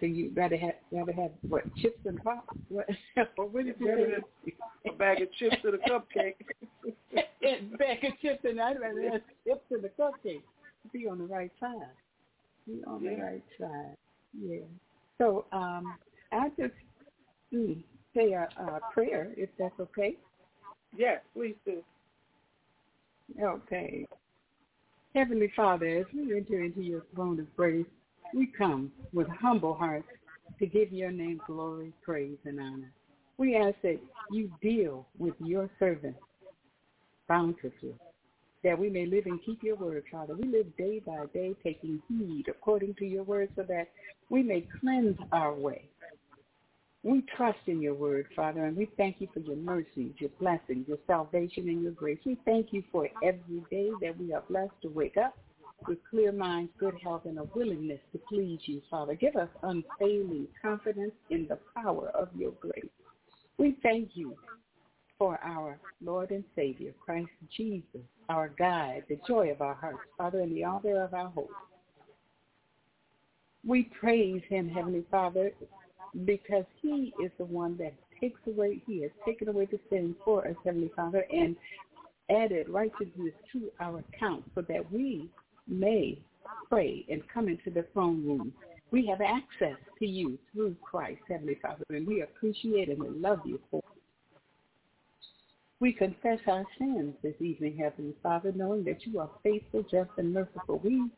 You'd 0.00 0.36
rather 0.36 0.56
have 0.56 0.74
rather 0.90 1.12
have 1.12 1.30
what 1.48 1.62
chips 1.76 2.00
and 2.04 2.22
pop? 2.24 2.44
What? 2.68 2.86
what 3.36 3.64
did 3.64 3.76
you 3.78 4.20
say? 4.44 4.52
A 4.90 4.92
bag 4.94 5.22
of 5.22 5.32
chips 5.34 5.56
to 5.62 5.70
the 5.70 5.78
cupcake. 5.78 6.34
a 7.14 7.76
bag 7.76 8.04
of 8.04 8.18
chips, 8.20 8.40
and 8.44 8.60
I'd 8.60 8.80
rather 8.80 9.02
have 9.10 9.20
chips 9.46 9.64
and 9.70 9.84
the 9.84 9.90
cupcake. 9.90 10.42
Be 10.92 11.06
on 11.06 11.18
the 11.18 11.26
right 11.26 11.52
side. 11.60 11.76
Be 12.66 12.82
on 12.86 13.04
the 13.04 13.16
right 13.16 13.44
side. 13.60 13.96
Yeah. 14.36 14.60
So 15.18 15.44
um, 15.52 15.94
I 16.32 16.48
just 16.58 16.74
mm, 17.52 17.82
say 18.14 18.32
a, 18.32 18.48
a 18.60 18.80
prayer, 18.92 19.32
if 19.36 19.50
that's 19.58 19.78
okay. 19.80 20.16
yes, 20.96 21.20
please 21.34 21.56
do. 21.64 21.82
Okay. 23.40 24.06
Heavenly 25.14 25.52
Father, 25.56 25.86
as 25.86 26.06
we 26.14 26.36
enter 26.36 26.62
into 26.62 26.82
your 26.82 27.02
throne 27.14 27.40
of 27.40 27.56
grace, 27.56 27.86
we 28.34 28.46
come 28.46 28.92
with 29.12 29.26
humble 29.40 29.74
hearts 29.74 30.08
to 30.58 30.66
give 30.66 30.92
your 30.92 31.10
name 31.10 31.40
glory, 31.46 31.92
praise, 32.02 32.38
and 32.44 32.60
honor. 32.60 32.92
We 33.38 33.56
ask 33.56 33.76
that 33.82 34.00
you 34.30 34.50
deal 34.60 35.06
with 35.18 35.34
your 35.38 35.70
servants 35.78 36.18
bountifully, 37.28 37.94
that 38.64 38.78
we 38.78 38.90
may 38.90 39.06
live 39.06 39.26
and 39.26 39.40
keep 39.44 39.62
your 39.62 39.76
word, 39.76 40.04
Father. 40.10 40.34
We 40.34 40.48
live 40.48 40.76
day 40.76 41.00
by 41.04 41.26
day 41.32 41.54
taking 41.62 42.02
heed 42.08 42.46
according 42.48 42.94
to 42.96 43.06
your 43.06 43.22
word 43.22 43.50
so 43.56 43.62
that 43.62 43.88
we 44.30 44.42
may 44.42 44.66
cleanse 44.80 45.16
our 45.32 45.54
way. 45.54 45.88
We 47.04 47.22
trust 47.36 47.58
in 47.66 47.80
your 47.80 47.94
word, 47.94 48.26
Father, 48.34 48.64
and 48.64 48.76
we 48.76 48.90
thank 48.96 49.20
you 49.20 49.28
for 49.32 49.38
your 49.40 49.56
mercies, 49.56 50.12
your 50.18 50.30
blessings, 50.40 50.88
your 50.88 50.98
salvation, 51.06 51.68
and 51.68 51.82
your 51.82 51.92
grace. 51.92 52.18
We 52.26 52.36
thank 52.44 52.72
you 52.72 52.82
for 52.90 53.08
every 53.22 53.62
day 53.70 53.92
that 54.02 54.18
we 54.18 54.32
are 54.32 54.42
blessed 54.48 54.74
to 54.82 54.88
wake 54.88 55.16
up 55.16 55.38
with 55.86 55.98
clear 56.10 56.32
minds, 56.32 56.72
good 56.78 56.98
health, 57.02 57.22
and 57.24 57.38
a 57.38 57.44
willingness 57.54 58.00
to 58.12 58.18
please 58.28 58.58
you, 58.64 58.82
Father. 58.90 59.14
Give 59.14 59.36
us 59.36 59.48
unfailing 59.62 60.48
confidence 60.60 61.12
in 61.30 61.46
the 61.48 61.58
power 61.76 62.08
of 62.08 62.28
your 62.36 62.52
grace. 62.60 62.90
We 63.58 63.76
thank 63.82 64.10
you 64.14 64.36
for 65.18 65.38
our 65.42 65.78
Lord 66.04 66.30
and 66.30 66.44
Savior, 66.56 66.92
Christ 67.04 67.30
Jesus, 67.56 68.02
our 68.28 68.48
guide, 68.58 69.04
the 69.08 69.18
joy 69.26 69.50
of 69.50 69.60
our 69.60 69.74
hearts, 69.74 69.98
Father, 70.16 70.40
and 70.40 70.54
the 70.54 70.64
author 70.64 71.00
of 71.02 71.14
our 71.14 71.28
hope. 71.28 71.50
We 73.66 73.84
praise 73.98 74.42
him, 74.48 74.68
Heavenly 74.68 75.04
Father, 75.10 75.52
because 76.24 76.64
he 76.80 77.12
is 77.22 77.30
the 77.38 77.44
one 77.44 77.76
that 77.78 77.94
takes 78.20 78.40
away, 78.46 78.82
he 78.86 79.02
has 79.02 79.10
taken 79.24 79.48
away 79.48 79.66
the 79.66 79.78
sin 79.90 80.14
for 80.24 80.46
us, 80.46 80.56
Heavenly 80.64 80.90
Father, 80.96 81.24
and 81.32 81.56
added 82.30 82.68
righteousness 82.68 83.32
to 83.52 83.70
our 83.80 84.02
account 84.14 84.44
so 84.54 84.62
that 84.62 84.90
we 84.92 85.28
may 85.66 86.18
pray 86.68 87.04
and 87.08 87.22
come 87.32 87.48
into 87.48 87.70
the 87.70 87.86
throne 87.92 88.24
room. 88.24 88.52
We 88.90 89.06
have 89.06 89.20
access 89.20 89.76
to 89.98 90.06
you 90.06 90.38
through 90.52 90.76
Christ, 90.82 91.20
Heavenly 91.28 91.58
Father, 91.60 91.84
and 91.90 92.06
we 92.06 92.22
appreciate 92.22 92.88
and 92.88 92.98
we 92.98 93.08
love 93.08 93.40
you 93.44 93.60
for 93.70 93.78
it. 93.78 93.84
We 95.80 95.92
confess 95.92 96.40
our 96.48 96.66
sins 96.78 97.14
this 97.22 97.40
evening, 97.40 97.76
Heavenly 97.76 98.14
Father, 98.22 98.52
knowing 98.52 98.82
that 98.84 99.06
you 99.06 99.20
are 99.20 99.30
faithful, 99.42 99.84
just, 99.88 100.10
and 100.16 100.32
merciful. 100.32 100.80
We 100.82 101.08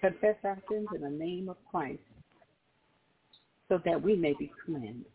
confess 0.00 0.36
our 0.44 0.58
sins 0.68 0.88
in 0.94 1.00
the 1.00 1.10
name 1.10 1.48
of 1.48 1.56
Christ 1.70 2.00
so 3.70 3.80
that 3.84 4.02
we 4.02 4.16
may 4.16 4.34
be 4.34 4.52
cleansed. 4.66 5.06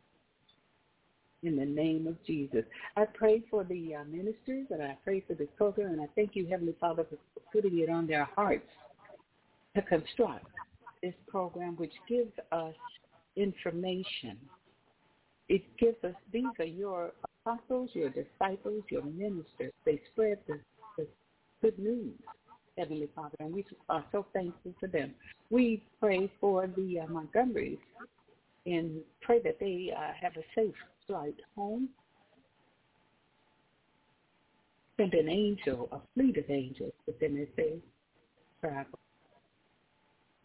In 1.43 1.58
the 1.58 1.66
name 1.66 2.08
of 2.08 2.16
Jesus. 2.26 2.64
I 2.95 3.06
pray 3.06 3.43
for 3.51 3.64
the 3.64 3.95
uh, 3.95 4.03
ministers 4.06 4.66
and 4.72 4.82
I 4.82 4.97
pray 5.03 5.24
for 5.28 5.36
this 5.36 5.49
program 5.58 5.91
and 5.91 6.01
I 6.01 6.08
thank 6.16 6.32
you, 6.36 6.47
Heavenly 6.47 6.74
Father, 6.80 7.06
for 7.08 7.18
putting 7.53 7.78
it 7.78 7.89
on 7.89 8.08
their 8.08 8.28
hearts 8.36 8.66
to 9.76 9.84
construct 9.84 10.47
this 11.03 11.14
program 11.28 11.76
which 11.76 11.93
gives 12.10 12.32
us 12.51 12.74
information. 13.36 14.39
It 15.49 15.62
gives 15.78 16.03
us, 16.03 16.16
these 16.34 16.45
are 16.58 16.66
your 16.66 17.12
apostles, 17.45 17.91
your 17.93 18.10
disciples, 18.10 18.84
your 18.89 19.03
ministers. 19.03 19.74
They 19.86 20.01
spread 20.14 20.39
the, 20.47 20.60
the 20.97 21.06
good 21.62 21.78
news, 21.78 22.14
Heavenly 22.76 23.10
Father, 23.14 23.36
and 23.39 23.53
we 23.53 23.66
are 23.89 24.03
so 24.12 24.26
thankful 24.34 24.74
for 24.80 24.88
them. 24.88 25.14
We 25.51 25.84
pray 25.99 26.32
for 26.41 26.66
the 26.66 27.01
uh, 27.01 27.06
Montgomerys 27.06 27.78
and 28.66 29.01
pray 29.22 29.39
that 29.43 29.59
they 29.59 29.93
uh, 29.95 30.11
have 30.20 30.34
a 30.38 30.43
safe 30.55 30.76
flight 31.07 31.36
home. 31.55 31.89
Send 34.97 35.13
an 35.13 35.30
angel, 35.30 35.89
a 35.91 35.99
fleet 36.13 36.38
of 36.38 36.49
angels, 36.49 36.93
then 37.20 37.36
it 37.36 37.51
says 37.55 37.80
travel. 38.61 38.99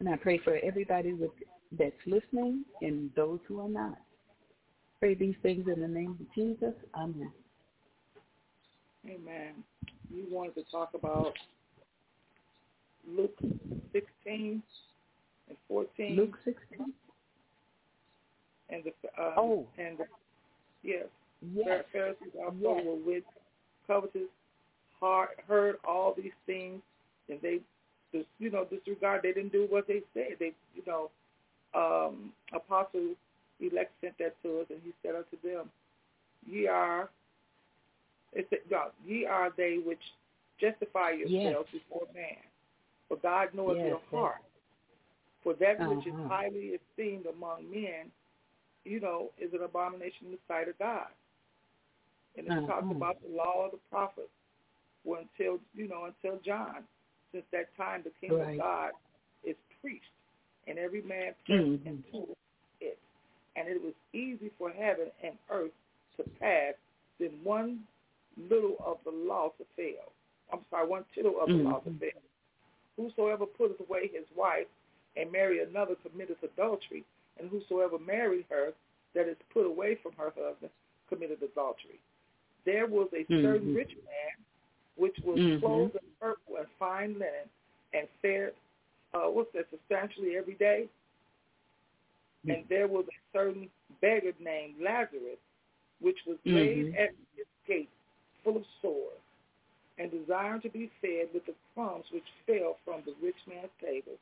And 0.00 0.08
I 0.08 0.16
pray 0.16 0.38
for 0.38 0.58
everybody 0.62 1.12
with, 1.12 1.30
that's 1.78 1.94
listening 2.04 2.64
and 2.82 3.10
those 3.14 3.38
who 3.46 3.60
are 3.60 3.68
not. 3.68 3.98
Pray 4.98 5.14
these 5.14 5.36
things 5.42 5.66
in 5.72 5.80
the 5.80 5.88
name 5.88 6.16
of 6.20 6.34
Jesus. 6.34 6.74
Amen. 6.94 7.32
Amen. 9.06 9.54
You 10.12 10.24
wanted 10.28 10.56
to 10.56 10.70
talk 10.70 10.90
about 10.94 11.32
Luke 13.08 13.38
16 13.92 14.62
and 15.48 15.56
14. 15.68 16.16
Luke 16.16 16.36
16? 16.44 16.92
And 18.72 18.84
the, 18.84 19.22
um, 19.22 19.32
oh. 19.36 19.66
And 19.78 19.98
the, 19.98 20.04
yes. 20.82 21.06
Yes. 21.54 21.84
Pharisees 21.92 22.28
also 22.38 22.56
yes. 22.60 22.84
were 22.86 22.96
with 23.06 23.24
covetous, 23.86 24.28
heard, 25.00 25.28
heard 25.48 25.76
all 25.86 26.14
these 26.16 26.32
things, 26.46 26.80
and 27.28 27.38
they, 27.42 27.60
just, 28.12 28.26
you 28.38 28.50
know, 28.50 28.64
disregard. 28.64 29.22
They 29.22 29.32
didn't 29.32 29.52
do 29.52 29.66
what 29.70 29.86
they 29.86 30.02
said. 30.14 30.36
They, 30.38 30.52
you 30.74 30.82
know, 30.86 31.10
um, 31.74 32.32
Apostle 32.52 33.14
elect 33.60 33.92
sent 34.00 34.18
that 34.18 34.34
to 34.42 34.60
us, 34.60 34.66
and 34.70 34.80
he 34.84 34.92
said 35.02 35.14
unto 35.14 35.36
them, 35.42 35.70
"Ye 36.46 36.66
are, 36.66 37.08
it 38.32 38.46
said, 38.50 38.60
no, 38.70 38.86
ye 39.06 39.26
are 39.26 39.50
they 39.56 39.78
which 39.84 40.00
justify 40.60 41.10
yourselves 41.10 41.68
yes. 41.72 41.82
before 41.82 42.06
man, 42.14 42.36
for 43.08 43.16
God 43.18 43.48
knoweth 43.54 43.78
yes, 43.78 43.86
your 43.86 44.00
heart. 44.10 44.42
For 45.42 45.54
that 45.54 45.80
uh-huh. 45.80 45.94
which 45.94 46.06
is 46.06 46.14
highly 46.26 46.78
esteemed 46.78 47.26
among 47.26 47.70
men, 47.70 48.10
you 48.84 49.00
know, 49.00 49.30
is 49.40 49.52
an 49.52 49.62
abomination 49.62 50.26
in 50.26 50.32
the 50.32 50.38
sight 50.48 50.68
of 50.68 50.78
God." 50.78 51.08
And 52.36 52.46
it 52.46 52.52
uh-huh. 52.52 52.66
talks 52.66 52.86
about 52.90 53.16
the 53.22 53.36
law 53.36 53.66
of 53.66 53.72
the 53.72 53.78
prophets 53.90 54.28
well, 55.04 55.20
until, 55.20 55.58
you 55.74 55.88
know, 55.88 56.06
until 56.06 56.38
John. 56.44 56.84
Since 57.32 57.44
that 57.52 57.74
time, 57.76 58.02
the 58.04 58.10
kingdom 58.20 58.40
right. 58.40 58.54
of 58.54 58.60
God 58.60 58.90
is 59.44 59.56
preached, 59.80 60.04
and 60.66 60.78
every 60.78 61.02
man 61.02 61.32
pressed 61.46 61.62
mm-hmm. 61.62 61.88
into 61.88 62.36
it. 62.80 62.98
And 63.56 63.68
it 63.68 63.80
was 63.82 63.94
easy 64.12 64.50
for 64.58 64.70
heaven 64.70 65.06
and 65.22 65.34
earth 65.50 65.70
to 66.16 66.24
pass 66.40 66.74
than 67.18 67.30
one 67.44 67.80
little 68.50 68.76
of 68.84 68.98
the 69.04 69.10
law 69.10 69.52
to 69.58 69.64
fail. 69.76 70.12
I'm 70.52 70.60
sorry, 70.70 70.88
one 70.88 71.04
tittle 71.14 71.36
of 71.40 71.48
the 71.48 71.54
mm-hmm. 71.54 71.68
law 71.68 71.78
to 71.80 71.98
fail. 71.98 72.20
Whosoever 72.96 73.46
putteth 73.46 73.80
away 73.80 74.10
his 74.12 74.26
wife 74.36 74.66
and 75.16 75.30
marry 75.30 75.62
another 75.62 75.94
committeth 76.02 76.42
adultery, 76.42 77.04
and 77.40 77.50
whosoever 77.50 77.98
married 77.98 78.44
her 78.50 78.72
that 79.14 79.28
is 79.28 79.36
put 79.52 79.66
away 79.66 79.98
from 80.02 80.12
her 80.16 80.32
husband 80.36 80.70
committed 81.08 81.38
adultery 81.42 81.98
there 82.64 82.86
was 82.86 83.08
a 83.14 83.24
certain 83.28 83.68
mm-hmm. 83.68 83.76
rich 83.76 83.92
man 84.04 84.36
which 84.96 85.16
was 85.24 85.38
mm-hmm. 85.38 85.64
clothed 85.64 85.94
in 85.94 86.08
purple 86.20 86.56
and 86.58 86.66
fine 86.78 87.14
linen 87.14 87.48
and 87.94 88.06
fared, 88.20 88.52
uh, 89.14 89.26
what's 89.32 89.52
that, 89.54 89.66
substantially 89.70 90.36
every 90.36 90.54
day. 90.54 90.86
Mm-hmm. 92.44 92.50
And 92.50 92.64
there 92.68 92.86
was 92.86 93.06
a 93.08 93.36
certain 93.36 93.68
beggar 94.00 94.32
named 94.38 94.74
Lazarus, 94.80 95.40
which 96.00 96.18
was 96.26 96.36
laid 96.44 96.92
mm-hmm. 96.92 97.02
at 97.02 97.10
his 97.34 97.46
gate, 97.66 97.88
full 98.44 98.56
of 98.56 98.64
sores, 98.82 99.24
and 99.98 100.10
desiring 100.10 100.60
to 100.62 100.70
be 100.70 100.90
fed 101.00 101.28
with 101.32 101.46
the 101.46 101.54
crumbs 101.74 102.04
which 102.12 102.24
fell 102.46 102.76
from 102.84 103.02
the 103.06 103.14
rich 103.22 103.40
man's 103.48 103.72
table. 103.82 104.16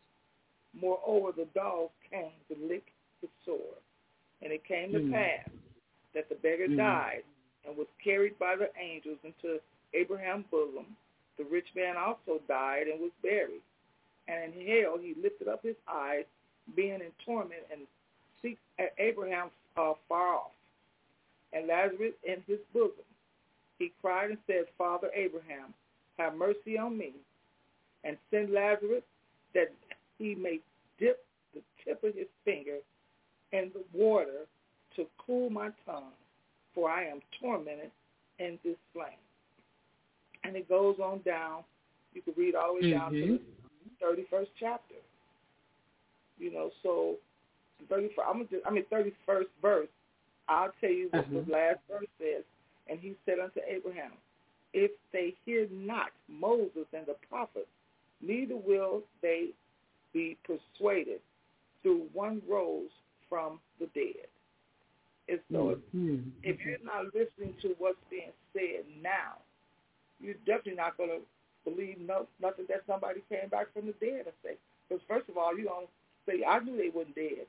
Moreover, 0.79 1.33
the 1.37 1.47
dogs 1.55 1.93
came 2.11 2.31
to 2.49 2.67
lick 2.69 2.85
his 3.21 3.31
sores. 3.45 3.83
And 4.43 4.53
it 4.53 4.65
came 4.65 4.93
to 4.93 5.11
pass 5.11 5.51
that 6.15 6.29
the 6.29 6.37
beggar 6.37 6.69
died 6.69 7.23
and 7.67 7.77
was 7.77 7.87
carried 8.03 8.39
by 8.39 8.57
the 8.57 8.71
angels 8.81 9.19
into 9.25 9.59
Abraham's 9.95 10.47
bosom. 10.51 10.87
The 11.39 11.45
rich 11.45 11.67
man 11.75 11.97
also 11.97 12.41
died 12.49 12.87
and 12.89 13.01
was 13.01 13.13
buried. 13.23 13.63
And 14.29 14.53
in 14.53 14.67
hell 14.67 14.99
he 15.01 15.15
lifted 15.21 15.49
up 15.49 15.63
his 15.63 15.77
eyes, 15.89 16.25
being 16.77 17.01
in 17.01 17.13
torment, 17.25 17.63
and 17.73 17.83
seeks 18.43 18.61
at 18.79 18.95
Abraham 18.99 19.51
uh, 19.77 19.95
far 20.09 20.35
off, 20.35 20.51
and 21.53 21.67
Lazarus 21.67 22.13
in 22.25 22.43
his 22.47 22.59
bosom. 22.73 23.07
He 23.79 23.93
cried 24.03 24.31
and 24.31 24.39
said, 24.47 24.65
Father 24.77 25.09
Abraham, 25.15 25.73
have 26.19 26.35
mercy 26.37 26.77
on 26.77 26.99
me, 26.99 27.13
and 28.05 28.17
send 28.31 28.53
Lazarus 28.53 29.03
that 29.55 29.73
he 30.19 30.35
may 30.35 30.61
dip 30.99 31.25
the 31.55 31.63
tip 31.85 32.03
of 32.05 32.15
his 32.15 32.27
finger 32.45 32.79
in 33.53 33.71
the 33.75 33.83
water 33.93 34.47
to 34.97 35.07
cool 35.25 35.51
my 35.51 35.71
tongue 35.87 36.13
for 36.79 36.89
I 36.89 37.05
am 37.05 37.21
tormented 37.41 37.91
in 38.39 38.57
this 38.65 38.77
flame. 38.93 39.09
And 40.45 40.55
it 40.55 40.69
goes 40.69 40.97
on 41.03 41.21
down. 41.27 41.65
You 42.15 42.23
can 42.23 42.35
read 42.37 42.55
all 42.55 42.77
the 42.81 42.87
way 42.87 42.93
down 42.93 43.13
mm-hmm. 43.13 43.37
to 43.37 43.41
the 44.01 44.37
31st 44.37 44.47
chapter. 44.61 44.95
You 46.39 46.53
know, 46.53 46.71
so 46.85 47.17
the 47.81 47.95
31st, 47.95 48.11
I'm 48.29 48.41
just, 48.49 48.65
I 48.65 48.71
mean, 48.71 48.85
31st 48.93 49.47
verse, 49.61 49.89
I'll 50.49 50.73
tell 50.81 50.91
you 50.91 51.09
what 51.11 51.25
uh-huh. 51.25 51.41
the 51.45 51.53
last 51.53 51.79
verse 51.91 52.07
says. 52.21 52.45
And 52.89 53.01
he 53.01 53.17
said 53.27 53.41
unto 53.43 53.61
Abraham, 53.69 54.13
if 54.73 54.93
they 55.13 55.35
hear 55.45 55.67
not 55.73 56.11
Moses 56.29 56.87
and 56.93 57.07
the 57.07 57.17
prophets, 57.29 57.67
neither 58.23 58.57
will 58.57 59.03
they 59.21 59.49
be 60.13 60.37
persuaded 60.45 61.21
through 61.83 62.07
one 62.13 62.41
rose 62.49 62.91
from 63.29 63.61
the 63.79 63.87
dead. 63.95 64.29
And 65.29 65.41
so 65.53 65.77
mm-hmm. 65.77 66.33
if, 66.43 66.57
if 66.57 66.67
you're 66.67 66.85
not 66.85 67.13
listening 67.13 67.55
to 67.63 67.77
what's 67.79 68.01
being 68.11 68.33
said 68.53 68.89
now, 69.03 69.37
you're 70.21 70.41
definitely 70.47 70.81
not 70.81 70.97
going 70.97 71.11
to 71.11 71.21
believe 71.69 72.01
no, 72.01 72.27
nothing 72.41 72.65
that 72.69 72.83
somebody 72.87 73.21
came 73.29 73.49
back 73.51 73.73
from 73.75 73.87
the 73.87 73.95
dead 74.01 74.25
and 74.25 74.37
say. 74.43 74.57
Because 74.89 75.05
first 75.07 75.29
of 75.29 75.37
all, 75.37 75.57
you 75.57 75.65
don't 75.65 75.89
say, 76.27 76.45
I 76.45 76.59
knew 76.61 76.77
they 76.77 76.89
weren't 76.89 77.15
dead. 77.15 77.45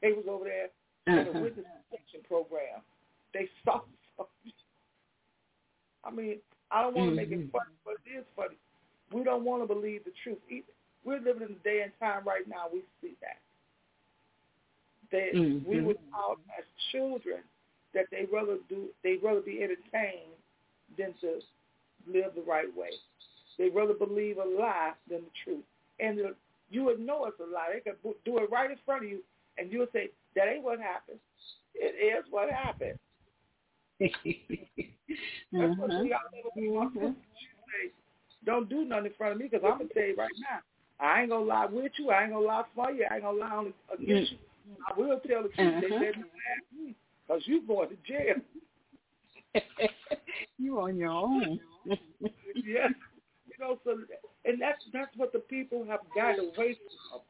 They 0.00 0.12
was 0.12 0.24
over 0.28 0.44
there 0.48 0.72
in 1.06 1.28
uh-huh. 1.28 1.38
a 1.38 1.42
witness 1.42 1.66
protection 1.90 2.20
program. 2.26 2.80
They 3.34 3.48
saw 3.64 3.84
something. 4.16 4.52
I 6.04 6.10
mean, 6.10 6.38
I 6.72 6.82
don't 6.82 6.96
want 6.96 7.14
to 7.14 7.20
mm-hmm. 7.20 7.30
make 7.30 7.46
it 7.46 7.52
funny, 7.52 7.76
but 7.84 8.00
it 8.08 8.18
is 8.18 8.24
funny. 8.34 8.56
We 9.12 9.22
don't 9.22 9.44
want 9.44 9.62
to 9.62 9.68
believe 9.68 10.04
the 10.04 10.12
truth. 10.24 10.40
We're 11.04 11.20
living 11.20 11.52
in 11.52 11.60
a 11.60 11.62
day 11.62 11.82
and 11.84 11.92
time 12.00 12.24
right 12.24 12.48
now. 12.48 12.72
We 12.72 12.80
see 13.02 13.12
that 13.20 13.44
that 15.12 15.34
mm-hmm. 15.34 15.70
we 15.70 15.80
were 15.80 15.94
taught 16.10 16.38
as 16.58 16.64
children 16.90 17.38
that 17.94 18.06
they 18.10 18.26
rather 18.32 18.56
do 18.68 18.88
they 19.04 19.16
rather 19.22 19.40
be 19.40 19.62
entertained 19.62 20.34
than 20.98 21.14
to 21.20 21.40
live 22.10 22.32
the 22.34 22.42
right 22.42 22.74
way. 22.76 22.90
They 23.58 23.68
rather 23.68 23.94
believe 23.94 24.38
a 24.38 24.44
lie 24.44 24.92
than 25.08 25.20
the 25.20 25.30
truth. 25.44 25.64
And 26.00 26.18
the, 26.18 26.34
you 26.70 26.84
would 26.84 26.98
know 26.98 27.26
it's 27.26 27.38
a 27.38 27.44
lie. 27.44 27.68
They 27.74 27.80
could 27.80 27.98
do 28.24 28.38
it 28.38 28.50
right 28.50 28.70
in 28.70 28.78
front 28.84 29.04
of 29.04 29.10
you, 29.10 29.20
and 29.58 29.70
you 29.70 29.80
would 29.80 29.92
say, 29.92 30.10
"That 30.34 30.48
ain't 30.48 30.64
what 30.64 30.80
happened. 30.80 31.18
It 31.74 32.18
is 32.18 32.24
what 32.30 32.50
happened." 32.50 32.98
That's 34.00 34.12
uh-huh. 35.54 35.74
what 35.76 35.90
to 35.90 35.94
mm-hmm. 36.58 37.06
say. 37.06 37.92
Don't 38.44 38.68
do 38.68 38.84
nothing 38.84 39.06
in 39.06 39.12
front 39.16 39.34
of 39.34 39.38
me 39.38 39.48
because 39.50 39.64
I'm 39.64 39.78
gonna 39.78 39.90
tell 39.94 40.02
you 40.02 40.16
right 40.16 40.30
now. 40.40 40.60
I 40.98 41.20
ain't 41.20 41.30
gonna 41.30 41.44
lie 41.44 41.66
with 41.66 41.92
you. 41.98 42.10
I 42.10 42.22
ain't 42.24 42.32
gonna 42.32 42.44
lie 42.44 42.64
for 42.74 42.90
you. 42.90 43.06
I 43.10 43.16
ain't 43.16 43.24
gonna 43.24 43.38
lie 43.38 43.70
against 43.92 44.32
you. 44.32 44.38
I 44.88 44.98
will 44.98 45.20
tell 45.26 45.42
the 45.42 45.48
truth. 45.48 45.58
Uh-huh. 45.58 45.80
They 45.80 45.88
said 45.88 46.14
you 46.16 46.24
ask 46.24 46.64
me 46.78 46.94
because 47.26 47.42
you 47.46 47.66
going 47.66 47.88
to 47.88 47.96
jail. 48.06 48.36
you 50.58 50.80
on 50.80 50.96
your 50.96 51.10
own. 51.10 51.60
yes. 52.54 52.92
You 53.46 53.54
know, 53.60 53.78
so 53.84 53.98
and 54.44 54.60
that's 54.60 54.82
that's 54.92 55.14
what 55.16 55.32
the 55.32 55.38
people 55.38 55.84
have 55.88 56.00
got 56.14 56.38
away 56.38 56.76
from. 57.10 57.20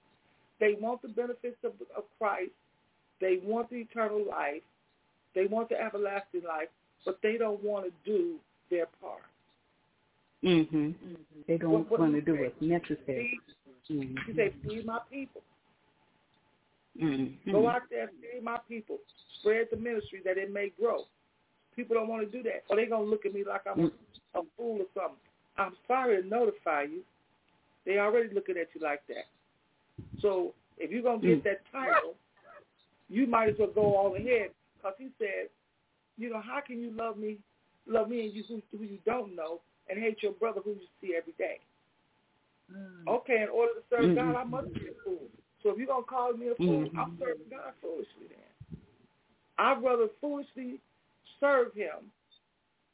They 0.61 0.77
want 0.81 1.03
the 1.03 1.09
benefits 1.09 1.57
of, 1.65 1.73
of 1.97 2.05
Christ. 2.19 2.53
They 3.21 3.41
want 3.43 3.71
the 3.71 3.77
eternal 3.77 4.25
life. 4.29 4.63
They 5.35 5.47
want 5.47 5.71
the 5.71 5.81
everlasting 5.81 6.43
life, 6.47 6.69
but 7.05 7.19
they 7.23 7.37
don't 7.37 7.63
want 7.63 7.87
to 7.87 7.93
do 8.05 8.37
their 8.71 8.87
part. 9.01 9.23
Mm-hmm. 10.45 10.91
They 11.47 11.57
don't 11.57 11.73
what, 11.73 11.91
what 11.91 12.01
want 12.01 12.15
to 12.15 12.21
do 12.21 12.37
what's 12.41 12.61
necessary. 12.61 13.41
Feed, 13.89 13.97
mm-hmm. 13.97 14.31
He 14.31 14.37
said, 14.37 14.53
feed 14.67 14.85
my 14.85 14.99
people. 15.11 15.43
Mm-hmm. 17.01 17.51
Go 17.51 17.69
out 17.69 17.83
there 17.91 18.03
and 18.03 18.11
feed 18.21 18.43
my 18.43 18.59
people. 18.69 18.99
Spread 19.41 19.69
the 19.71 19.77
ministry 19.77 20.21
that 20.25 20.37
it 20.37 20.53
may 20.53 20.73
grow. 20.79 21.05
People 21.75 21.97
don't 21.97 22.09
want 22.09 22.31
to 22.31 22.37
do 22.37 22.43
that. 22.45 22.65
Or 22.69 22.77
they're 22.77 22.89
going 22.89 23.05
to 23.05 23.11
look 23.11 23.25
at 23.25 23.33
me 23.33 23.45
like 23.49 23.63
I'm 23.67 23.85
a, 23.85 24.39
a 24.39 24.43
fool 24.57 24.81
or 24.81 24.87
something. 24.95 25.19
I'm 25.57 25.73
sorry 25.87 26.23
to 26.23 26.29
notify 26.29 26.83
you. 26.83 27.01
They 27.87 27.99
already 27.99 28.33
looking 28.35 28.57
at 28.57 28.69
you 28.75 28.81
like 28.81 29.03
that. 29.09 29.27
So 30.21 30.55
if 30.79 30.91
you're 30.91 31.03
going 31.03 31.21
to 31.23 31.27
get 31.27 31.45
that 31.45 31.61
title, 31.73 32.15
you 33.09 33.27
might 33.27 33.51
as 33.51 33.55
well 33.59 33.71
go 33.75 33.97
all 33.97 34.15
ahead 34.17 34.51
because 34.77 34.95
he 34.99 35.09
said, 35.19 35.49
you 36.19 36.31
know, 36.31 36.41
how 36.41 36.61
can 36.65 36.81
you 36.81 36.93
love 36.97 37.17
me, 37.17 37.39
love 37.87 38.09
me 38.09 38.27
and 38.27 38.35
you 38.35 38.45
who, 38.49 38.63
who 38.77 38.85
you 38.85 38.99
don't 39.05 39.35
know 39.35 39.61
and 39.89 39.99
hate 39.99 40.23
your 40.23 40.33
brother 40.33 40.61
who 40.65 40.71
you 40.71 40.87
see 41.01 41.15
every 41.17 41.35
day? 41.39 41.59
Mm. 42.73 43.09
Okay, 43.09 43.43
in 43.43 43.49
order 43.49 43.73
to 43.75 43.83
serve 43.91 44.05
mm-hmm. 44.05 44.33
God, 44.33 44.41
I 44.41 44.45
must 44.45 44.73
be 44.75 44.81
a 44.81 45.05
fool. 45.05 45.27
So 45.63 45.71
if 45.71 45.79
you're 45.79 45.87
going 45.87 46.03
to 46.05 46.09
call 46.09 46.33
me 46.33 46.49
a 46.49 46.55
fool, 46.55 46.87
mm-hmm. 46.87 46.99
I'm 46.99 47.17
serving 47.19 47.47
God 47.51 47.73
foolishly 47.81 48.29
then. 48.29 48.79
I'd 49.59 49.83
rather 49.83 50.09
foolishly 50.21 50.81
serve 51.39 51.75
him, 51.75 52.11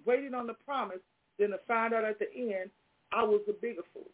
waiting 0.04 0.34
on 0.34 0.46
the 0.46 0.54
promise, 0.54 0.98
than 1.38 1.50
to 1.50 1.58
find 1.66 1.94
out 1.94 2.04
at 2.04 2.18
the 2.18 2.26
end, 2.34 2.70
I 3.12 3.22
was 3.22 3.40
the 3.46 3.54
bigger 3.54 3.82
fool. 3.94 4.10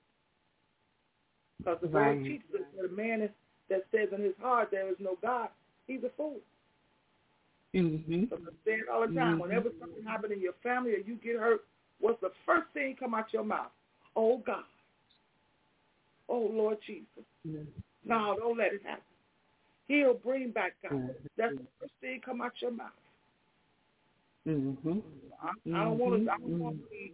Because 1.59 1.79
the 1.83 1.89
right. 1.89 2.17
word 2.17 2.25
teaches 2.25 2.51
us 2.55 2.67
that 2.77 2.87
a 2.87 2.93
man 2.93 3.23
is, 3.23 3.31
that 3.71 3.85
says 3.91 4.09
in 4.17 4.23
his 4.23 4.35
heart 4.41 4.69
there 4.71 4.89
is 4.89 4.97
no 5.01 5.17
God, 5.23 5.49
he's 5.87 6.03
a 6.05 6.11
fool. 6.17 6.37
Mm-hmm. 7.75 8.25
So 8.31 8.37
I 8.37 8.51
say 8.65 8.73
it 8.73 8.89
all 8.93 9.01
the 9.01 9.15
time. 9.15 9.33
Mm-hmm. 9.33 9.41
Whenever 9.41 9.71
something 9.81 10.05
happens 10.05 10.33
in 10.33 10.41
your 10.41 10.53
family 10.63 10.93
or 10.93 10.99
you 10.99 11.17
get 11.25 11.37
hurt, 11.37 11.63
what's 11.99 12.21
the 12.21 12.31
first 12.47 12.67
thing 12.73 12.95
come 12.99 13.15
out 13.15 13.33
your 13.33 13.45
mouth? 13.45 13.73
Oh 14.15 14.43
God. 14.47 14.63
Oh 16.29 16.49
Lord 16.53 16.79
Jesus. 16.87 17.25
Mm-hmm. 17.47 17.63
No, 18.05 18.37
don't 18.39 18.59
let 18.59 18.73
it 18.73 18.83
happen. 18.85 19.03
He'll 19.89 20.15
bring 20.15 20.51
back 20.51 20.75
God. 20.83 20.93
Mm-hmm. 20.93 21.13
That's 21.37 21.55
the 21.55 21.67
first 21.81 21.93
thing 22.01 22.21
come 22.25 22.41
out 22.41 22.53
your 22.61 22.71
mouth. 22.71 22.89
Mm-hmm. 24.47 24.99
I, 25.43 25.79
I 25.79 25.85
don't 25.85 25.99
want 25.99 26.25
to. 26.25 26.31
I 26.31 26.39
don't 26.39 26.59
want 26.59 26.77
to 26.83 26.91
be 26.91 27.13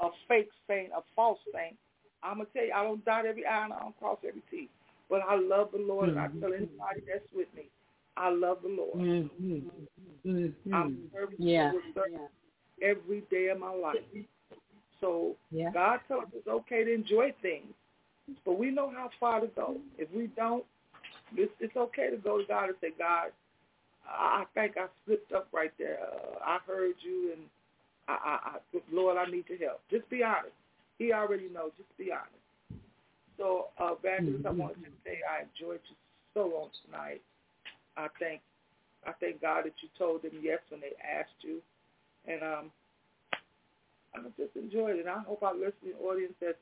a 0.00 0.08
fake 0.28 0.50
saint, 0.68 0.90
a 0.96 1.00
false 1.14 1.38
saint. 1.52 1.76
I'm 2.22 2.38
gonna 2.38 2.48
tell 2.54 2.64
you, 2.64 2.72
I 2.72 2.82
don't 2.82 3.04
dot 3.04 3.26
every 3.26 3.46
I 3.46 3.64
and 3.64 3.72
I 3.72 3.80
don't 3.80 3.98
cross 3.98 4.18
every 4.26 4.42
T. 4.50 4.68
But 5.08 5.20
I 5.28 5.36
love 5.36 5.68
the 5.72 5.78
Lord, 5.78 6.10
mm-hmm. 6.10 6.18
and 6.18 6.36
I 6.36 6.40
tell 6.40 6.52
anybody 6.52 7.00
that's 7.06 7.24
with 7.34 7.48
me, 7.54 7.64
I 8.16 8.30
love 8.30 8.58
the 8.62 8.68
Lord. 8.68 8.98
Mm-hmm. 8.98 10.28
Mm-hmm. 10.28 10.74
I'm 10.74 10.98
serving 11.12 11.36
yeah. 11.38 11.72
yeah. 11.96 12.18
every 12.82 13.22
day 13.30 13.48
of 13.48 13.60
my 13.60 13.72
life. 13.72 13.96
So 15.00 15.36
yeah. 15.50 15.70
God 15.72 16.00
tells 16.08 16.24
us 16.24 16.30
it's 16.34 16.48
okay 16.48 16.84
to 16.84 16.92
enjoy 16.92 17.32
things, 17.42 17.72
but 18.44 18.58
we 18.58 18.70
know 18.70 18.90
how 18.90 19.10
far 19.18 19.40
to 19.40 19.46
go. 19.48 19.76
If 19.98 20.08
we 20.12 20.28
don't, 20.36 20.64
it's, 21.36 21.52
it's 21.60 21.76
okay 21.76 22.10
to 22.10 22.16
go 22.16 22.38
to 22.38 22.44
God 22.46 22.68
and 22.68 22.74
say, 22.80 22.90
God, 22.98 23.30
I, 24.08 24.44
think 24.54 24.76
I 24.76 24.86
slipped 25.04 25.32
up 25.32 25.48
right 25.52 25.72
there. 25.78 25.98
Uh, 26.02 26.38
I 26.44 26.58
heard 26.66 26.94
you, 27.02 27.32
and 27.32 27.42
I, 28.08 28.12
I, 28.12 28.38
I, 28.50 28.80
Lord, 28.92 29.16
I 29.16 29.30
need 29.30 29.44
your 29.48 29.58
help. 29.58 29.80
Just 29.90 30.08
be 30.10 30.22
honest. 30.22 30.54
He 30.98 31.12
already 31.12 31.48
knows. 31.52 31.72
Just 31.76 31.96
be 31.98 32.10
honest. 32.12 32.82
So, 33.36 33.66
uh, 33.80 33.94
Evangelist, 33.98 34.44
mm-hmm. 34.44 34.60
I 34.60 34.64
wanted 34.64 34.84
to 34.84 34.90
say 35.04 35.18
I 35.28 35.44
enjoyed 35.44 35.80
you 35.90 35.96
so 36.34 36.42
on 36.56 36.70
tonight. 36.84 37.20
I 37.96 38.08
thank, 38.20 38.40
I 39.06 39.12
thank 39.20 39.40
God 39.40 39.64
that 39.64 39.74
you 39.82 39.88
told 39.98 40.22
them 40.22 40.32
yes 40.40 40.60
when 40.70 40.80
they 40.80 40.92
asked 41.02 41.40
you, 41.40 41.60
and 42.26 42.42
um, 42.42 42.70
I 44.14 44.20
just 44.36 44.56
enjoyed 44.56 44.96
it. 44.96 45.06
I 45.06 45.20
hope 45.20 45.42
our 45.42 45.54
listening 45.54 45.96
audience 46.02 46.34
that's 46.40 46.56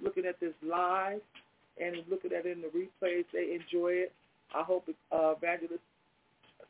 looking 0.00 0.26
at 0.26 0.38
this 0.40 0.52
live 0.62 1.20
and 1.80 1.96
looking 2.08 2.32
at 2.32 2.46
it 2.46 2.56
in 2.56 2.62
the 2.62 2.68
replays, 2.68 3.24
they 3.32 3.54
enjoy 3.54 3.92
it. 3.92 4.12
I 4.54 4.62
hope 4.62 4.88
uh, 5.12 5.34
Evangelist 5.36 5.82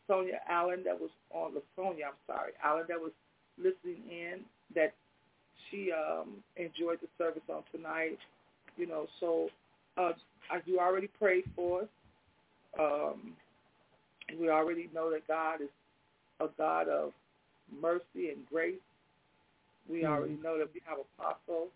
Sonia 0.06 0.40
Allen 0.48 0.82
that 0.84 0.98
was 0.98 1.10
on 1.30 1.54
the 1.54 1.62
Sonia, 1.76 2.06
I'm 2.06 2.12
sorry, 2.26 2.52
Allen 2.62 2.84
that 2.88 3.00
was 3.00 3.12
listening 3.58 4.02
in, 4.10 4.40
that 4.74 4.94
she 5.70 5.90
um, 5.92 6.36
enjoyed 6.56 6.98
the 7.00 7.08
service 7.18 7.42
on 7.48 7.62
tonight. 7.74 8.18
You 8.76 8.86
know, 8.86 9.06
so 9.20 9.48
uh, 9.96 10.12
as 10.54 10.62
you 10.66 10.78
already 10.78 11.08
prayed 11.08 11.44
for 11.54 11.82
us. 11.82 11.88
Um, 12.78 13.34
we 14.40 14.48
already 14.48 14.88
know 14.94 15.10
that 15.10 15.26
God 15.28 15.60
is 15.62 15.68
a 16.40 16.46
God 16.58 16.88
of 16.88 17.12
mercy 17.80 18.30
and 18.30 18.46
grace. 18.50 18.74
We 19.88 19.98
mm-hmm. 19.98 20.12
already 20.12 20.38
know 20.42 20.58
that 20.58 20.68
we 20.74 20.80
have 20.86 20.98
Apostle 21.18 21.68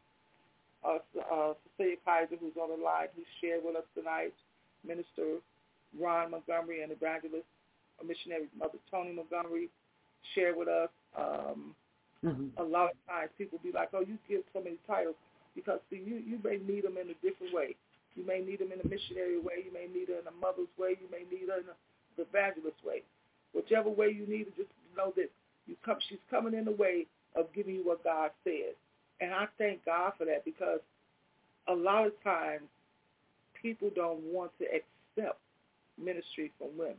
uh, 0.84 0.98
uh, 1.32 1.54
Cecilia 1.76 1.96
Kizer, 2.06 2.38
who's 2.40 2.56
on 2.60 2.70
the 2.70 2.82
line, 2.82 3.08
who 3.16 3.22
shared 3.40 3.62
with 3.64 3.76
us 3.76 3.88
tonight, 3.96 4.34
Minister 4.86 5.42
Ron 5.98 6.30
Montgomery 6.30 6.82
and 6.82 6.92
Evangelist 6.92 7.46
a 8.00 8.04
missionary, 8.04 8.46
Mother 8.58 8.78
Tony 8.90 9.12
Montgomery, 9.12 9.68
shared 10.34 10.56
with 10.56 10.68
us. 10.68 10.90
Um, 11.16 11.74
mm-hmm. 12.24 12.54
A 12.58 12.62
lot 12.62 12.90
of 12.90 12.96
times 13.08 13.30
people 13.38 13.58
be 13.62 13.72
like, 13.72 13.90
oh, 13.92 14.00
you 14.00 14.18
give 14.28 14.42
so 14.52 14.62
many 14.62 14.78
titles 14.86 15.16
because 15.54 15.80
see, 15.90 16.02
you, 16.04 16.22
you 16.22 16.38
may 16.42 16.58
need 16.62 16.84
them 16.84 16.96
in 16.96 17.10
a 17.10 17.18
different 17.22 17.52
way. 17.52 17.74
You 18.14 18.26
may 18.26 18.40
need 18.40 18.60
them 18.60 18.72
in 18.72 18.80
a 18.80 18.88
missionary 18.88 19.38
way. 19.38 19.66
You 19.66 19.72
may 19.72 19.86
need 19.86 20.10
it 20.10 20.22
in 20.22 20.26
a 20.26 20.36
mother's 20.40 20.70
way. 20.78 20.98
You 20.98 21.06
may 21.10 21.22
need 21.30 21.46
it 21.46 21.58
in 21.58 21.70
the 22.16 22.22
evangelist 22.22 22.78
way. 22.84 23.02
Whichever 23.54 23.90
way 23.90 24.10
you 24.10 24.26
need 24.26 24.50
it, 24.50 24.56
just 24.56 24.70
know 24.96 25.12
that 25.16 25.30
you 25.66 25.76
come. 25.84 25.98
She's 26.08 26.22
coming 26.30 26.54
in 26.54 26.64
the 26.64 26.74
way 26.74 27.06
of 27.36 27.46
giving 27.54 27.74
you 27.76 27.84
what 27.86 28.02
God 28.02 28.30
says. 28.42 28.74
And 29.20 29.32
I 29.32 29.46
thank 29.58 29.84
God 29.84 30.12
for 30.16 30.24
that 30.26 30.44
because 30.44 30.80
a 31.66 31.74
lot 31.74 32.06
of 32.06 32.12
times 32.22 32.62
people 33.60 33.90
don't 33.94 34.20
want 34.20 34.52
to 34.58 34.64
accept 34.64 35.38
ministry 36.02 36.52
from 36.58 36.68
women. 36.78 36.96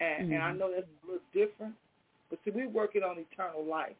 And, 0.00 0.24
mm-hmm. 0.24 0.32
and 0.34 0.42
I 0.42 0.52
know 0.52 0.70
that's 0.72 0.86
a 1.04 1.06
little 1.06 1.22
different, 1.32 1.74
but 2.30 2.38
see, 2.44 2.50
we're 2.50 2.68
working 2.68 3.02
on 3.02 3.16
eternal 3.18 3.64
life. 3.64 3.96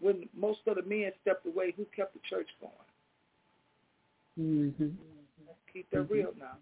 When 0.00 0.28
most 0.36 0.60
of 0.66 0.76
the 0.76 0.82
men 0.82 1.12
stepped 1.22 1.46
away, 1.46 1.74
who 1.76 1.86
kept 1.96 2.14
the 2.14 2.20
church 2.28 2.48
going? 2.60 2.72
Mm-hmm. 4.38 4.88
Keep 5.72 5.90
that 5.90 5.98
mm-hmm. 5.98 6.12
real 6.12 6.32
now. 6.38 6.56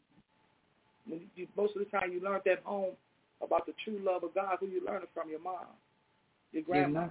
When 1.07 1.21
you, 1.37 1.47
most 1.57 1.77
of 1.77 1.81
the 1.81 1.91
time 1.97 2.13
you 2.13 2.21
learned 2.21 2.47
at 2.47 2.63
home 2.65 2.95
about 3.43 3.67
the 3.67 3.75
true 3.85 4.01
love 4.03 4.25
of 4.25 4.35
God, 4.35 4.57
who 4.61 4.67
you 4.67 4.83
learning 4.85 5.09
from? 5.15 5.31
Your 5.31 5.41
mom, 5.41 5.67
your 6.53 6.63
grandma. 6.63 7.01
Your 7.01 7.11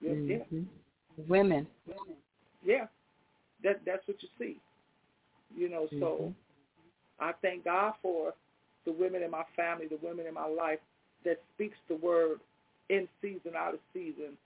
yeah, 0.00 0.10
mm-hmm. 0.10 0.56
yeah. 0.56 1.24
Women. 1.28 1.66
Yeah, 2.64 2.86
that 3.62 3.80
that's 3.84 4.06
what 4.06 4.16
you 4.22 4.28
see. 4.38 4.56
You 5.54 5.68
know, 5.68 5.88
so 5.90 5.96
mm-hmm. 5.96 6.30
I 7.18 7.32
thank 7.42 7.64
God 7.64 7.94
for 8.00 8.34
the 8.86 8.92
women 8.92 9.22
in 9.22 9.30
my 9.30 9.44
family, 9.56 9.86
the 9.86 9.98
women 10.02 10.26
in 10.26 10.34
my 10.34 10.46
life 10.46 10.78
that 11.24 11.40
speaks 11.54 11.76
the 11.88 11.96
word 11.96 12.40
in 12.88 13.08
season, 13.20 13.52
out 13.56 13.74
of 13.74 13.80
season, 13.92 14.36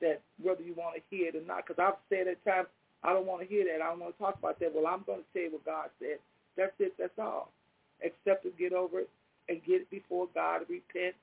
that 0.00 0.20
whether 0.42 0.62
you 0.62 0.74
want 0.74 0.96
to 0.96 1.02
hear 1.10 1.28
it 1.28 1.36
or 1.36 1.46
not, 1.46 1.66
because 1.66 1.82
I've 1.82 1.98
said 2.08 2.28
at 2.28 2.44
times, 2.44 2.68
I 3.02 3.12
don't 3.12 3.26
want 3.26 3.42
to 3.42 3.48
hear 3.48 3.64
that. 3.64 3.82
I 3.82 3.88
don't 3.90 4.00
want 4.00 4.16
to 4.16 4.22
talk 4.22 4.36
about 4.38 4.60
that. 4.60 4.74
Well, 4.74 4.86
I'm 4.86 5.02
going 5.06 5.20
to 5.20 5.26
tell 5.32 5.42
you 5.42 5.52
what 5.52 5.64
God 5.64 5.88
said. 5.98 6.18
That's 6.56 6.72
it. 6.78 6.94
That's 6.98 7.18
all. 7.18 7.50
Accept 8.04 8.46
it, 8.46 8.58
get 8.58 8.72
over 8.72 9.00
it, 9.00 9.10
and 9.48 9.60
get 9.64 9.82
it 9.82 9.90
before 9.90 10.28
God, 10.34 10.62
repent, 10.68 11.14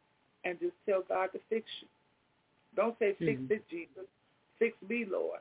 and 0.44 0.60
just 0.60 0.74
tell 0.86 1.04
God 1.08 1.30
to 1.34 1.40
fix 1.50 1.66
you. 1.82 1.88
Don't 2.78 2.98
say, 3.00 3.16
fix 3.20 3.42
mm-hmm. 3.42 3.54
it, 3.54 3.70
Jesus. 3.70 4.06
Fix 4.60 4.78
me, 4.88 5.06
Lord. 5.10 5.40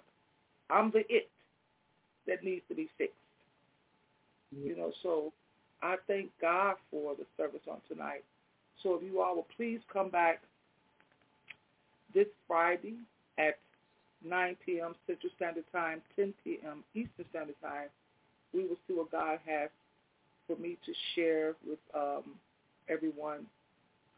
I'm 0.70 0.90
the 0.90 1.04
it 1.08 1.28
that 2.26 2.42
needs 2.42 2.62
to 2.68 2.74
be 2.74 2.88
fixed. 2.98 3.14
Mm-hmm. 4.54 4.66
You 4.66 4.76
know, 4.76 4.92
so 5.02 5.32
I 5.82 5.96
thank 6.08 6.30
God 6.40 6.76
for 6.90 7.14
the 7.14 7.26
service 7.36 7.60
on 7.70 7.78
tonight. 7.88 8.24
So 8.82 8.94
if 8.94 9.02
you 9.04 9.20
all 9.20 9.36
will 9.36 9.46
please 9.56 9.80
come 9.92 10.08
back 10.08 10.40
this 12.14 12.26
Friday 12.48 12.94
at 13.38 13.58
9 14.24 14.56
p.m. 14.64 14.94
Central 15.06 15.30
Standard 15.36 15.64
Time, 15.72 16.00
10 16.16 16.32
p.m. 16.42 16.82
Eastern 16.94 17.26
Standard 17.30 17.60
Time, 17.62 17.88
we 18.54 18.62
will 18.62 18.78
see 18.88 18.94
what 18.94 19.12
God 19.12 19.38
has 19.46 19.68
for 20.46 20.56
me 20.56 20.78
to 20.86 20.92
share 21.14 21.54
with 21.68 21.78
um, 21.94 22.22
everyone 22.88 23.46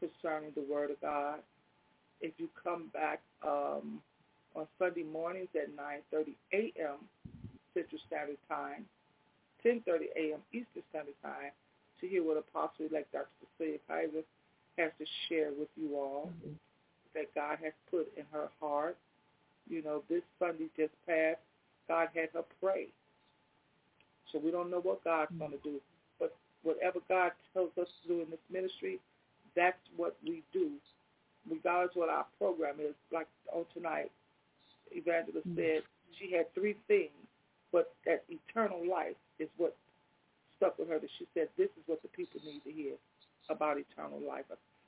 concerning 0.00 0.50
the 0.54 0.64
Word 0.72 0.90
of 0.92 1.00
God. 1.00 1.40
If 2.20 2.32
you 2.38 2.48
come 2.62 2.90
back 2.92 3.20
um, 3.46 4.00
on 4.54 4.66
Sunday 4.78 5.04
mornings 5.04 5.48
at 5.54 5.70
9.30 5.76 6.34
a.m. 6.52 6.96
Central 7.74 8.00
Standard 8.06 8.38
Time, 8.48 8.84
10.30 9.64 9.82
a.m. 10.16 10.40
Eastern 10.52 10.82
Standard 10.90 11.14
Time 11.22 11.52
to 12.00 12.08
hear 12.08 12.22
what 12.22 12.36
Apostle-elect 12.36 13.12
Dr. 13.12 13.28
Cecilia 13.58 13.78
Kizer 13.90 14.24
has 14.78 14.92
to 14.98 15.06
share 15.28 15.50
with 15.58 15.68
you 15.76 15.96
all 15.96 16.30
mm-hmm. 16.30 16.52
that 17.14 17.34
God 17.34 17.58
has 17.62 17.72
put 17.90 18.08
in 18.16 18.24
her 18.32 18.48
heart. 18.60 18.96
You 19.68 19.82
know, 19.82 20.02
this 20.08 20.22
Sunday 20.38 20.68
just 20.76 20.92
passed, 21.06 21.40
God 21.88 22.08
had 22.14 22.28
her 22.34 22.44
pray. 22.62 22.88
So 24.32 24.38
we 24.38 24.50
don't 24.50 24.70
know 24.70 24.80
what 24.80 25.04
God's 25.04 25.30
mm-hmm. 25.30 25.38
going 25.38 25.52
to 25.52 25.58
do. 25.58 25.80
But 26.18 26.34
whatever 26.62 27.00
God 27.08 27.32
tells 27.52 27.70
us 27.80 27.88
to 28.02 28.08
do 28.08 28.22
in 28.22 28.30
this 28.30 28.40
ministry, 28.50 29.00
that's 29.56 29.78
what 29.96 30.16
we 30.24 30.42
do, 30.52 30.70
regardless 31.48 31.92
of 31.94 32.00
what 32.00 32.08
our 32.08 32.26
program 32.38 32.76
is. 32.80 32.94
Like 33.12 33.28
on 33.52 33.64
tonight, 33.74 34.10
Evangelist 34.90 35.46
mm-hmm. 35.46 35.58
said 35.58 35.82
she 36.18 36.32
had 36.32 36.52
three 36.54 36.76
things, 36.88 37.12
but 37.72 37.92
that 38.06 38.24
eternal 38.28 38.80
life 38.88 39.16
is 39.38 39.48
what 39.56 39.76
stuck 40.56 40.78
with 40.78 40.88
her 40.88 40.98
that 40.98 41.10
she 41.18 41.26
said, 41.34 41.48
this 41.56 41.70
is 41.78 41.84
what 41.86 42.02
the 42.02 42.08
people 42.08 42.40
need 42.44 42.62
to 42.64 42.72
hear 42.72 42.94
about 43.48 43.78
eternal 43.78 44.20
life. 44.26 44.44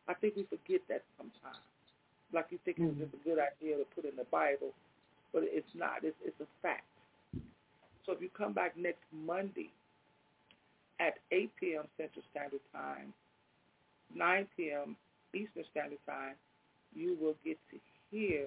I 0.08 0.14
think 0.14 0.36
we 0.36 0.44
forget 0.44 0.82
that 0.88 1.02
sometimes. 1.16 1.64
Like 2.32 2.46
you 2.50 2.58
think 2.64 2.78
mm-hmm. 2.78 3.02
it's 3.02 3.10
just 3.10 3.14
a 3.14 3.28
good 3.28 3.38
idea 3.38 3.78
to 3.78 3.84
put 3.94 4.04
in 4.04 4.16
the 4.16 4.26
Bible, 4.30 4.74
but 5.32 5.42
it's 5.46 5.70
not. 5.74 6.02
It's, 6.02 6.16
it's 6.24 6.40
a 6.40 6.50
fact. 6.62 6.84
So 8.04 8.12
if 8.12 8.20
you 8.20 8.28
come 8.36 8.52
back 8.52 8.76
next 8.76 9.02
Monday 9.12 9.70
at 10.98 11.14
8 11.32 11.50
p.m. 11.58 11.84
Central 11.96 12.24
Standard 12.30 12.60
Time, 12.72 13.12
9 14.14 14.46
p.m. 14.56 14.96
Eastern 15.34 15.64
Standard 15.70 15.98
Time, 16.06 16.34
you 16.94 17.16
will 17.20 17.36
get 17.44 17.58
to 17.70 17.78
hear. 18.10 18.46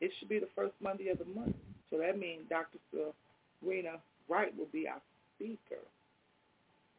It 0.00 0.10
should 0.18 0.28
be 0.28 0.38
the 0.38 0.48
first 0.54 0.74
Monday 0.80 1.08
of 1.08 1.18
the 1.18 1.24
month. 1.24 1.56
So 1.90 1.98
that 1.98 2.18
means 2.18 2.42
Dr. 2.48 2.78
Serena 2.92 3.98
Wright 4.28 4.56
will 4.56 4.68
be 4.72 4.86
our 4.88 5.00
speaker. 5.36 5.82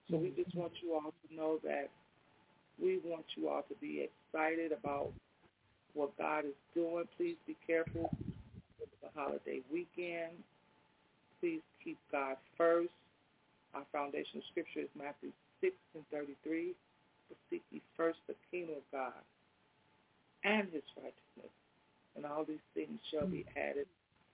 So 0.09 0.17
we 0.17 0.31
just 0.31 0.55
want 0.55 0.73
you 0.83 0.93
all 0.93 1.11
to 1.11 1.35
know 1.35 1.59
that 1.63 1.89
we 2.81 2.99
want 3.05 3.25
you 3.35 3.47
all 3.47 3.63
to 3.69 3.75
be 3.79 4.07
excited 4.33 4.71
about 4.71 5.11
what 5.93 6.17
God 6.17 6.45
is 6.45 6.57
doing. 6.73 7.05
Please 7.17 7.37
be 7.47 7.55
careful 7.65 8.09
with 8.79 8.89
the 9.01 9.07
holiday 9.15 9.61
weekend. 9.71 10.31
Please 11.39 11.61
keep 11.83 11.97
God 12.11 12.35
first. 12.57 12.89
Our 13.73 13.83
foundational 13.91 14.43
scripture 14.51 14.81
is 14.81 14.89
Matthew 14.97 15.31
6 15.61 15.73
and 15.95 16.03
33. 16.11 16.73
Seek 17.49 17.63
ye 17.71 17.81
first 17.95 18.19
the 18.27 18.35
kingdom 18.49 18.75
of 18.77 18.83
God 18.91 19.21
and 20.43 20.67
his 20.71 20.83
righteousness, 20.97 21.53
and 22.15 22.25
all 22.25 22.43
these 22.43 22.57
things 22.73 22.99
shall 23.11 23.27
be 23.27 23.45
added 23.55 23.87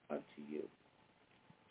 unto 0.10 0.42
you. 0.50 0.64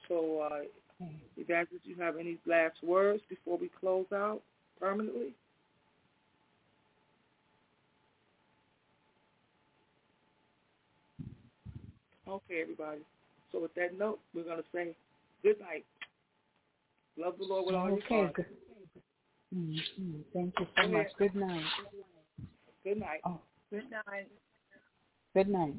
So, 0.09 0.41
uh, 0.41 1.07
Evangelist, 1.37 1.85
you 1.85 1.97
have 1.97 2.17
any 2.17 2.39
last 2.47 2.77
words 2.83 3.23
before 3.29 3.59
we 3.59 3.71
close 3.81 4.07
out 4.13 4.41
permanently? 4.81 5.35
Okay, 12.29 12.61
everybody. 12.63 13.01
So 13.53 13.61
with 13.61 13.75
that 13.75 13.99
note, 13.99 14.19
we're 14.35 14.43
going 14.43 14.59
to 14.59 14.65
say 14.75 14.97
good 15.43 15.61
night. 15.61 15.85
Love 17.17 17.35
the 17.39 17.45
Lord 17.45 17.67
with 17.67 17.75
all 17.75 17.89
okay, 17.89 18.03
your 18.11 18.25
heart. 18.25 18.47
Mm-hmm. 19.55 20.21
Thank 20.33 20.55
you 20.59 20.67
so 20.77 20.89
much. 20.89 21.07
Good 21.19 21.35
night. 21.35 21.63
Good 22.85 22.99
night. 22.99 23.21
Oh. 23.25 23.41
Good 23.71 23.85
night. 23.91 24.29
Good 25.35 25.49
night. 25.49 25.75